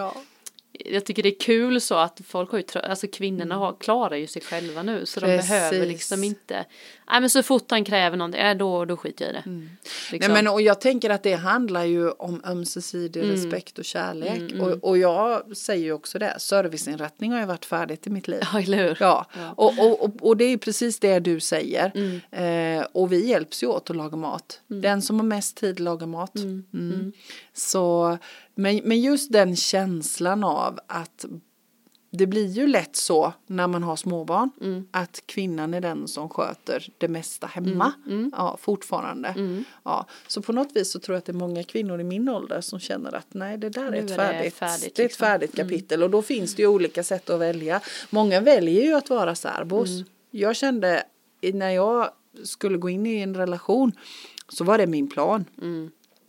Jag 0.84 1.04
tycker 1.04 1.22
det 1.22 1.28
är 1.28 1.40
kul 1.40 1.80
så 1.80 1.94
att 1.94 2.20
folk 2.26 2.50
har 2.50 2.58
ju, 2.58 2.64
alltså 2.80 3.06
kvinnorna 3.06 3.54
har, 3.54 3.76
klarar 3.80 4.16
ju 4.16 4.26
sig 4.26 4.42
själva 4.42 4.82
nu 4.82 5.06
så 5.06 5.20
de 5.20 5.26
Precis. 5.26 5.50
behöver 5.50 5.86
liksom 5.86 6.24
inte, 6.24 6.64
nej 7.10 7.20
men 7.20 7.30
så 7.30 7.42
fort 7.42 7.70
han 7.70 7.84
kräver 7.84 8.16
någonting, 8.16 8.40
äh, 8.40 8.56
då, 8.56 8.84
då 8.84 8.96
skiter 8.96 9.24
jag 9.24 9.30
i 9.30 9.36
det. 9.36 9.68
Liksom. 10.12 10.32
Nej, 10.32 10.42
men, 10.42 10.52
och 10.52 10.62
jag 10.62 10.80
tänker 10.80 11.10
att 11.10 11.22
det 11.22 11.34
handlar 11.34 11.84
ju 11.84 12.10
om 12.10 12.42
ömsesidig 12.44 13.22
respekt 13.22 13.78
och 13.78 13.84
kärlek. 13.84 14.60
Och, 14.60 14.88
och 14.88 14.98
jag 14.98 15.56
säger 15.56 15.84
ju 15.84 15.92
också 15.92 16.18
det, 16.18 16.34
serviceinrättning 16.38 17.32
har 17.32 17.40
ju 17.40 17.46
varit 17.46 17.64
färdigt 17.64 18.06
i 18.06 18.10
mitt 18.10 18.28
liv. 18.28 18.40
Ja, 18.52 18.60
eller 18.60 18.78
hur? 18.78 18.96
Ja, 19.00 19.14
Ja. 19.34 19.52
Och, 19.56 19.78
och, 19.78 20.04
och, 20.04 20.10
och 20.20 20.36
det 20.36 20.44
är 20.44 20.56
precis 20.56 20.98
det 21.00 21.18
du 21.18 21.40
säger. 21.40 21.92
Eh, 22.30 22.86
och 22.92 23.12
vi 23.12 23.28
hjälps 23.28 23.62
ju 23.62 23.66
åt 23.66 23.90
att 23.90 23.96
laga 23.96 24.16
mat. 24.16 24.60
Den 24.66 25.02
som 25.02 25.16
har 25.20 25.26
mest 25.26 25.56
tid 25.56 25.80
lagar 25.80 26.06
mat. 26.06 26.36
Mm. 26.36 27.12
Så, 27.52 28.18
men, 28.54 28.80
men 28.84 29.00
just 29.00 29.32
den 29.32 29.56
känslan 29.56 30.44
av 30.44 30.78
att 30.86 31.24
det 32.16 32.26
blir 32.26 32.46
ju 32.46 32.66
lätt 32.66 32.96
så 32.96 33.32
när 33.46 33.66
man 33.66 33.82
har 33.82 33.96
småbarn 33.96 34.50
att 34.90 35.22
kvinnan 35.26 35.74
är 35.74 35.80
den 35.80 36.08
som 36.08 36.28
sköter 36.28 36.88
det 36.98 37.08
mesta 37.08 37.46
hemma. 37.46 37.92
Ja, 38.32 38.56
fortfarande. 38.60 39.34
Ja, 39.84 40.06
så 40.26 40.42
på 40.42 40.52
något 40.52 40.76
vis 40.76 40.92
så 40.92 40.98
tror 40.98 41.14
jag 41.14 41.18
att 41.18 41.24
det 41.24 41.32
är 41.32 41.34
många 41.34 41.62
kvinnor 41.62 42.00
i 42.00 42.04
min 42.04 42.28
ålder 42.28 42.60
som 42.60 42.80
känner 42.80 43.14
att 43.14 43.34
nej 43.34 43.58
det 43.58 43.68
där 43.68 43.92
är 43.92 43.92
ett 43.92 44.10
är 44.10 44.16
färdigt, 44.16 44.54
färdigt, 44.54 44.80
det 44.96 45.02
är 45.02 45.04
ett 45.04 45.10
liksom. 45.10 45.26
färdigt 45.26 45.56
kapitel 45.56 46.02
och 46.02 46.10
då 46.10 46.22
finns 46.22 46.54
det 46.54 46.62
ju 46.62 46.68
olika 46.68 47.02
sätt 47.02 47.30
att 47.30 47.40
välja. 47.40 47.80
Många 48.10 48.40
väljer 48.40 48.82
ju 48.82 48.94
att 48.94 49.10
vara 49.10 49.34
särbos. 49.34 49.88
Jag 50.30 50.56
kände 50.56 51.02
när 51.52 51.70
jag 51.70 52.10
skulle 52.44 52.78
gå 52.78 52.90
in 52.90 53.06
i 53.06 53.20
en 53.20 53.36
relation 53.36 53.92
så 54.48 54.64
var 54.64 54.78
det 54.78 54.86
min 54.86 55.10
plan. 55.10 55.44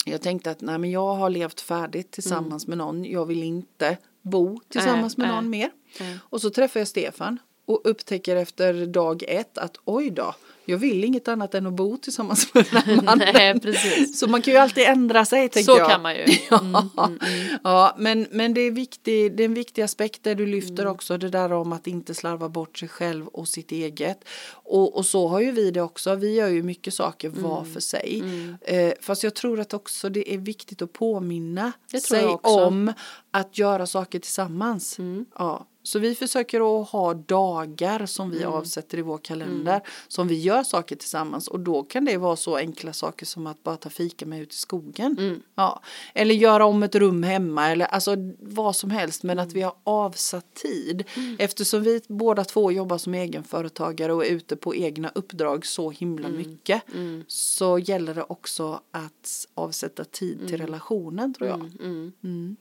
Jag 0.08 0.22
tänkte 0.22 0.52
att 0.52 0.62
nej, 0.62 0.78
men 0.78 0.92
jag 0.92 1.16
har 1.16 1.30
levt 1.30 1.62
färdigt 1.62 2.12
tillsammans 2.12 2.68
med 2.68 2.78
någon. 2.78 3.06
Jag 3.06 3.26
vill 3.26 3.44
inte 3.44 3.98
bo 4.22 4.60
tillsammans 4.70 5.18
med 5.18 5.28
nej. 5.28 5.36
någon 5.36 5.50
mer. 5.50 5.72
Nej. 6.00 6.20
Och 6.22 6.42
så 6.42 6.50
träffade 6.50 6.80
jag 6.80 6.88
Stefan. 6.88 7.40
och 7.66 7.82
upptäcker 7.84 8.36
efter 8.36 8.86
dag 8.86 9.24
ett 9.28 9.58
att 9.58 9.78
oj 9.86 10.10
då, 10.10 10.36
jag 10.66 10.78
vill 10.78 11.04
inget 11.04 11.28
annat 11.28 11.56
än 11.56 11.66
att 11.68 11.74
bo 11.74 11.98
tillsammans 11.98 12.54
med 12.54 12.66
den 12.72 12.82
här 12.82 13.02
mannen. 13.02 13.28
Nej, 13.34 13.60
precis. 13.60 14.20
Så 14.20 14.28
man 14.28 14.42
kan 14.42 14.54
ju 14.54 14.60
alltid 14.60 14.84
ändra 14.84 15.26
sig 15.26 15.50
tänker 15.50 15.72
Så 15.74 15.78
jag. 15.78 15.90
kan 15.90 16.02
man 16.02 16.16
ju. 16.16 16.26
Ja, 16.50 16.60
Mm, 16.60 16.76
mm, 16.76 17.20
mm. 17.22 17.58
ja 17.64 17.96
men, 17.98 18.28
men 18.32 18.54
det, 18.54 18.62
är 18.62 18.72
viktig, 18.72 19.38
det 19.38 19.44
är 19.44 19.46
en 19.46 19.54
viktig 19.54 19.82
aspekt 19.82 20.24
där 20.24 20.36
du 20.36 20.46
lyfter 20.46 20.84
Mm. 20.84 20.94
också 20.94 21.18
det 21.18 21.30
där 21.30 21.52
om 21.54 21.74
att 21.74 21.88
inte 21.88 22.14
slarva 22.16 22.50
bort 22.50 22.78
sig 22.78 22.88
själv 22.90 23.28
och 23.28 23.48
sitt 23.48 23.72
eget. 23.72 24.24
Och, 24.48 24.96
och 24.98 25.06
så 25.06 25.28
har 25.28 25.40
ju 25.40 25.52
vi 25.52 25.72
det 25.72 25.82
också. 25.82 26.16
Vi 26.16 26.34
gör 26.36 26.48
ju 26.48 26.64
mycket 26.64 26.94
saker 26.94 27.30
var 27.30 27.64
för 27.64 27.80
sig. 27.80 28.24
Eh, 28.62 28.94
fast 29.02 29.24
jag 29.24 29.36
tror 29.36 29.60
att 29.60 29.74
också 29.74 30.10
det 30.10 30.34
är 30.34 30.38
viktigt 30.38 30.82
att 30.82 30.94
påminna 30.94 31.72
sig 32.08 32.26
om 32.42 32.94
att 33.32 33.58
göra 33.58 33.86
saker 33.88 34.20
tillsammans. 34.20 35.00
Mm. 35.00 35.26
Ja. 35.38 35.68
Så 35.86 36.00
vi 36.00 36.16
försöker 36.16 36.82
att 36.82 36.90
ha 36.90 37.14
dagar 37.14 38.06
som 38.06 38.26
Mm. 38.28 38.38
vi 38.40 38.46
avsätter 38.46 38.98
i 38.98 39.02
vår 39.02 39.18
kalender 39.18 39.82
som 40.08 40.28
vi 40.28 40.40
gör 40.42 40.64
saker 40.64 40.96
tillsammans 40.96 41.48
och 41.48 41.60
då 41.60 41.84
kan 41.84 42.06
det 42.06 42.18
vara 42.18 42.36
så 42.36 42.56
enkla 42.58 42.94
saker 42.94 43.26
som 43.26 43.48
att 43.48 43.64
bara 43.64 43.78
ta 43.78 43.90
fika 43.90 44.26
med 44.26 44.42
ut 44.42 44.54
i 44.54 44.58
skogen. 44.58 45.16
Mm. 45.20 45.42
Ja. 45.56 45.82
Eller 46.14 46.36
göra 46.36 46.66
om 46.66 46.84
ett 46.84 46.96
rum 46.96 47.24
hemma 47.24 47.72
eller 47.72 47.86
alltså 47.86 48.16
vad 48.40 48.76
som 48.76 48.92
helst 48.92 49.24
men 49.24 49.40
att 49.40 49.54
vi 49.54 49.62
har 49.62 49.74
avsatt 49.84 50.54
tid. 50.54 51.04
Eftersom 51.40 51.84
vi 51.84 52.02
båda 52.08 52.44
två 52.44 52.72
jobbar 52.72 52.98
som 52.98 53.14
egenföretagare 53.14 54.14
och 54.14 54.26
är 54.26 54.30
ute 54.30 54.56
på 54.56 54.76
egna 54.76 55.12
uppdrag 55.16 55.66
så 55.66 55.92
himla 55.92 56.30
mycket 56.30 56.82
så 57.28 57.80
gäller 57.80 58.14
det 58.14 58.24
också 58.24 58.80
att 58.92 59.48
avsätta 59.54 60.04
tid 60.04 60.48
till 60.48 60.58
relationen 60.58 61.34
tror 61.34 61.50
jag. 61.50 61.60
Mm. 61.60 62.12
Mm. 62.24 62.56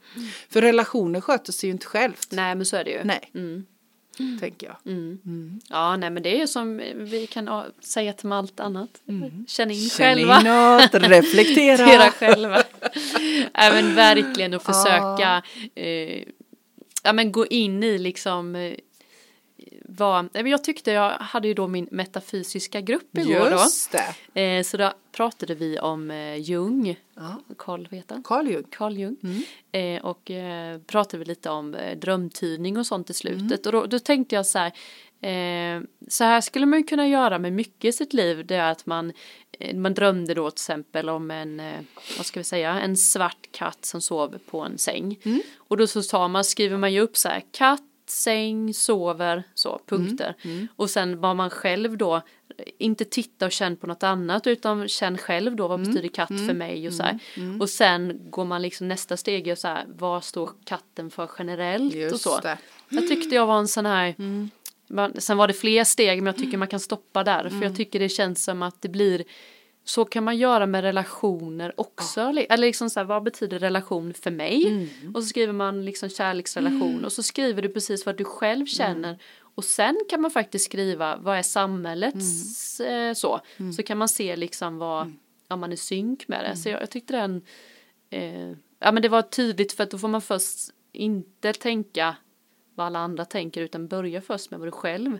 För 0.48 0.60
relationer 0.62 1.20
sköter 1.20 1.52
sig 1.52 1.68
ju 1.68 1.72
inte 1.72 1.86
självt. 1.86 2.28
Nej 2.30 2.54
men 2.54 2.66
så 2.66 2.76
är 2.76 2.84
det 2.84 2.90
ju. 2.90 3.04
Nej, 3.04 3.13
Mm. 3.34 4.38
tänker 4.40 4.66
jag. 4.66 4.76
Mm. 4.86 5.60
Ja, 5.68 5.96
nej 5.96 6.10
men 6.10 6.22
det 6.22 6.34
är 6.36 6.38
ju 6.38 6.46
som 6.46 6.76
vi 6.94 7.26
kan 7.26 7.62
säga 7.80 8.12
till 8.12 8.32
allt 8.32 8.60
annat. 8.60 8.90
Känn 9.48 9.70
in 9.70 9.90
Känn 9.90 10.16
själva. 10.16 10.40
inåt, 10.40 10.94
reflektera. 10.94 11.86
Reflektera 11.86 12.10
själva. 12.10 12.62
men 13.72 13.94
verkligen 13.94 14.54
att 14.54 14.62
försöka 14.62 15.42
eh, 15.74 16.22
ja, 17.02 17.12
men 17.12 17.32
gå 17.32 17.46
in 17.46 17.82
i 17.82 17.98
liksom 17.98 18.74
men 20.32 20.46
jag 20.46 20.64
tyckte 20.64 20.90
jag 20.90 21.10
hade 21.10 21.48
ju 21.48 21.54
då 21.54 21.68
min 21.68 21.88
metafysiska 21.90 22.80
grupp 22.80 23.18
igår 23.18 23.50
Just 23.50 23.92
det. 23.92 24.14
då. 24.32 24.40
Eh, 24.40 24.62
så 24.62 24.76
då 24.76 24.92
pratade 25.12 25.54
vi 25.54 25.78
om 25.78 26.10
eh, 26.10 26.36
Jung, 26.36 26.96
Ja. 27.14 27.42
Carl 27.58 27.88
vet 27.90 28.10
han? 28.10 28.22
Carl 28.22 28.48
Jung. 28.48 28.64
Carl 28.70 28.96
Jung. 28.96 29.16
Mm. 29.22 29.42
Eh, 29.96 30.04
och 30.04 30.30
eh, 30.30 30.78
pratade 30.78 31.18
vi 31.18 31.24
lite 31.24 31.50
om 31.50 31.76
drömtydning 31.96 32.78
och 32.78 32.86
sånt 32.86 33.10
i 33.10 33.14
slutet. 33.14 33.66
Mm. 33.66 33.66
Och 33.66 33.72
då, 33.72 33.86
då 33.86 33.98
tänkte 33.98 34.34
jag 34.34 34.46
så 34.46 34.58
här. 34.58 34.72
Så 36.08 36.24
här 36.24 36.40
skulle 36.40 36.66
man 36.66 36.84
kunna 36.84 37.08
göra 37.08 37.38
med 37.38 37.52
mycket 37.52 37.84
i 37.84 37.92
sitt 37.92 38.12
liv. 38.12 38.46
Det 38.46 38.54
är 38.54 38.70
att 38.70 38.86
man, 38.86 39.12
man 39.74 39.94
drömde 39.94 40.34
då 40.34 40.50
till 40.50 40.54
exempel 40.54 41.08
om 41.08 41.30
en, 41.30 41.62
vad 42.16 42.26
ska 42.26 42.40
vi 42.40 42.44
säga, 42.44 42.80
en 42.80 42.96
svart 42.96 43.48
katt 43.52 43.84
som 43.84 44.00
sover 44.00 44.38
på 44.38 44.60
en 44.60 44.78
säng. 44.78 45.18
Mm. 45.22 45.42
Och 45.58 45.76
då 45.76 45.86
så 45.86 46.02
tar 46.02 46.28
man, 46.28 46.44
skriver 46.44 46.76
man 46.76 46.92
ju 46.92 47.00
upp 47.00 47.16
så 47.16 47.28
här, 47.28 47.42
katt, 47.50 47.82
säng, 48.10 48.74
sover, 48.74 49.42
så, 49.54 49.80
punkter. 49.86 50.34
Mm. 50.42 50.68
Och 50.76 50.90
sen 50.90 51.20
vad 51.20 51.36
man 51.36 51.50
själv 51.50 51.96
då, 51.98 52.22
inte 52.78 53.04
titta 53.04 53.46
och 53.46 53.52
känn 53.52 53.76
på 53.76 53.86
något 53.86 54.02
annat 54.02 54.46
utan 54.46 54.88
känn 54.88 55.18
själv 55.18 55.56
då 55.56 55.68
vad 55.68 55.80
Mm. 55.80 55.90
betyder 55.92 56.08
katt 56.08 56.28
för 56.28 56.54
mig 56.54 56.86
och 56.88 56.94
så 56.94 57.02
här. 57.02 57.18
Och 57.60 57.70
sen 57.70 58.20
går 58.30 58.44
man 58.44 58.62
liksom 58.62 58.88
nästa 58.88 59.16
steg 59.16 59.48
och 59.52 59.58
så 59.58 59.68
här, 59.68 59.84
vad 59.88 60.24
står 60.24 60.50
katten 60.64 61.10
för 61.10 61.30
generellt 61.38 61.94
och 61.94 62.00
Just 62.00 62.20
så. 62.22 62.40
det. 62.40 62.58
Jag 62.88 63.08
tyckte 63.08 63.34
jag 63.34 63.46
var 63.46 63.58
en 63.58 63.68
sån 63.68 63.86
här, 63.86 64.14
man, 64.88 65.20
sen 65.20 65.36
var 65.36 65.48
det 65.48 65.54
fler 65.54 65.84
steg 65.84 66.18
men 66.22 66.26
jag 66.26 66.36
tycker 66.42 66.58
man 66.58 66.68
kan 66.68 66.80
stoppa 66.80 67.24
där 67.24 67.48
för 67.48 67.62
jag 67.62 67.76
tycker 67.76 67.98
det 68.00 68.08
känns 68.08 68.44
som 68.44 68.62
att 68.62 68.82
det 68.82 68.88
blir 68.88 69.24
så 69.84 70.04
kan 70.04 70.24
man 70.24 70.36
göra 70.36 70.66
med 70.66 70.82
relationer 70.82 71.80
också. 71.80 72.20
Eller 72.20 72.56
liksom 72.66 72.90
så 72.90 73.00
här, 73.00 73.04
vad 73.04 73.22
betyder 73.22 73.58
relation 73.58 74.14
för 74.14 74.30
mig? 74.30 74.66
Och 75.14 75.22
så 75.22 75.28
skriver 75.28 75.52
man 75.52 75.84
liksom 75.84 76.08
kärleksrelation 76.08 77.04
och 77.04 77.12
så 77.12 77.22
skriver 77.22 77.62
du 77.62 77.68
precis 77.68 78.06
vad 78.06 78.16
du 78.16 78.24
själv 78.24 78.66
känner. 78.66 79.18
Och 79.56 79.64
sen 79.64 79.96
kan 80.08 80.20
man 80.20 80.30
faktiskt 80.30 80.64
skriva 80.64 81.16
vad 81.16 81.38
är 81.38 81.42
samhällets 81.42 82.80
eh, 82.80 83.12
så. 83.14 83.40
Så 83.76 83.82
kan 83.82 83.98
man 83.98 84.08
se 84.08 84.36
liksom 84.36 84.78
vad, 84.78 85.12
om 85.48 85.60
man 85.60 85.72
är 85.72 85.76
synk 85.76 86.28
med 86.28 86.44
det. 86.44 86.56
Så 86.56 86.68
jag, 86.68 86.82
jag 86.82 86.90
tyckte 86.90 87.12
den, 87.16 87.42
eh, 88.10 88.50
ja 88.78 88.92
men 88.92 89.02
det 89.02 89.08
var 89.08 89.22
tydligt 89.22 89.72
för 89.72 89.84
att 89.84 89.90
då 89.90 89.98
får 89.98 90.08
man 90.08 90.22
först 90.22 90.58
inte 90.92 91.52
tänka 91.52 92.16
vad 92.74 92.86
alla 92.86 92.98
andra 92.98 93.24
tänker 93.24 93.60
utan 93.62 93.88
börja 93.88 94.20
först 94.20 94.50
med 94.50 94.60
vad 94.60 94.66
du 94.68 94.72
själv. 94.72 95.18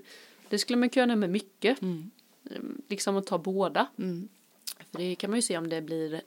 Det 0.49 0.59
skulle 0.59 0.77
man 0.77 0.89
kunna 0.89 1.07
göra 1.07 1.17
med 1.17 1.31
mycket. 1.31 1.83
Mm. 1.83 2.11
Eh, 2.51 2.61
Liksom 2.89 3.17
att 3.17 3.27
ta 3.27 3.39
båda. 3.39 3.87
Mm. 4.79 4.87
För 4.93 4.99
det 4.99 5.15
kan 5.15 5.31
man 5.31 5.39
ju 5.39 5.43
se 5.43 5.59
om 5.59 5.69
det 5.69 5.83
blir 5.83 6.21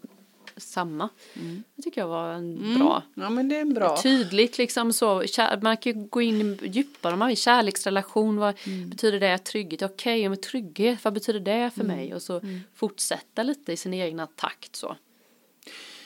samma. 0.57 1.09
Mm. 1.35 1.63
Det 1.75 1.81
tycker 1.81 2.01
jag 2.01 2.07
var 2.07 2.29
en 2.33 2.75
bra. 2.79 3.03
Ja 3.15 3.29
men 3.29 3.49
det 3.49 3.57
är 3.57 3.65
bra. 3.65 3.97
Tydligt 4.03 4.57
liksom 4.57 4.93
så, 4.93 5.23
man 5.61 5.77
kan 5.77 5.93
ju 5.93 6.07
gå 6.07 6.21
in 6.21 6.59
djupare, 6.63 7.11
man 7.11 7.21
har 7.21 7.29
ju 7.29 7.35
kärleksrelation, 7.35 8.37
vad 8.37 8.55
Mm. 8.67 8.89
betyder 8.89 9.19
det, 9.19 9.37
trygghet, 9.37 9.81
okej, 9.81 10.19
okay, 10.19 10.29
men 10.29 10.41
trygghet, 10.41 11.03
vad 11.03 11.13
betyder 11.13 11.39
det 11.39 11.71
för 11.75 11.83
Mm. 11.83 11.97
mig? 11.97 12.13
Och 12.13 12.21
så 12.21 12.41
fortsätta 12.73 13.43
lite 13.43 13.73
i 13.73 13.77
sin 13.77 13.93
egna 13.93 14.27
takt 14.27 14.75
så. 14.75 14.95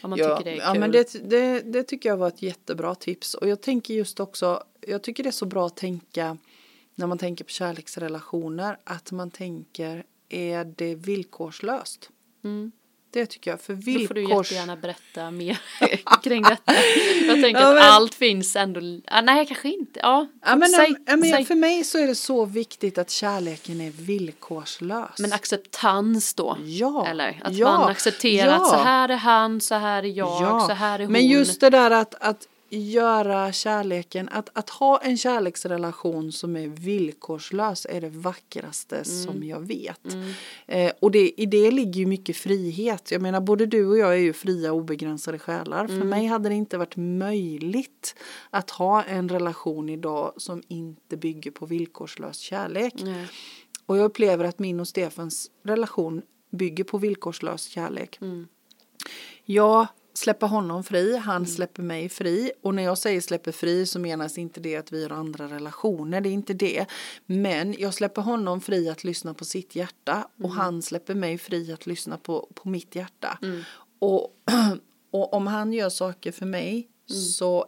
Om 0.02 0.10
man 0.10 0.20
ja, 0.20 0.38
tycker 0.38 0.52
det 0.52 0.58
är 0.58 0.62
ja 0.66 0.72
kul. 0.72 0.80
men 0.80 0.92
det, 0.92 1.30
det, 1.30 1.60
det 1.62 1.84
tycker 1.84 2.10
jag 2.10 2.18
var 2.18 2.28
ett 2.28 2.42
jättebra 2.42 2.96
tips. 2.96 3.34
Och 3.34 3.48
jag 3.48 3.62
tänker 3.62 3.94
just 3.94 4.20
också, 4.20 4.64
jag 4.88 5.02
tycker 5.02 5.24
det 5.24 5.30
är 5.30 5.32
så 5.32 5.46
bra 5.46 5.66
att 5.66 5.76
tänka 5.78 6.38
när 6.96 7.08
man 7.08 7.18
tänker 7.18 7.44
på 7.44 7.50
kärleksrelationer 7.50 8.78
att 8.84 9.12
man 9.12 9.32
tänker 9.32 10.04
är 10.30 10.66
det 10.66 10.96
villkorslöst? 10.96 12.10
Mm. 12.44 12.72
Det 13.14 13.26
tycker 13.26 13.52
jag. 13.52 13.62
För 13.62 13.74
Då 13.74 14.08
får 14.08 14.14
du 14.14 14.22
villkors... 14.22 14.52
jättegärna 14.52 14.76
berätta 14.76 15.32
mer 15.32 15.62
kring 16.24 16.42
detta. 16.44 16.74
Jag 17.28 17.42
tänker 17.42 17.62
Ja, 17.62 17.68
att 17.68 17.74
men- 17.76 17.84
allt 17.84 18.14
finns 18.14 18.56
ändå, 18.56 18.82
ah, 19.08 19.22
nej 19.22 19.46
kanske 19.46 19.70
inte, 19.70 20.00
ja. 20.00 20.28
Ja, 20.46 20.56
men, 20.56 20.70
säg, 20.70 20.96
ja, 21.06 21.16
men 21.16 21.30
säg. 21.32 21.46
för 21.46 21.56
mig 21.56 21.84
så 21.84 21.98
är 21.98 22.08
det 22.08 22.16
så 22.16 22.46
viktigt 22.46 22.98
att 22.98 23.10
kärleken 23.10 23.82
är 23.82 23.92
villkorslös. 23.92 25.20
Men 25.20 25.34
acceptans 25.34 26.34
då? 26.34 26.58
ja, 26.66 27.08
Eller 27.08 27.42
att 27.44 27.58
man 27.60 27.90
accepterar 27.90 28.56
att 28.56 28.70
så 28.70 28.76
här 28.76 29.10
är 29.10 29.16
han, 29.16 29.62
så 29.62 29.76
här 29.76 30.04
är 30.04 30.08
jag, 30.08 30.42
ja. 30.44 30.66
så 30.68 30.74
här 30.74 31.00
är 31.00 31.04
hon. 31.04 31.12
Men 31.12 31.28
just 31.28 31.60
det 31.62 31.70
där 31.70 31.92
att, 31.92 32.16
att 32.20 32.48
göra 32.78 33.52
kärleken, 33.52 34.30
att, 34.32 34.50
att 34.54 34.70
ha 34.70 34.98
en 34.98 35.18
kärleksrelation 35.18 36.32
som 36.32 36.56
är 36.56 36.68
villkorslös 36.68 37.88
är 37.90 38.02
det 38.02 38.10
vackraste 38.10 38.96
Mm. 38.96 39.06
som 39.06 39.44
jag 39.44 39.60
vet. 39.60 40.00
Eh, 40.68 40.92
och 41.00 41.12
det, 41.12 41.42
i 41.42 41.46
det 41.46 41.72
ligger 41.72 42.00
ju 42.00 42.06
mycket 42.06 42.38
frihet. 42.38 43.12
Jag 43.12 43.22
menar 43.22 43.42
både 43.42 43.66
du 43.66 43.86
och 43.88 43.98
jag 43.98 44.14
är 44.14 44.18
ju 44.20 44.34
fria 44.34 44.72
obegränsade 44.72 45.40
själar. 45.40 45.86
Mm. 45.86 46.00
För 46.00 46.06
mig 46.08 46.26
hade 46.26 46.50
det 46.50 46.56
inte 46.56 46.78
varit 46.78 46.96
möjligt 46.96 48.16
att 48.50 48.70
ha 48.70 49.04
en 49.04 49.30
relation 49.30 49.90
idag 49.90 50.34
som 50.38 50.64
inte 50.68 51.18
bygger 51.18 51.52
på 51.52 51.66
villkorslös 51.66 52.38
kärlek. 52.38 52.94
Och 53.86 53.98
jag 53.98 54.06
upplever 54.06 54.46
att 54.46 54.60
min 54.60 54.80
och 54.80 54.88
Stefans 54.88 55.52
relation 55.64 56.22
bygger 56.52 56.84
på 56.84 56.98
villkorslös 56.98 57.64
kärlek. 57.64 58.18
Mm. 58.22 58.48
Jag 60.12 60.18
släpper 60.18 60.48
honom 60.48 60.84
fri, 60.84 61.18
han 61.18 61.48
släpper 61.48 61.84
mig 61.84 62.10
fri. 62.10 62.52
Och 62.62 62.76
när 62.76 62.84
jag 62.84 62.98
säger 62.98 63.22
släpper 63.22 63.52
fri 63.52 63.86
så 63.86 64.00
menas 64.00 64.38
inte 64.38 64.60
det 64.60 64.76
att 64.76 64.92
vi 64.92 65.04
har 65.04 65.10
andra 65.10 65.48
relationer, 65.48 66.22
det 66.22 66.30
är 66.30 66.34
inte 66.34 66.54
det. 66.54 66.86
Men 67.26 67.76
jag 67.80 67.94
släpper 67.94 68.22
honom 68.22 68.62
fri 68.62 68.90
att 68.90 69.04
lyssna 69.04 69.34
på 69.34 69.46
sitt 69.46 69.76
hjärta 69.76 70.28
och 70.44 70.52
han 70.52 70.82
släpper 70.82 71.16
mig 71.16 71.38
fri 71.38 71.74
att 71.74 71.86
lyssna 71.86 72.18
på, 72.18 72.50
på 72.54 72.70
mitt 72.70 72.96
hjärta. 72.96 73.40
Och, 74.00 74.28
och 75.12 75.34
om 75.34 75.48
han 75.48 75.74
gör 75.74 75.90
saker 75.90 76.32
för 76.32 76.46
mig 76.46 76.88
så 77.06 77.66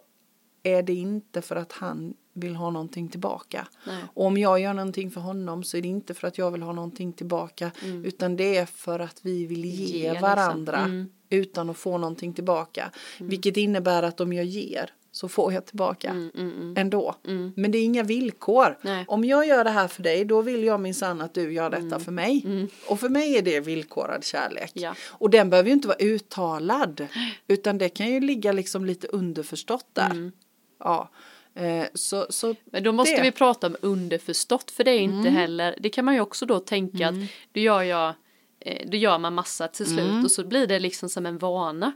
är 0.64 0.84
det 0.84 0.94
inte 0.94 1.42
för 1.42 1.56
att 1.56 1.72
han 1.72 2.14
vill 2.34 2.56
ha 2.56 2.69
någonting 2.69 3.10
tillbaka. 3.10 3.67
Nej. 3.88 4.04
Och 4.13 4.26
om 4.26 4.38
jag 4.38 4.60
gör 4.60 4.74
någonting 4.74 5.12
för 5.12 5.22
honom 5.22 5.63
så 5.63 5.78
är 5.78 5.82
det 5.82 5.88
inte 5.88 6.13
för 6.13 6.28
att 6.28 6.38
jag 6.38 6.52
vill 6.52 6.62
ha 6.62 6.74
någonting 6.74 7.13
tillbaka 7.13 7.72
utan 8.04 8.36
det 8.36 8.58
är 8.58 8.65
för 8.65 9.00
att 9.00 9.19
vi 9.22 9.46
vill 9.46 9.65
ge, 9.65 9.86
Ge, 9.86 10.10
liksom. 10.12 10.30
varandra 10.30 10.78
Mm. 10.78 11.10
utan 11.30 11.69
att 11.69 11.78
få 11.78 11.98
någonting 11.98 12.34
tillbaka. 12.34 12.91
Vilket 13.19 13.58
innebär 13.58 14.04
att 14.04 14.19
om 14.22 14.34
jag 14.34 14.46
ger 14.46 14.89
så 15.12 15.28
får 15.28 15.54
jag 15.54 15.65
tillbaka 15.65 16.10
Mm, 16.10 16.32
mm, 16.36 16.52
mm. 16.54 16.74
ändå. 16.78 17.15
Mm. 17.28 17.54
Men 17.56 17.72
det 17.72 17.78
är 17.78 17.84
inga 17.84 18.04
villkor. 18.04 18.78
Nej. 18.82 19.06
Om 19.08 19.24
jag 19.24 19.48
gör 19.48 19.63
det 19.63 19.69
här 19.69 19.88
för 19.88 20.04
dig 20.04 20.26
då 20.26 20.41
vill 20.41 20.63
jag 20.63 20.80
minsann 20.80 21.22
att 21.22 21.34
du 21.34 21.54
gör 21.54 21.69
detta 21.69 22.00
för 22.00 22.12
mig. 22.12 22.67
Och 22.89 23.00
för 23.00 23.10
mig 23.10 23.38
är 23.38 23.41
det 23.41 23.60
villkorad 23.60 24.24
kärlek. 24.24 24.72
Mm. 24.76 24.84
Ja. 24.84 24.96
Och 25.10 25.30
den 25.30 25.50
behöver 25.50 25.67
ju 25.69 25.74
inte 25.74 25.88
vara 25.88 25.98
uttalad. 25.98 27.08
Utan 27.48 27.78
det 27.78 27.89
kan 27.89 28.08
ju 28.12 28.19
ligga 28.19 28.52
liksom 28.52 28.86
lite 28.86 29.08
underförstått 29.08 29.88
där. 29.93 30.10
Mm. 30.12 30.32
Ja. 30.80 31.10
Eh, 31.56 31.86
så, 31.93 32.26
så 32.30 32.56
Men 32.66 32.84
då 32.84 32.91
måste 32.91 33.16
det. 33.16 33.22
vi 33.22 33.32
prata 33.32 33.68
om 33.68 33.76
underförstått 33.82 34.72
för 34.72 34.84
det 34.84 34.91
är 34.91 34.99
inte 34.99 35.30
heller, 35.30 35.76
det 35.80 35.89
kan 35.89 36.06
man 36.06 36.14
ju 36.14 36.22
också 36.22 36.45
då 36.45 36.60
tänka 36.60 37.08
att 37.08 37.16
då 37.51 37.60
gör 37.60 37.82
jag 37.82 38.14
eh, 38.60 38.89
då 38.89 38.97
gör 38.97 39.18
man 39.18 39.34
massa 39.34 39.68
till 39.68 39.86
slut 39.86 40.24
och 40.26 40.32
så 40.32 40.43
blir 40.43 40.68
det 40.68 40.80
liksom 40.80 41.10
som 41.10 41.26
en 41.26 41.38
vana. 41.38 41.91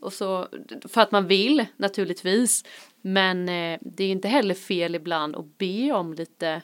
Och 0.00 0.12
så, 0.12 0.48
för 0.84 1.00
att 1.00 1.10
man 1.12 1.26
vill 1.26 1.66
naturligtvis. 1.76 2.64
Men 3.00 3.48
eh, 3.48 3.78
det 3.82 4.04
är 4.04 4.10
inte 4.10 4.28
heller 4.28 4.54
fel 4.54 4.94
ibland 4.94 5.36
att 5.36 5.58
be 5.58 5.92
om 5.92 6.14
lite. 6.14 6.62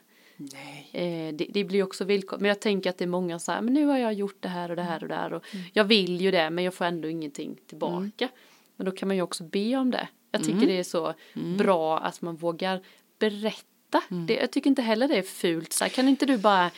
Eh, 0.93 1.34
det, 1.34 1.47
det 1.51 1.64
blir 1.64 1.82
också 1.82 2.05
villkor. 2.05 2.38
Men 2.38 2.49
jag 2.49 2.61
tänker 2.61 2.90
att 2.90 2.99
det 2.99 3.05
är 3.05 3.09
många 3.09 3.38
så 3.38 3.53
här, 3.53 3.61
men 3.62 3.74
nu 3.74 3.86
har 3.86 3.99
jag 3.99 4.12
gjort 4.12 4.36
det 4.40 4.49
här 4.49 4.70
och 4.70 4.76
det 4.76 4.82
här 4.82 5.03
och 5.03 5.09
det 5.09 5.14
här 5.14 5.32
och 5.32 5.45
jag 5.72 5.84
vill 5.84 6.20
ju 6.20 6.30
det 6.30 6.51
men 6.51 6.64
jag 6.64 6.74
får 6.74 6.84
ändå 6.84 7.09
ingenting 7.09 7.57
tillbaka. 7.66 8.28
Men 8.76 8.84
då 8.86 8.93
kan 8.93 9.09
man 9.09 9.16
ju 9.16 9.22
också 9.22 9.45
be 9.45 9.76
om 9.76 9.90
det. 9.90 10.09
Jag 10.33 10.45
tycker 10.45 10.66
det 10.66 10.78
är 10.78 10.83
så 10.83 11.14
bra 11.59 11.99
att 11.99 12.22
man 12.22 12.37
vågar 12.37 12.80
berätta. 13.18 14.03
Det, 14.09 14.35
jag 14.35 14.51
tycker 14.51 14.70
inte 14.70 14.83
heller 14.83 15.09
det 15.09 15.16
är 15.16 15.22
fult. 15.22 15.72
Så 15.72 15.85
här, 15.85 15.89
kan 15.89 16.09
inte 16.09 16.26
du 16.26 16.39
bara, 16.39 16.70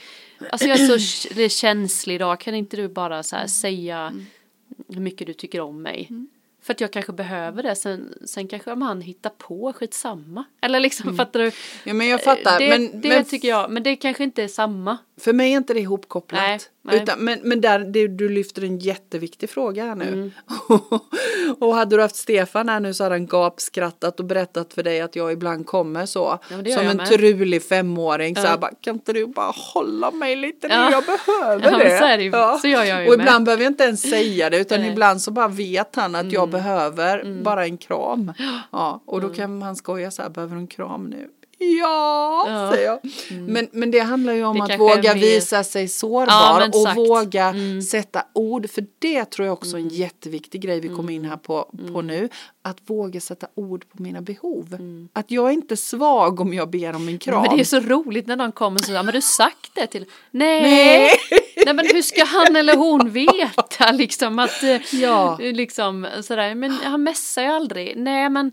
alltså 0.51 0.69
jag 0.69 0.81
är 0.81 0.99
så 0.99 1.49
känslig 1.49 2.15
idag, 2.15 2.41
kan 2.41 2.55
inte 2.55 2.77
du 2.77 2.89
bara 2.89 3.23
så 3.23 3.37
här 3.37 3.47
säga 3.47 4.13
hur 4.89 5.01
mycket 5.01 5.27
du 5.27 5.35
tycker 5.35 5.61
om 5.61 5.83
mig? 5.83 6.11
För 6.63 6.73
att 6.73 6.81
jag 6.81 6.93
kanske 6.93 7.13
behöver 7.13 7.63
det, 7.63 7.77
sen, 7.77 8.19
sen 8.27 8.49
kanske 8.49 8.75
man 8.75 9.01
hittar 9.01 9.31
på, 9.31 9.73
skitsamma. 9.73 10.45
Eller 10.61 10.81
liksom, 10.81 11.17
fattar 11.17 11.41
du? 11.41 11.51
Ja 11.85 11.95
men 11.95 12.09
jag 12.09 12.23
fattar. 12.23 12.59
Det, 12.59 12.69
men, 12.69 13.01
det 13.01 13.09
men 13.09 13.25
tycker 13.25 13.49
jag, 13.49 13.71
men 13.71 13.83
det 13.83 13.97
kanske 13.97 14.25
inte 14.25 14.43
är 14.43 14.49
samma. 14.49 14.99
För 15.17 15.33
mig 15.33 15.53
är 15.53 15.57
inte 15.57 15.75
det 15.75 15.81
ihopkopplat. 15.81 16.43
Nej. 16.43 16.61
Utan, 16.93 17.19
men 17.19 17.39
men 17.43 17.61
där, 17.61 17.79
det, 17.79 18.09
du 18.09 18.29
lyfter 18.29 18.65
en 18.65 18.79
jätteviktig 18.79 19.51
fråga 19.51 19.85
här 19.85 19.95
nu. 19.95 20.09
Mm. 20.09 20.31
och 21.61 21.75
hade 21.75 21.97
du 21.97 22.03
haft 22.03 22.17
Stefan 22.17 22.69
här 22.69 22.81
nu 22.81 22.95
så 22.95 23.03
hade 23.03 23.15
han 23.15 23.27
gapskrattat 23.27 24.21
och 24.21 24.27
berättat 24.27 24.75
för 24.75 24.83
dig 24.83 25.01
att 25.01 25.17
jag 25.17 25.33
ibland 25.33 25.67
kommer 25.67 26.07
så. 26.07 26.39
gör 26.51 26.57
som 26.57 26.67
jag 26.71 26.85
en 26.85 26.97
med. 26.97 27.07
trulig 27.07 27.63
femåring. 27.63 28.37
Så 28.37 28.43
Ja. 28.43 28.49
här, 28.49 28.59
bara, 28.59 28.71
kan 28.81 28.95
inte 28.95 29.13
du 29.13 29.27
bara 29.27 29.53
hålla 29.75 30.11
mig 30.11 30.37
lite 30.37 30.69
nu? 30.69 30.75
Ja. 30.75 30.91
Jag 30.91 31.05
behöver 31.05 31.71
Ja, 31.79 31.79
det. 31.79 31.99
så 31.99 32.05
är 32.05 32.17
det 32.19 32.25
ju. 32.25 32.33
Så 32.63 32.69
gör 32.69 32.85
jag 32.85 33.01
ju 33.05 33.11
och 33.11 33.19
med. 33.19 33.25
ibland 33.25 33.45
behöver 33.45 33.65
jag 33.65 33.71
inte 33.71 33.85
ens 33.85 34.03
säga 34.11 34.51
det 34.51 34.59
utan 34.59 34.81
Nej. 34.81 34.91
ibland 34.91 35.21
så 35.23 35.31
bara 35.31 35.49
vet 35.49 35.97
han 35.97 36.15
att 36.15 36.33
jag 36.33 36.43
Mm. 36.49 36.51
behöver 36.51 37.43
bara 37.43 37.65
en 37.65 37.79
kram. 37.79 38.33
Ja, 38.73 39.03
och 39.07 39.21
då 39.21 39.29
kan 39.29 39.63
han 39.63 39.77
skoja 39.77 40.11
så 40.11 40.23
här, 40.23 40.29
behöver 40.29 40.55
du 40.55 40.61
en 40.61 40.67
kram 40.67 41.05
nu? 41.05 41.29
Ja, 41.59 42.45
Ja. 42.49 42.71
säger 42.73 42.87
jag. 42.87 42.99
Men, 43.49 43.69
men 43.73 43.91
det 43.91 43.99
handlar 44.01 44.33
ju 44.33 44.45
om 44.45 44.57
Det 44.59 44.75
att 44.75 44.81
våga 44.81 45.15
mer- 45.15 45.21
visa 45.21 45.65
sig 45.65 45.89
sårbar 45.89 46.27
Ja, 46.33 46.55
och 46.57 46.63
exakt. 46.63 46.97
Mm. 46.97 47.09
våga 47.09 47.55
sätta 47.91 48.25
ord. 48.33 48.71
För 48.71 48.85
det 48.99 49.25
tror 49.25 49.47
jag 49.47 49.53
också 49.53 49.77
är 49.77 49.81
en 49.81 49.89
jätteviktig 49.89 50.61
grej 50.61 50.81
vi 50.81 50.89
kommer 50.89 51.13
in 51.13 51.25
här 51.25 51.37
på, 51.37 51.63
på 51.93 51.99
Mm. 52.01 52.07
nu. 52.07 52.29
Att 52.63 52.77
våga 52.87 53.21
sätta 53.21 53.47
ord 53.55 53.85
på 53.97 54.03
mina 54.03 54.21
behov. 54.21 54.77
Att 55.13 55.31
jag 55.31 55.49
är 55.49 55.53
inte 55.53 55.77
svag 55.77 56.41
om 56.41 56.55
jag 56.55 56.71
ber 56.71 56.97
om 56.97 57.09
en 57.09 57.19
kram. 57.19 57.43
Men 57.43 57.57
det 57.57 57.63
är 57.63 57.65
så 57.65 57.81
roligt 57.81 58.27
när 58.27 58.37
någon 58.37 58.53
kommer 58.53 58.81
och 58.81 58.85
säger, 58.85 59.03
men 59.03 59.15
du 59.15 59.21
sagt 59.21 59.71
det 59.75 59.87
till 59.87 60.05
Nej. 60.31 60.63
Nej. 60.63 61.11
Nej 61.67 61.75
men 61.75 61.87
hur 61.93 62.03
ska 62.03 62.25
han 62.25 62.57
eller 62.57 62.77
hon 62.77 63.11
veta 63.13 63.93
liksom 63.93 64.39
att 64.39 64.63
eh, 64.63 64.95
Ja. 65.01 65.39
liksom 65.41 66.07
sådär, 66.23 66.55
men 66.55 66.71
han 66.71 67.03
messar 67.03 67.43
ju 67.43 67.49
aldrig. 67.49 67.97
Nej 67.97 68.31
men 68.31 68.53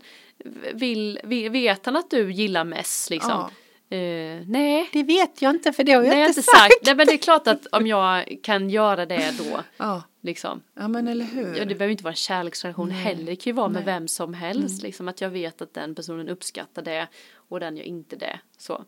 vill, 0.74 1.20
vet 1.50 1.86
han 1.86 1.96
att 1.96 2.10
du 2.10 2.32
gillar 2.32 2.64
mess 2.64 3.10
liksom? 3.10 3.50
Eh, 3.90 3.98
nej. 4.46 4.88
Det 4.92 5.02
vet 5.02 5.42
jag 5.42 5.50
inte 5.54 5.72
för 5.72 5.84
det 5.84 5.92
har 5.92 6.02
jag 6.02 6.08
Nej, 6.10 6.18
jag 6.20 6.28
inte 6.28 6.40
inte 6.40 6.50
sagt. 6.50 6.58
sagt. 6.58 6.86
Nej, 6.86 6.94
men 6.94 7.06
det 7.06 7.12
är 7.12 7.18
klart 7.18 7.46
att 7.46 7.66
om 7.66 7.86
jag 7.86 8.38
kan 8.42 8.70
göra 8.70 9.06
det 9.06 9.34
då, 9.38 9.60
Ja. 9.76 10.02
liksom. 10.22 10.62
ja, 10.74 10.88
men 10.88 11.08
eller 11.08 11.24
hur. 11.24 11.56
Ja, 11.56 11.64
det 11.64 11.74
behöver 11.74 11.88
inte 11.92 12.04
vara 12.04 12.12
en 12.12 12.16
kärleksrelation 12.16 12.90
heller. 12.90 13.24
Det 13.26 13.36
kan 13.36 13.50
ju 13.50 13.52
vara 13.54 13.68
med 13.68 13.84
vem 13.84 14.08
som 14.08 14.34
helst. 14.34 14.82
Liksom, 14.82 15.08
att 15.08 15.20
jag 15.20 15.30
vet 15.30 15.62
att 15.62 15.74
den 15.74 15.94
personen 15.94 16.28
uppskattar 16.28 16.82
det 16.82 17.08
och 17.34 17.60
den 17.60 17.76
gör 17.76 17.84
inte 17.84 18.16
det. 18.16 18.40
Så. 18.58 18.84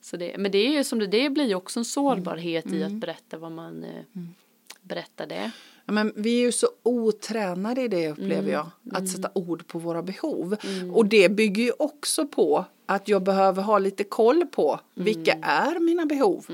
Så 0.00 0.16
det, 0.16 0.38
men 0.38 0.50
det 0.52 0.58
är 0.58 0.70
ju 0.72 0.84
som 0.84 0.98
det, 0.98 1.06
det 1.06 1.30
blir 1.30 1.44
ju 1.48 1.54
också 1.54 1.80
en 1.80 1.84
sårbarhet 1.84 2.66
i 2.72 2.84
att 2.84 2.92
berätta 2.92 3.38
vad 3.38 3.52
man 3.52 3.84
eh, 3.84 3.90
berättar 4.82 5.26
det. 5.26 5.50
Ja, 5.86 5.92
men 5.92 6.12
vi 6.16 6.36
är 6.40 6.40
ju 6.40 6.52
så 6.52 6.66
otränade 6.82 7.82
i 7.82 7.88
det 7.88 8.08
upplever 8.10 8.34
Mm. 8.38 8.50
jag. 8.52 8.66
Att 8.92 9.08
sätta 9.08 9.30
ord 9.34 9.66
på 9.66 9.78
våra 9.78 10.02
behov. 10.02 10.56
Och 10.92 11.06
det 11.06 11.28
bygger 11.28 11.62
ju 11.62 11.72
också 11.78 12.26
på 12.26 12.64
att 12.86 13.08
jag 13.08 13.22
behöver 13.22 13.62
ha 13.62 13.78
lite 13.78 14.04
koll 14.04 14.46
på 14.46 14.80
vilka 14.94 15.32
Mm. 15.32 15.44
är 15.48 15.80
mina 15.80 16.06
behov. 16.06 16.46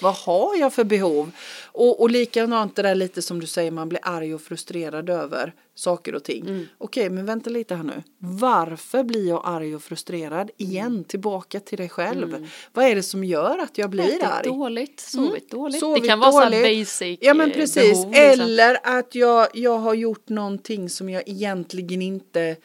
Vad 0.00 0.14
har 0.14 0.56
jag 0.56 0.74
för 0.74 0.84
behov? 0.84 1.30
Och, 1.64 2.00
och 2.00 2.10
likadant 2.10 2.76
det 2.76 2.82
där 2.82 2.94
lite 2.94 3.22
som 3.22 3.40
du 3.40 3.46
säger, 3.46 3.70
man 3.70 3.88
blir 3.88 4.00
arg 4.02 4.34
och 4.34 4.40
frustrerad 4.42 5.10
över 5.10 5.52
saker 5.74 6.14
och 6.14 6.24
ting. 6.24 6.46
Mm. 6.48 6.66
Okej, 6.78 7.10
men 7.10 7.26
vänta 7.26 7.50
lite 7.50 7.74
här 7.74 7.82
nu. 7.84 8.02
Varför 8.18 9.02
blir 9.02 9.28
jag 9.28 9.42
arg 9.44 9.74
och 9.76 9.82
frustrerad? 9.82 10.50
Igen, 10.56 11.04
tillbaka 11.04 11.60
till 11.60 11.78
dig 11.78 11.88
själv. 11.88 12.48
Vad 12.72 12.84
är 12.84 12.94
det 12.94 13.02
som 13.02 13.24
gör 13.24 13.58
att 13.58 13.78
jag 13.78 13.90
blir 13.90 14.04
Ätit 14.04 14.22
arg? 14.22 14.44
dåligt, 14.48 15.00
sovit 15.00 15.50
dåligt. 15.50 15.80
Sovit 15.80 16.02
det 16.02 16.08
kan 16.08 16.20
vara 16.20 16.32
så 16.32 16.40
här 16.40 16.50
dåligt. 16.50 16.86
basic 16.86 17.18
Ja 17.20 17.34
men 17.34 17.50
eh, 17.50 17.56
precis. 17.56 17.92
behov, 17.92 18.10
liksom. 18.12 18.42
Eller 18.42 18.78
att 18.82 19.14
jag, 19.14 19.48
jag 19.54 19.78
har 19.78 19.94
gjort 19.94 20.28
någonting 20.28 20.90
som 20.90 21.08
jag 21.08 21.22
egentligen 21.26 22.02
inte 22.02 22.56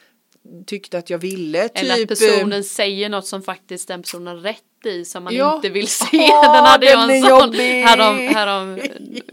tyckte 0.66 0.98
att 0.98 1.10
jag 1.10 1.18
ville. 1.18 1.68
Eller 1.74 1.96
typ, 1.96 2.12
att 2.12 2.20
personen 2.20 2.64
säger 2.64 3.10
något 3.10 3.28
som 3.28 3.42
faktiskt 3.42 3.88
den 3.88 4.02
personen 4.02 4.28
har 4.28 4.36
rätt 4.36 4.64
i 4.86 5.06
som 5.06 5.24
man 5.24 5.36
Ja. 5.36 5.56
inte 5.56 5.70
vill 5.70 5.88
se. 5.88 6.08
Åh, 6.14 6.42
den 6.56 6.66
hade 6.66 6.86
jag 6.86 7.00
den 7.00 7.10
en 7.10 7.24
är 7.24 7.30
sån 7.30 7.54
härom, 7.54 8.18
härom, 8.18 8.80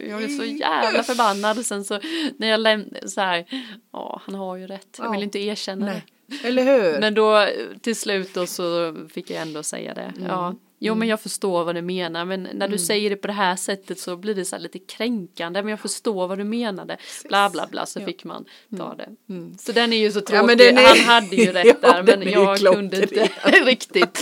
jag 0.09 0.18
blev 0.18 0.28
så 0.38 0.44
jävla 0.61 1.03
förbannad 1.03 1.66
sen 1.66 1.84
så 1.84 2.01
när 2.36 2.48
jag 2.48 2.61
lämnade 2.61 3.09
så 3.09 3.20
här, 3.20 3.44
ja 3.92 4.20
han 4.24 4.34
har 4.34 4.57
ju 4.57 4.66
rätt, 4.66 4.96
jag 4.98 5.11
vill 5.11 5.20
Ja. 5.20 5.24
inte 5.24 5.38
erkänna 5.38 5.86
Nej. 5.86 6.05
det. 6.26 6.48
Eller 6.48 6.62
hur? 6.64 7.01
Men 7.01 7.14
då 7.14 7.48
till 7.82 7.96
slut 7.96 8.34
då 8.34 8.46
så 8.46 8.96
fick 9.14 9.30
jag 9.30 9.42
ändå 9.42 9.62
säga 9.62 9.94
det. 9.94 10.12
Mm. 10.16 10.26
Ja. 10.28 10.55
Jo 10.82 10.94
men 10.94 11.09
jag 11.09 11.20
förstår 11.20 11.64
vad 11.64 11.74
du 11.74 11.82
menar 11.82 12.24
men 12.24 12.48
när 12.55 12.68
du 12.68 12.78
säger 12.78 13.11
det 13.11 13.16
på 13.16 13.26
det 13.26 13.32
här 13.32 13.57
sättet 13.57 13.98
så 14.01 14.16
blir 14.16 14.34
det 14.34 14.44
så 14.44 14.59
lite 14.59 14.78
kränkande 14.78 15.62
men 15.62 15.70
jag 15.70 15.80
förstår 15.80 16.28
vad 16.28 16.38
du 16.38 16.44
menade. 16.44 16.96
Bla 17.28 17.51
bla 17.51 17.66
bla 17.66 17.86
så 17.86 18.01
fick 18.01 18.24
man 18.24 18.44
ta 18.76 18.94
det. 18.94 19.09
Så 19.59 19.72
den 19.72 19.92
är 19.92 19.96
ju 19.96 20.12
så 20.12 20.20
tråkig. 20.20 20.61
Mm. 20.61 20.74
Ja, 20.76 20.82
är- 20.82 20.86
Han 21.07 21.22
hade 21.22 21.36
ju 21.36 21.53
rätt 21.53 21.76
Ja, 21.82 21.92
där 21.92 22.03
men 22.03 22.28
jag 22.30 22.59
kunde 22.59 22.96
inte 23.03 23.28
riktigt. 23.64 24.18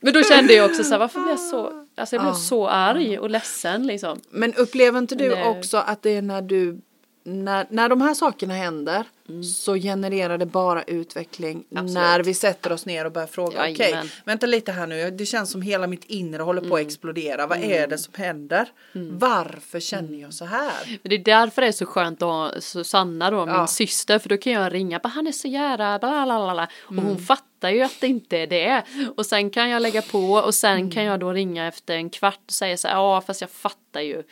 Men 0.00 0.12
då 0.12 0.22
kände 0.22 0.52
jag 0.54 0.70
också 0.70 0.84
så 0.84 0.90
här 0.90 0.98
varför 0.98 1.20
blev 1.20 1.30
jag 1.30 1.40
så, 1.40 1.84
alltså 1.96 2.16
jag 2.16 2.22
blev 2.22 2.32
Ja. 2.34 2.38
så 2.38 2.68
arg 2.68 3.18
och 3.18 3.30
ledsen 3.30 3.86
liksom. 3.86 4.20
Men 4.30 4.54
upplever 4.54 4.98
inte 4.98 5.14
du 5.14 5.28
det- 5.28 5.44
också 5.44 5.76
att 5.76 6.02
det 6.02 6.10
är 6.10 6.22
när 6.22 6.42
du 6.42 6.80
när, 7.28 7.66
när 7.70 7.88
de 7.88 8.00
här 8.00 8.14
sakerna 8.14 8.54
händer 8.54 9.04
Mm. 9.28 9.44
så 9.44 9.74
genererar 9.74 10.38
det 10.38 10.46
bara 10.46 10.82
utveckling 10.82 11.64
när 11.68 12.22
vi 12.22 12.34
sätter 12.34 12.72
oss 12.72 12.86
ner 12.86 13.04
och 13.04 13.12
börjar 13.12 13.26
fråga 13.28 13.60
okej. 13.72 13.92
Mm. 13.92 14.08
vänta 14.24 14.46
lite 14.46 14.72
här 14.72 14.86
nu, 14.86 15.10
det 15.10 15.26
känns 15.26 15.50
som 15.50 15.62
hela 15.62 15.86
mitt 15.86 16.04
inre 16.04 16.42
håller 16.42 16.60
på 16.60 16.74
att 16.74 16.80
explodera, 16.80 17.46
vad 17.46 17.58
är 17.58 17.86
det 17.86 17.98
som 17.98 18.14
händer? 18.16 18.68
Varför 19.10 19.80
känner 19.80 20.18
jag 20.20 20.34
så 20.34 20.44
här? 20.44 20.72
Men 21.02 21.10
det 21.10 21.14
är 21.14 21.24
därför 21.24 21.62
det 21.62 21.68
är 21.68 21.72
så 21.72 21.86
skönt 21.86 22.22
att 22.22 22.28
ha 22.28 22.52
Susanna 22.60 23.30
då, 23.30 23.46
min 23.46 23.54
Ja. 23.54 23.66
syster, 23.66 24.18
för 24.18 24.28
då 24.28 24.36
kan 24.36 24.52
jag 24.52 24.74
ringa, 24.74 24.98
bara 24.98 25.08
han 25.08 25.26
är 25.26 25.32
så 25.32 25.48
jävla 25.48 25.98
bla 25.98 26.24
bla 26.26 26.54
bla. 26.54 26.68
Och 26.86 26.92
Mm. 26.92 27.04
hon 27.04 27.18
fattar 27.18 27.45
ju 27.62 27.82
att 27.82 28.00
det 28.00 28.06
inte 28.06 28.38
är 28.38 28.46
det. 28.46 28.82
Och 29.16 29.26
sen 29.26 29.50
kan 29.50 29.70
jag 29.70 29.82
lägga 29.82 30.02
på 30.02 30.32
och 30.32 30.54
sen 30.54 30.76
Mm. 30.78 30.90
kan 30.90 31.04
jag 31.04 31.20
då 31.20 31.32
ringa 31.32 31.66
efter 31.68 31.94
en 31.96 32.10
kvart 32.10 32.40
och 32.46 32.52
säga 32.52 32.76
så 32.76 32.88
här, 32.88 32.94
ja 32.94 33.20
fast 33.20 33.40
jag 33.40 33.50
fattar 33.50 34.00
ju. 34.00 34.22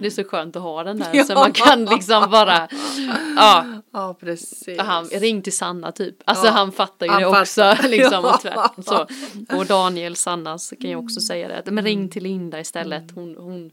Det 0.00 0.06
är 0.06 0.10
så 0.10 0.24
skönt 0.24 0.56
att 0.56 0.62
ha 0.62 0.82
den 0.84 0.98
där, 0.98 1.04
så 1.10 1.10
Mm. 1.12 1.26
Ja. 1.28 1.34
man 1.34 1.52
kan 1.52 1.84
liksom 1.84 2.30
bara, 2.30 2.68
ja, 3.36 3.64
Ja 3.92 4.14
precis. 4.20 4.78
han, 4.80 5.04
ring 5.04 5.42
till 5.42 5.56
Sanna 5.56 5.92
typ. 5.92 6.16
Alltså 6.24 6.46
Ja, 6.46 6.52
han 6.52 6.72
fattar 6.72 7.06
ju 7.06 7.12
han 7.12 7.22
det 7.22 7.28
fattar. 7.46 7.72
också. 7.72 7.76
Liksom, 7.88 8.24
och, 8.24 8.40
tvärt, 8.40 8.84
så. 8.84 9.06
och 9.56 9.66
Daniel, 9.66 10.16
Sanna, 10.16 10.58
så 10.58 10.76
kan 10.76 10.90
jag 10.90 11.04
också 11.04 11.20
säga 11.20 11.48
det. 11.64 11.70
Men 11.70 11.84
ring 11.84 11.98
Mm. 11.98 12.10
till 12.10 12.22
Linda 12.22 12.60
istället. 12.60 13.10
Hon, 13.14 13.36
hon 13.38 13.70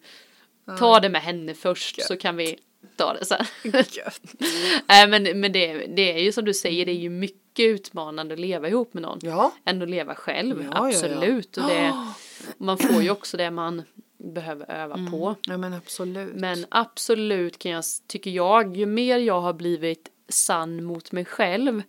tar 0.80 1.00
det 1.00 1.10
med 1.10 1.22
henne 1.22 1.54
först 1.54 2.02
så 2.08 2.18
kan 2.18 2.36
vi 2.36 2.56
ta 2.98 3.14
det 3.14 3.26
sen. 3.26 3.46
Gött. 3.64 4.22
Nej 4.88 5.08
men, 5.08 5.40
men 5.40 5.52
det, 5.52 5.74
det 5.96 6.14
är 6.14 6.20
ju 6.24 6.32
som 6.32 6.46
du 6.46 6.54
säger, 6.54 6.86
det 6.86 6.92
är 6.92 6.96
ju 7.00 7.10
mycket 7.10 7.38
utmanande 7.66 8.34
att 8.34 8.40
leva 8.40 8.68
ihop 8.68 8.94
med 8.94 9.04
någon. 9.04 9.20
Ja. 9.22 9.52
Än 9.66 9.82
att 9.82 9.90
leva 9.90 10.16
själv, 10.16 10.62
Ja, 10.62 10.70
ja, 10.72 10.80
ja. 10.82 10.88
absolut. 10.88 11.58
Och 11.58 11.64
det, 11.68 11.94
man 12.58 12.78
får 12.78 13.04
ju 13.04 13.10
också 13.10 13.38
det 13.38 13.52
man 13.52 13.82
behöver 14.18 14.72
öva 14.72 14.96
Mm. 14.96 15.12
på. 15.12 15.36
ja 15.48 15.58
men 15.58 15.74
absolut. 15.74 16.36
Men 16.36 16.66
absolut 16.70 17.60
kan 17.60 17.72
jag, 17.72 17.84
tycker 18.08 18.32
jag, 18.32 18.78
ju 18.78 18.86
mer 18.86 19.18
jag 19.18 19.42
har 19.42 19.54
blivit 19.54 20.10
sann 20.30 20.84
mot 20.84 21.12
mig 21.12 21.26
själv, 21.26 21.82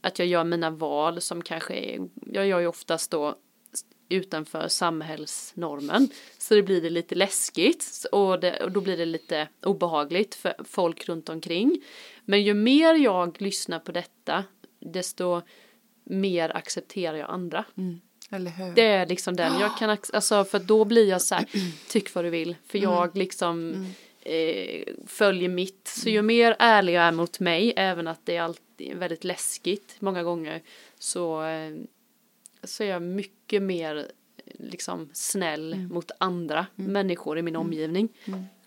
att 0.00 0.18
jag 0.18 0.28
gör 0.28 0.44
mina 0.44 0.70
val 0.70 1.20
som 1.20 1.42
kanske 1.42 1.74
är, 1.74 2.08
jag 2.32 2.46
gör 2.46 2.60
ju 2.60 2.66
oftast 2.66 3.10
då 3.10 3.34
utanför 4.08 4.68
samhällsnormen. 4.68 6.08
Så 6.38 6.54
det 6.54 6.62
blir 6.62 6.80
det 6.82 6.90
lite 6.90 7.14
läskigt 7.14 8.06
och, 8.12 8.40
det, 8.40 8.62
och 8.64 8.72
då 8.72 8.80
blir 8.80 8.96
det 8.96 9.04
lite 9.04 9.48
obehagligt 9.62 10.34
för 10.34 10.54
folk 10.64 11.08
runt 11.08 11.28
omkring. 11.28 11.82
Men 12.24 12.42
ju 12.42 12.54
mer 12.54 12.94
jag 12.94 13.40
lyssnar 13.42 13.78
på 13.78 13.92
detta, 13.92 14.44
desto 14.92 15.42
mer 16.04 16.56
accepterar 16.56 17.16
jag 17.16 17.30
andra. 17.30 17.64
Mm. 17.76 18.00
Det 18.74 18.82
är 18.82 19.06
liksom 19.06 19.36
den, 19.36 19.58
jag 19.60 19.78
kan, 19.78 19.90
alltså 20.12 20.44
för 20.44 20.58
då 20.58 20.84
blir 20.84 21.08
jag 21.08 21.22
så 21.22 21.34
här, 21.34 21.46
tyck 21.88 22.14
vad 22.14 22.24
du 22.24 22.30
vill, 22.30 22.56
för 22.66 22.78
Mm. 22.78 22.90
jag 22.90 23.16
liksom 23.16 23.86
eh, 24.22 24.82
följer 25.06 25.48
mitt. 25.48 25.88
Så 25.88 26.08
ju 26.08 26.22
mer 26.22 26.56
ärlig 26.58 26.92
jag 26.92 27.02
är 27.02 27.12
mot 27.12 27.40
mig, 27.40 27.72
även 27.76 28.06
att 28.08 28.20
det 28.24 28.36
är 28.36 28.42
alltid 28.42 28.96
väldigt 28.96 29.24
läskigt 29.24 29.96
många 29.98 30.22
gånger, 30.22 30.62
så, 30.98 31.44
eh, 31.44 31.74
så 32.64 32.82
är 32.82 32.86
jag 32.88 33.02
mycket 33.02 33.62
mer 33.62 33.96
eh, 33.96 34.04
liksom 34.58 35.08
snäll 35.12 35.72
Mm. 35.72 35.88
mot 35.88 36.10
andra 36.18 36.66
människor 36.74 37.38
i 37.38 37.42
min 37.42 37.56
omgivning. 37.56 38.08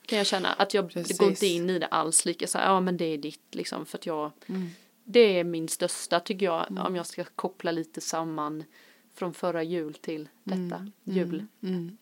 Kan 0.06 0.18
jag 0.18 0.28
känna 0.28 0.54
att 0.54 0.74
jag 0.74 0.90
Precis. 0.92 1.18
går 1.18 1.30
inte 1.30 1.48
in 1.48 1.70
i 1.70 1.80
det 1.80 1.88
alls 1.88 2.26
lika 2.26 2.48
så 2.48 2.58
här, 2.58 2.66
ja 2.66 2.80
men 2.80 2.98
det 2.98 3.06
är 3.06 3.18
ditt 3.18 3.56
liksom, 3.56 3.86
för 3.86 3.98
att 3.98 4.06
jag, 4.06 4.32
Mm. 4.48 4.70
Det 5.12 5.40
är 5.40 5.44
min 5.44 5.68
största 5.68 6.20
tycker 6.20 6.46
jag, 6.46 6.66
om 6.86 6.96
jag 6.96 7.06
ska 7.06 7.24
koppla 7.24 7.72
lite 7.72 8.02
samman 8.02 8.64
från 9.14 9.34
förra 9.34 9.64
jul 9.64 9.94
till 9.94 10.30
detta 10.44 10.92
jul. 11.04 11.46
Mm. 11.64 11.98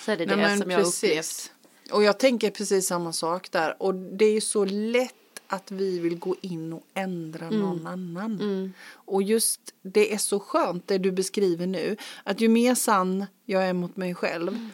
Så 0.00 0.10
är 0.10 0.16
det 0.16 0.26
Nej, 0.26 0.36
det 0.36 0.62
som 0.62 0.70
jag 0.70 0.86
upplevt. 0.86 1.52
Och 1.92 2.02
jag 2.02 2.18
tänker 2.18 2.50
precis 2.50 2.86
samma 2.86 3.12
sak 3.12 3.50
där. 3.50 3.82
Och 3.82 3.94
det 3.94 4.24
är 4.24 4.32
ju 4.32 4.40
så 4.40 4.64
lätt 4.64 5.14
att 5.46 5.70
vi 5.70 5.98
vill 5.98 6.18
gå 6.18 6.36
in 6.40 6.72
och 6.72 6.86
ändra 6.94 7.50
någon 7.50 7.86
annan. 7.86 8.40
Mm. 8.40 8.72
Och 8.90 9.22
just 9.22 9.60
det 9.82 10.14
är 10.14 10.18
så 10.18 10.40
skönt 10.40 10.88
det 10.88 10.98
du 10.98 11.12
beskriver 11.12 11.66
nu. 11.66 11.96
Att 12.24 12.40
ju 12.40 12.48
mer 12.48 12.74
sann 12.74 13.26
jag 13.44 13.64
är 13.64 13.72
mot 13.72 13.96
mig 13.96 14.14
själv. 14.14 14.48
Mm. 14.48 14.70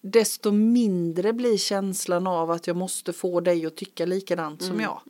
Desto 0.00 0.52
mindre 0.52 1.32
blir 1.32 1.56
känslan 1.56 2.26
av 2.26 2.50
att 2.50 2.66
jag 2.66 2.76
måste 2.76 3.12
få 3.12 3.40
dig 3.40 3.66
att 3.66 3.76
tycka 3.76 4.06
likadant 4.06 4.62
som 4.62 4.80
jag. 4.80 5.00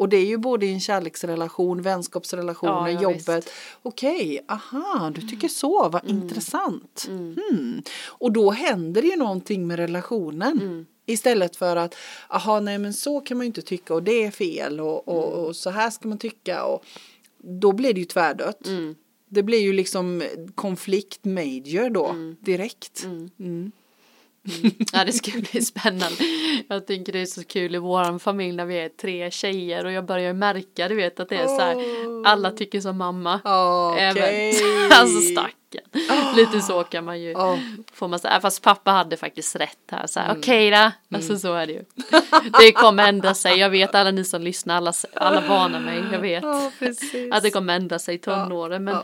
Mm. 0.00 0.04
Och 0.04 0.08
det 0.08 0.16
är 0.16 0.24
ju 0.26 0.36
både 0.38 0.66
i 0.66 0.72
en 0.72 0.80
kärleksrelation, 0.80 1.82
vänskapsrelationer, 1.82 2.88
Ja, 2.88 2.90
ja, 2.90 3.02
jobbet. 3.02 3.50
Okej, 3.82 4.40
aha, 4.48 5.10
du 5.14 5.20
tycker 5.20 5.48
så, 5.48 5.88
vad 5.88 6.04
Mm. 6.04 6.22
intressant. 6.22 7.04
Hmm. 7.08 7.82
Och 8.08 8.32
då 8.32 8.50
händer 8.50 9.02
det 9.02 9.08
ju 9.08 9.16
någonting 9.16 9.66
med 9.66 9.76
relationen. 9.78 10.60
Mm. 10.62 10.86
Istället 11.06 11.56
för 11.56 11.76
att, 11.76 11.94
aha, 12.28 12.60
nej 12.60 12.78
men 12.78 12.94
så 12.94 13.20
kan 13.20 13.36
man 13.36 13.44
ju 13.44 13.46
inte 13.46 13.62
tycka 13.62 13.94
och 13.94 14.02
det 14.02 14.24
är 14.24 14.30
fel 14.30 14.80
och, 14.80 15.08
och, 15.08 15.32
Mm. 15.32 15.44
och 15.44 15.56
så 15.56 15.70
här 15.70 15.90
ska 15.90 16.08
man 16.08 16.18
tycka. 16.18 16.64
Och 16.64 16.84
då 17.38 17.72
blir 17.72 17.94
det 17.94 18.00
ju 18.00 18.06
tvärdött. 18.06 18.66
Mm. 18.66 18.94
Det 19.28 19.42
blir 19.42 19.58
ju 19.60 19.72
liksom 19.72 20.22
konflikt 20.54 21.24
major 21.24 21.90
då, 21.90 22.06
Mm. 22.06 22.36
direkt. 22.40 23.06
Mm. 24.58 24.74
Ja 24.92 25.04
det 25.04 25.12
ska 25.12 25.30
bli 25.30 25.62
spännande. 25.62 26.16
Jag 26.68 26.86
tycker 26.86 27.12
det 27.12 27.18
är 27.20 27.26
så 27.26 27.44
kul 27.44 27.74
i 27.74 27.78
våran 27.78 28.20
familj 28.20 28.52
när 28.56 28.64
vi 28.64 28.78
är 28.80 28.88
tre 28.88 29.30
tjejer 29.30 29.84
och 29.84 29.92
jag 29.92 30.04
börjar 30.04 30.32
märka 30.32 30.88
du 30.88 30.94
vet 30.94 31.20
att 31.20 31.28
det 31.28 31.36
är 31.36 31.46
så 31.46 31.60
här 31.60 31.76
alla 32.26 32.50
tycker 32.50 32.80
som 32.80 32.98
mamma. 32.98 33.40
Okej. 33.44 34.04
Även, 34.04 34.90
alltså 34.92 35.20
stacken. 35.20 35.56
Lite 36.36 36.60
så 36.60 36.84
kan 36.84 37.04
man 37.04 37.20
ju. 37.20 37.30
Ja. 37.30 37.58
Får 37.92 38.08
man 38.08 38.18
säga, 38.18 38.40
fast 38.40 38.62
pappa 38.62 38.90
hade 38.90 39.16
faktiskt 39.16 39.56
rätt 39.56 39.78
här. 39.90 40.06
Så 40.06 40.20
här 40.20 40.26
Mm. 40.26 40.38
Okej 40.40 40.70
då, 40.70 40.90
alltså 41.16 41.38
så 41.38 41.54
är 41.54 41.66
det 41.66 41.72
ju. 41.72 41.84
Det 42.60 42.72
kommer 42.72 43.08
ändra 43.08 43.34
sig, 43.34 43.58
jag 43.58 43.70
vet 43.70 43.94
alla 43.94 44.10
ni 44.10 44.24
som 44.24 44.42
lyssnar, 44.42 44.76
alla, 44.76 44.92
alla 45.14 45.40
varnar 45.40 45.80
mig, 45.80 46.02
jag 46.12 46.18
vet. 46.20 46.44
Precis. 46.78 47.32
Att 47.32 47.42
det 47.42 47.50
kommer 47.50 47.76
ändra 47.76 47.98
sig 47.98 48.14
i 48.14 48.18
tonåren, 48.18 48.84
men 48.84 48.96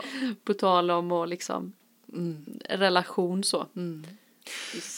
på 0.43 0.53
tal 0.53 0.91
om 0.91 1.11
och 1.11 1.27
liksom 1.27 1.73
Mm. 2.13 2.45
relation 2.69 3.43
så. 3.43 3.65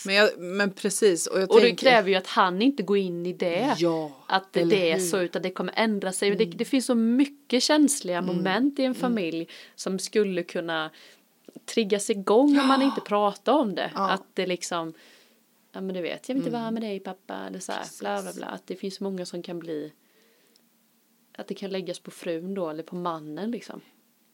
Men, 0.06 0.16
jag, 0.16 0.40
men 0.40 0.72
precis. 0.72 1.28
Och, 1.28 1.42
jag 1.42 1.52
Och 1.52 1.56
det 1.56 1.68
tänker, 1.68 1.90
kräver 1.90 2.10
ju 2.10 2.16
att 2.16 2.28
han 2.28 2.62
inte 2.62 2.84
går 2.84 2.98
in 2.98 3.26
i 3.26 3.34
det. 3.34 3.76
Ja, 3.78 4.12
Att 4.28 4.54
det, 4.54 4.64
det 4.64 4.76
är 4.76 4.82
hur? 4.82 4.94
Mm. 4.94 5.08
så 5.08 5.20
utan 5.20 5.42
det 5.42 5.52
kommer 5.52 5.74
ändra 5.76 6.12
sig. 6.12 6.36
Det, 6.36 6.46
det 6.46 6.66
finns 6.66 6.86
så 6.86 6.96
mycket 6.96 7.64
känsliga 7.64 8.22
moment 8.22 8.80
i 8.80 8.84
en 8.84 8.96
familj 8.96 9.48
som 9.76 10.00
skulle 10.00 10.44
kunna 10.44 10.92
triggas 11.66 12.10
igång 12.10 12.60
om 12.60 12.68
man 12.68 12.82
inte 12.82 13.02
pratar 13.02 13.54
om 13.54 13.76
det. 13.76 13.92
Ja. 13.96 14.10
Att 14.12 14.26
det 14.34 14.46
liksom, 14.46 14.94
ja 15.72 15.82
men 15.82 15.96
du 15.96 16.02
vet, 16.02 16.30
jag 16.30 16.36
vill 16.36 16.44
inte 16.44 16.58
vara 16.58 16.72
med 16.72 16.84
dig 16.84 17.00
pappa. 17.00 17.36
Eller 17.36 17.60
så 17.60 17.72
här, 17.72 17.86
bla 18.00 18.22
bla 18.22 18.34
bla. 18.34 18.48
Att 18.48 18.68
det 18.68 18.76
finns 18.76 19.00
många 19.00 19.26
som 19.26 19.44
kan 19.44 19.60
bli, 19.60 19.94
att 21.38 21.48
det 21.48 21.54
kan 21.54 21.70
läggas 21.70 22.00
på 22.00 22.12
frun 22.12 22.54
då 22.54 22.70
eller 22.70 22.84
på 22.84 22.96
mannen 22.96 23.52
liksom. 23.52 23.82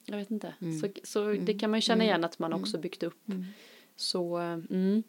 Jag 0.05 0.17
vet 0.17 0.31
inte. 0.31 0.53
Mm. 0.61 0.79
Så, 0.79 0.87
så 1.03 1.33
det 1.33 1.53
kan 1.53 1.69
man 1.69 1.77
ju 1.77 1.81
känna 1.81 2.03
igen 2.03 2.23
att 2.23 2.39
man 2.39 2.53
också 2.53 2.77
byggt 2.77 3.03
upp. 3.03 3.27
Så, 3.95 4.39
eh, 4.39 4.57
mm. 4.69 5.03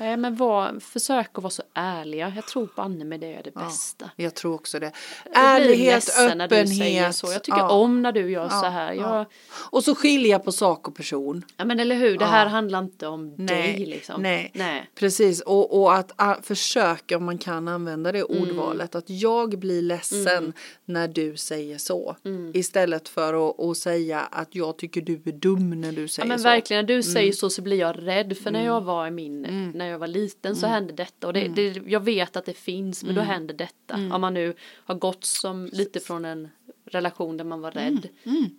Nej 0.00 0.16
men 0.16 0.36
var, 0.36 0.80
försök 0.80 1.30
att 1.32 1.42
vara 1.42 1.50
så 1.50 1.62
ärliga. 1.74 2.32
Jag 2.36 2.46
tror 2.46 2.68
banne 2.76 3.04
med 3.04 3.20
det 3.20 3.34
är 3.34 3.42
det 3.42 3.54
bästa. 3.54 4.10
Jag 4.16 4.34
tror 4.34 4.54
också 4.54 4.78
det. 4.78 4.92
Ärlighet, 5.34 5.94
ledsen 5.94 6.38
när 6.38 6.48
du 6.48 6.54
säger 6.54 6.72
öppenhet. 6.82 7.14
så. 7.14 7.26
Jag 7.32 7.44
tycker 7.44 7.58
ja. 7.58 7.70
om 7.70 8.02
när 8.02 8.12
du 8.12 8.30
gör 8.30 8.48
så 8.48 8.66
här. 8.66 8.92
ja. 8.92 9.16
Jag, 9.18 9.26
Och 9.70 9.84
så 9.84 9.94
skilja 9.94 10.38
på 10.38 10.52
sak 10.52 10.88
och 10.88 10.94
person. 10.94 11.44
ja 11.56 11.64
men 11.64 11.80
eller 11.80 11.96
hur, 11.96 12.18
det 12.18 12.24
här 12.24 12.46
handlar 12.46 12.78
inte 12.78 13.06
om 13.06 13.34
Nej, 13.38 13.72
dig 13.76 13.86
liksom. 13.86 14.22
nej. 14.22 14.50
nej. 14.54 14.90
Precis, 14.94 15.40
och, 15.40 15.80
och 15.82 15.94
att 15.94 16.12
ah, 16.16 16.34
försöka 16.42 17.16
om 17.16 17.24
man 17.24 17.38
kan 17.38 17.68
använda 17.68 18.12
det 18.12 18.22
ordvalet. 18.24 18.94
Att 18.94 19.10
jag 19.10 19.58
blir 19.58 19.82
ledsen 19.82 20.52
när 20.84 21.08
du 21.08 21.36
säger 21.36 21.78
så. 21.78 22.16
Istället 22.54 23.08
för 23.08 23.48
att, 23.50 23.60
att 23.60 23.76
säga 23.76 24.20
att 24.20 24.54
jag 24.54 24.78
tycker 24.78 25.00
du 25.00 25.22
är 25.24 25.32
dum 25.32 25.80
när 25.80 25.92
du 25.92 26.02
Ja 26.02 26.08
säger 26.08 26.28
men 26.28 26.38
så. 26.38 26.44
verkligen, 26.44 26.84
när 26.86 26.88
Mm. 26.90 26.96
du 26.98 27.02
säger 27.02 27.32
så 27.32 27.50
så 27.50 27.62
blir 27.62 27.76
jag 27.78 27.96
rädd. 28.06 28.36
För 28.38 28.50
när 28.50 28.64
jag 28.64 28.80
var 28.80 29.06
i 29.06 29.10
min, 29.10 29.42
jag 29.88 29.98
var 29.98 30.06
liten 30.06 30.56
så 30.56 30.66
Mm. 30.66 30.74
hände 30.74 30.92
detta. 30.92 31.26
Och 31.26 31.32
det, 31.32 31.48
det, 31.48 31.82
jag 31.86 32.00
vet 32.00 32.36
att 32.36 32.44
det 32.44 32.54
finns, 32.56 33.04
men 33.04 33.14
då 33.14 33.20
händer 33.20 33.54
detta. 33.54 33.94
Mm. 33.94 34.12
Om 34.12 34.20
man 34.20 34.34
nu 34.34 34.54
har 34.84 34.94
gått 34.94 35.24
som 35.24 35.68
lite 35.72 36.00
från 36.00 36.24
en 36.24 36.48
relation 36.84 37.36
där 37.36 37.44
man 37.44 37.60
var 37.60 37.70
rädd 37.70 38.08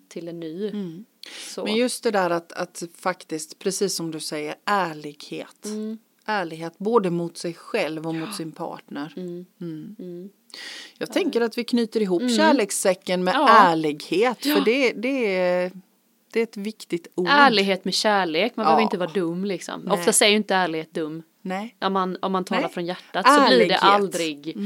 till 0.07 0.27
en 0.27 0.39
ny. 0.39 0.67
Mm. 0.69 1.05
Men 1.57 1.75
just 1.75 2.03
det 2.03 2.11
där 2.11 2.30
att, 2.30 2.51
att 2.53 2.84
faktiskt, 2.95 3.59
precis 3.59 3.95
som 3.95 4.11
du 4.11 4.19
säger, 4.19 4.55
ärlighet. 4.65 5.65
Mm. 5.65 5.97
Ärlighet 6.25 6.73
både 6.77 7.09
mot 7.09 7.38
sig 7.38 7.53
själv 7.53 8.07
och 8.07 8.15
mot 8.15 8.36
sin 8.36 8.51
partner. 8.51 9.13
Mm. 9.17 10.30
Jag 10.97 11.13
tänker 11.13 11.41
att 11.41 11.57
vi 11.57 11.63
knyter 11.63 12.01
ihop 12.01 12.21
kärlekssäcken 12.21 13.23
med 13.23 13.36
Mm. 13.36 13.47
Ja. 13.47 13.57
ärlighet. 13.71 14.41
För 14.43 14.61
det, 14.65 14.91
det, 14.93 15.36
är, 15.38 15.71
det 16.34 16.39
är 16.39 16.43
ett 16.43 16.57
viktigt 16.57 17.07
ord. 17.15 17.27
Ärlighet 17.30 17.86
med 17.86 17.93
kärlek, 17.93 18.55
man 18.55 18.63
Ja. 18.63 18.67
behöver 18.67 18.84
inte 18.84 18.97
vara 18.97 19.09
dum 19.09 19.45
liksom. 19.45 19.82
Nej. 19.82 19.93
Ofta 19.99 20.13
säger 20.13 20.32
ju 20.32 20.38
inte 20.38 20.55
ärlighet 20.55 20.93
dum. 20.93 21.23
Nej, 21.41 21.75
Om 21.82 21.93
man, 21.93 22.17
om 22.21 22.32
man 22.32 22.43
talar 22.45 22.61
Nej. 22.61 22.71
från 22.71 22.86
hjärtat 22.86 23.27
så 23.27 23.47
blir 23.47 23.67
det 23.69 23.77
aldrig 23.77 24.57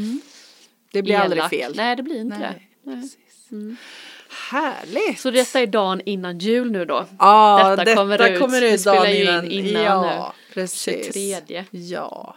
det 0.92 1.02
blir 1.02 1.16
aldrig 1.16 1.40
elakt. 1.40 1.56
fel. 1.56 1.74
Nej, 1.76 1.96
det 1.96 2.04
blir 2.04 2.22
inte 2.22 2.38
Nej, 2.38 2.70
det. 2.84 2.92
Nej. 2.92 3.02
precis. 3.02 3.50
Härligt! 4.52 5.20
Så 5.20 5.32
detta 5.32 5.60
är 5.60 5.68
dagen 5.68 6.02
innan 6.06 6.40
jul 6.40 6.72
nu 6.72 6.86
då. 6.86 7.06
Ja, 7.20 7.76
detta 7.78 7.96
kommer 7.96 8.32
ut. 8.32 8.40
kommer 8.40 8.62
Vi 8.62 8.74
ut 8.74 8.82
spelar 8.82 8.96
dagen 8.98 9.46
ju 9.50 9.58
in 9.58 9.66
innan. 9.68 9.84
ja, 9.84 10.34
nu. 10.48 10.54
precis. 10.54 11.06
23. 11.14 11.64
Ja, 11.72 12.36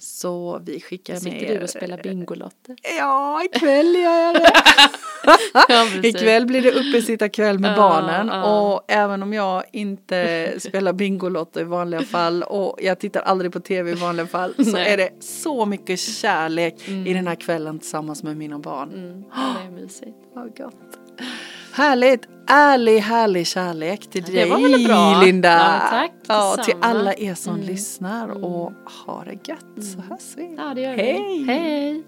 så 0.00 0.60
vi 0.64 0.80
skickar 0.80 1.12
med 1.14 1.22
Sitter 1.22 1.46
du 1.48 1.54
er- 1.54 1.62
och 1.62 1.70
spelar 1.70 2.02
Bingolotter? 2.02 2.76
Ja, 2.98 3.42
ikväll 3.44 3.94
gör 3.96 4.18
jag 4.20 4.34
det. 4.34 4.52
Ja. 5.68 5.86
Ikväll 6.02 6.46
blir 6.46 6.62
det 6.62 6.72
uppesittarkväll 6.72 7.58
med 7.58 7.76
barnen 7.76 8.30
och 8.30 8.84
även 8.88 9.22
om 9.22 9.32
jag 9.32 9.62
inte 9.72 10.52
spelar 10.58 10.92
Bingolotto 10.92 11.60
i 11.60 11.64
vanliga 11.64 12.02
fall 12.02 12.42
och 12.42 12.78
jag 12.82 12.98
tittar 12.98 13.20
aldrig 13.20 13.52
på 13.52 13.60
tv 13.60 13.90
i 13.90 13.94
vanliga 13.94 14.26
fall 14.26 14.54
så 14.56 14.72
Nej. 14.72 14.92
är 14.92 14.96
det 14.96 15.10
så 15.20 15.66
mycket 15.66 16.00
kärlek 16.00 16.88
i 16.88 17.14
den 17.14 17.26
här 17.26 17.34
kvällen 17.34 17.78
tillsammans 17.78 18.22
med 18.22 18.36
mina 18.36 18.58
barn. 18.58 18.92
Mm, 18.94 19.22
det 19.22 19.66
är 19.66 19.82
mysigt. 19.82 20.16
Vad 20.34 20.56
gott. 20.56 20.98
Härligt, 21.72 22.28
ärlig, 22.48 22.98
härlig 22.98 23.46
kärlek 23.46 24.10
till 24.10 24.22
Det 24.22 24.32
dig 24.32 24.50
var 24.50 24.58
väl 24.58 24.86
bra? 24.86 25.22
Linda. 25.24 25.48
Ja, 25.48 25.88
tack, 25.90 26.12
ja, 26.28 26.56
till. 26.64 26.74
Mm. 26.74 26.90
alla 26.90 27.14
er 27.14 27.34
som 27.34 27.56
lyssnar 27.60 28.44
och 28.44 28.72
ha 29.06 29.24
det 29.24 29.48
gött 29.48 29.84
så 29.84 30.00
hörs 30.00 30.36
vi. 30.36 30.54
Ja, 30.56 30.72
det 30.74 30.80
gör 30.80 30.96
vi. 30.96 31.02
Hej. 31.02 31.44
Hej. 31.46 32.04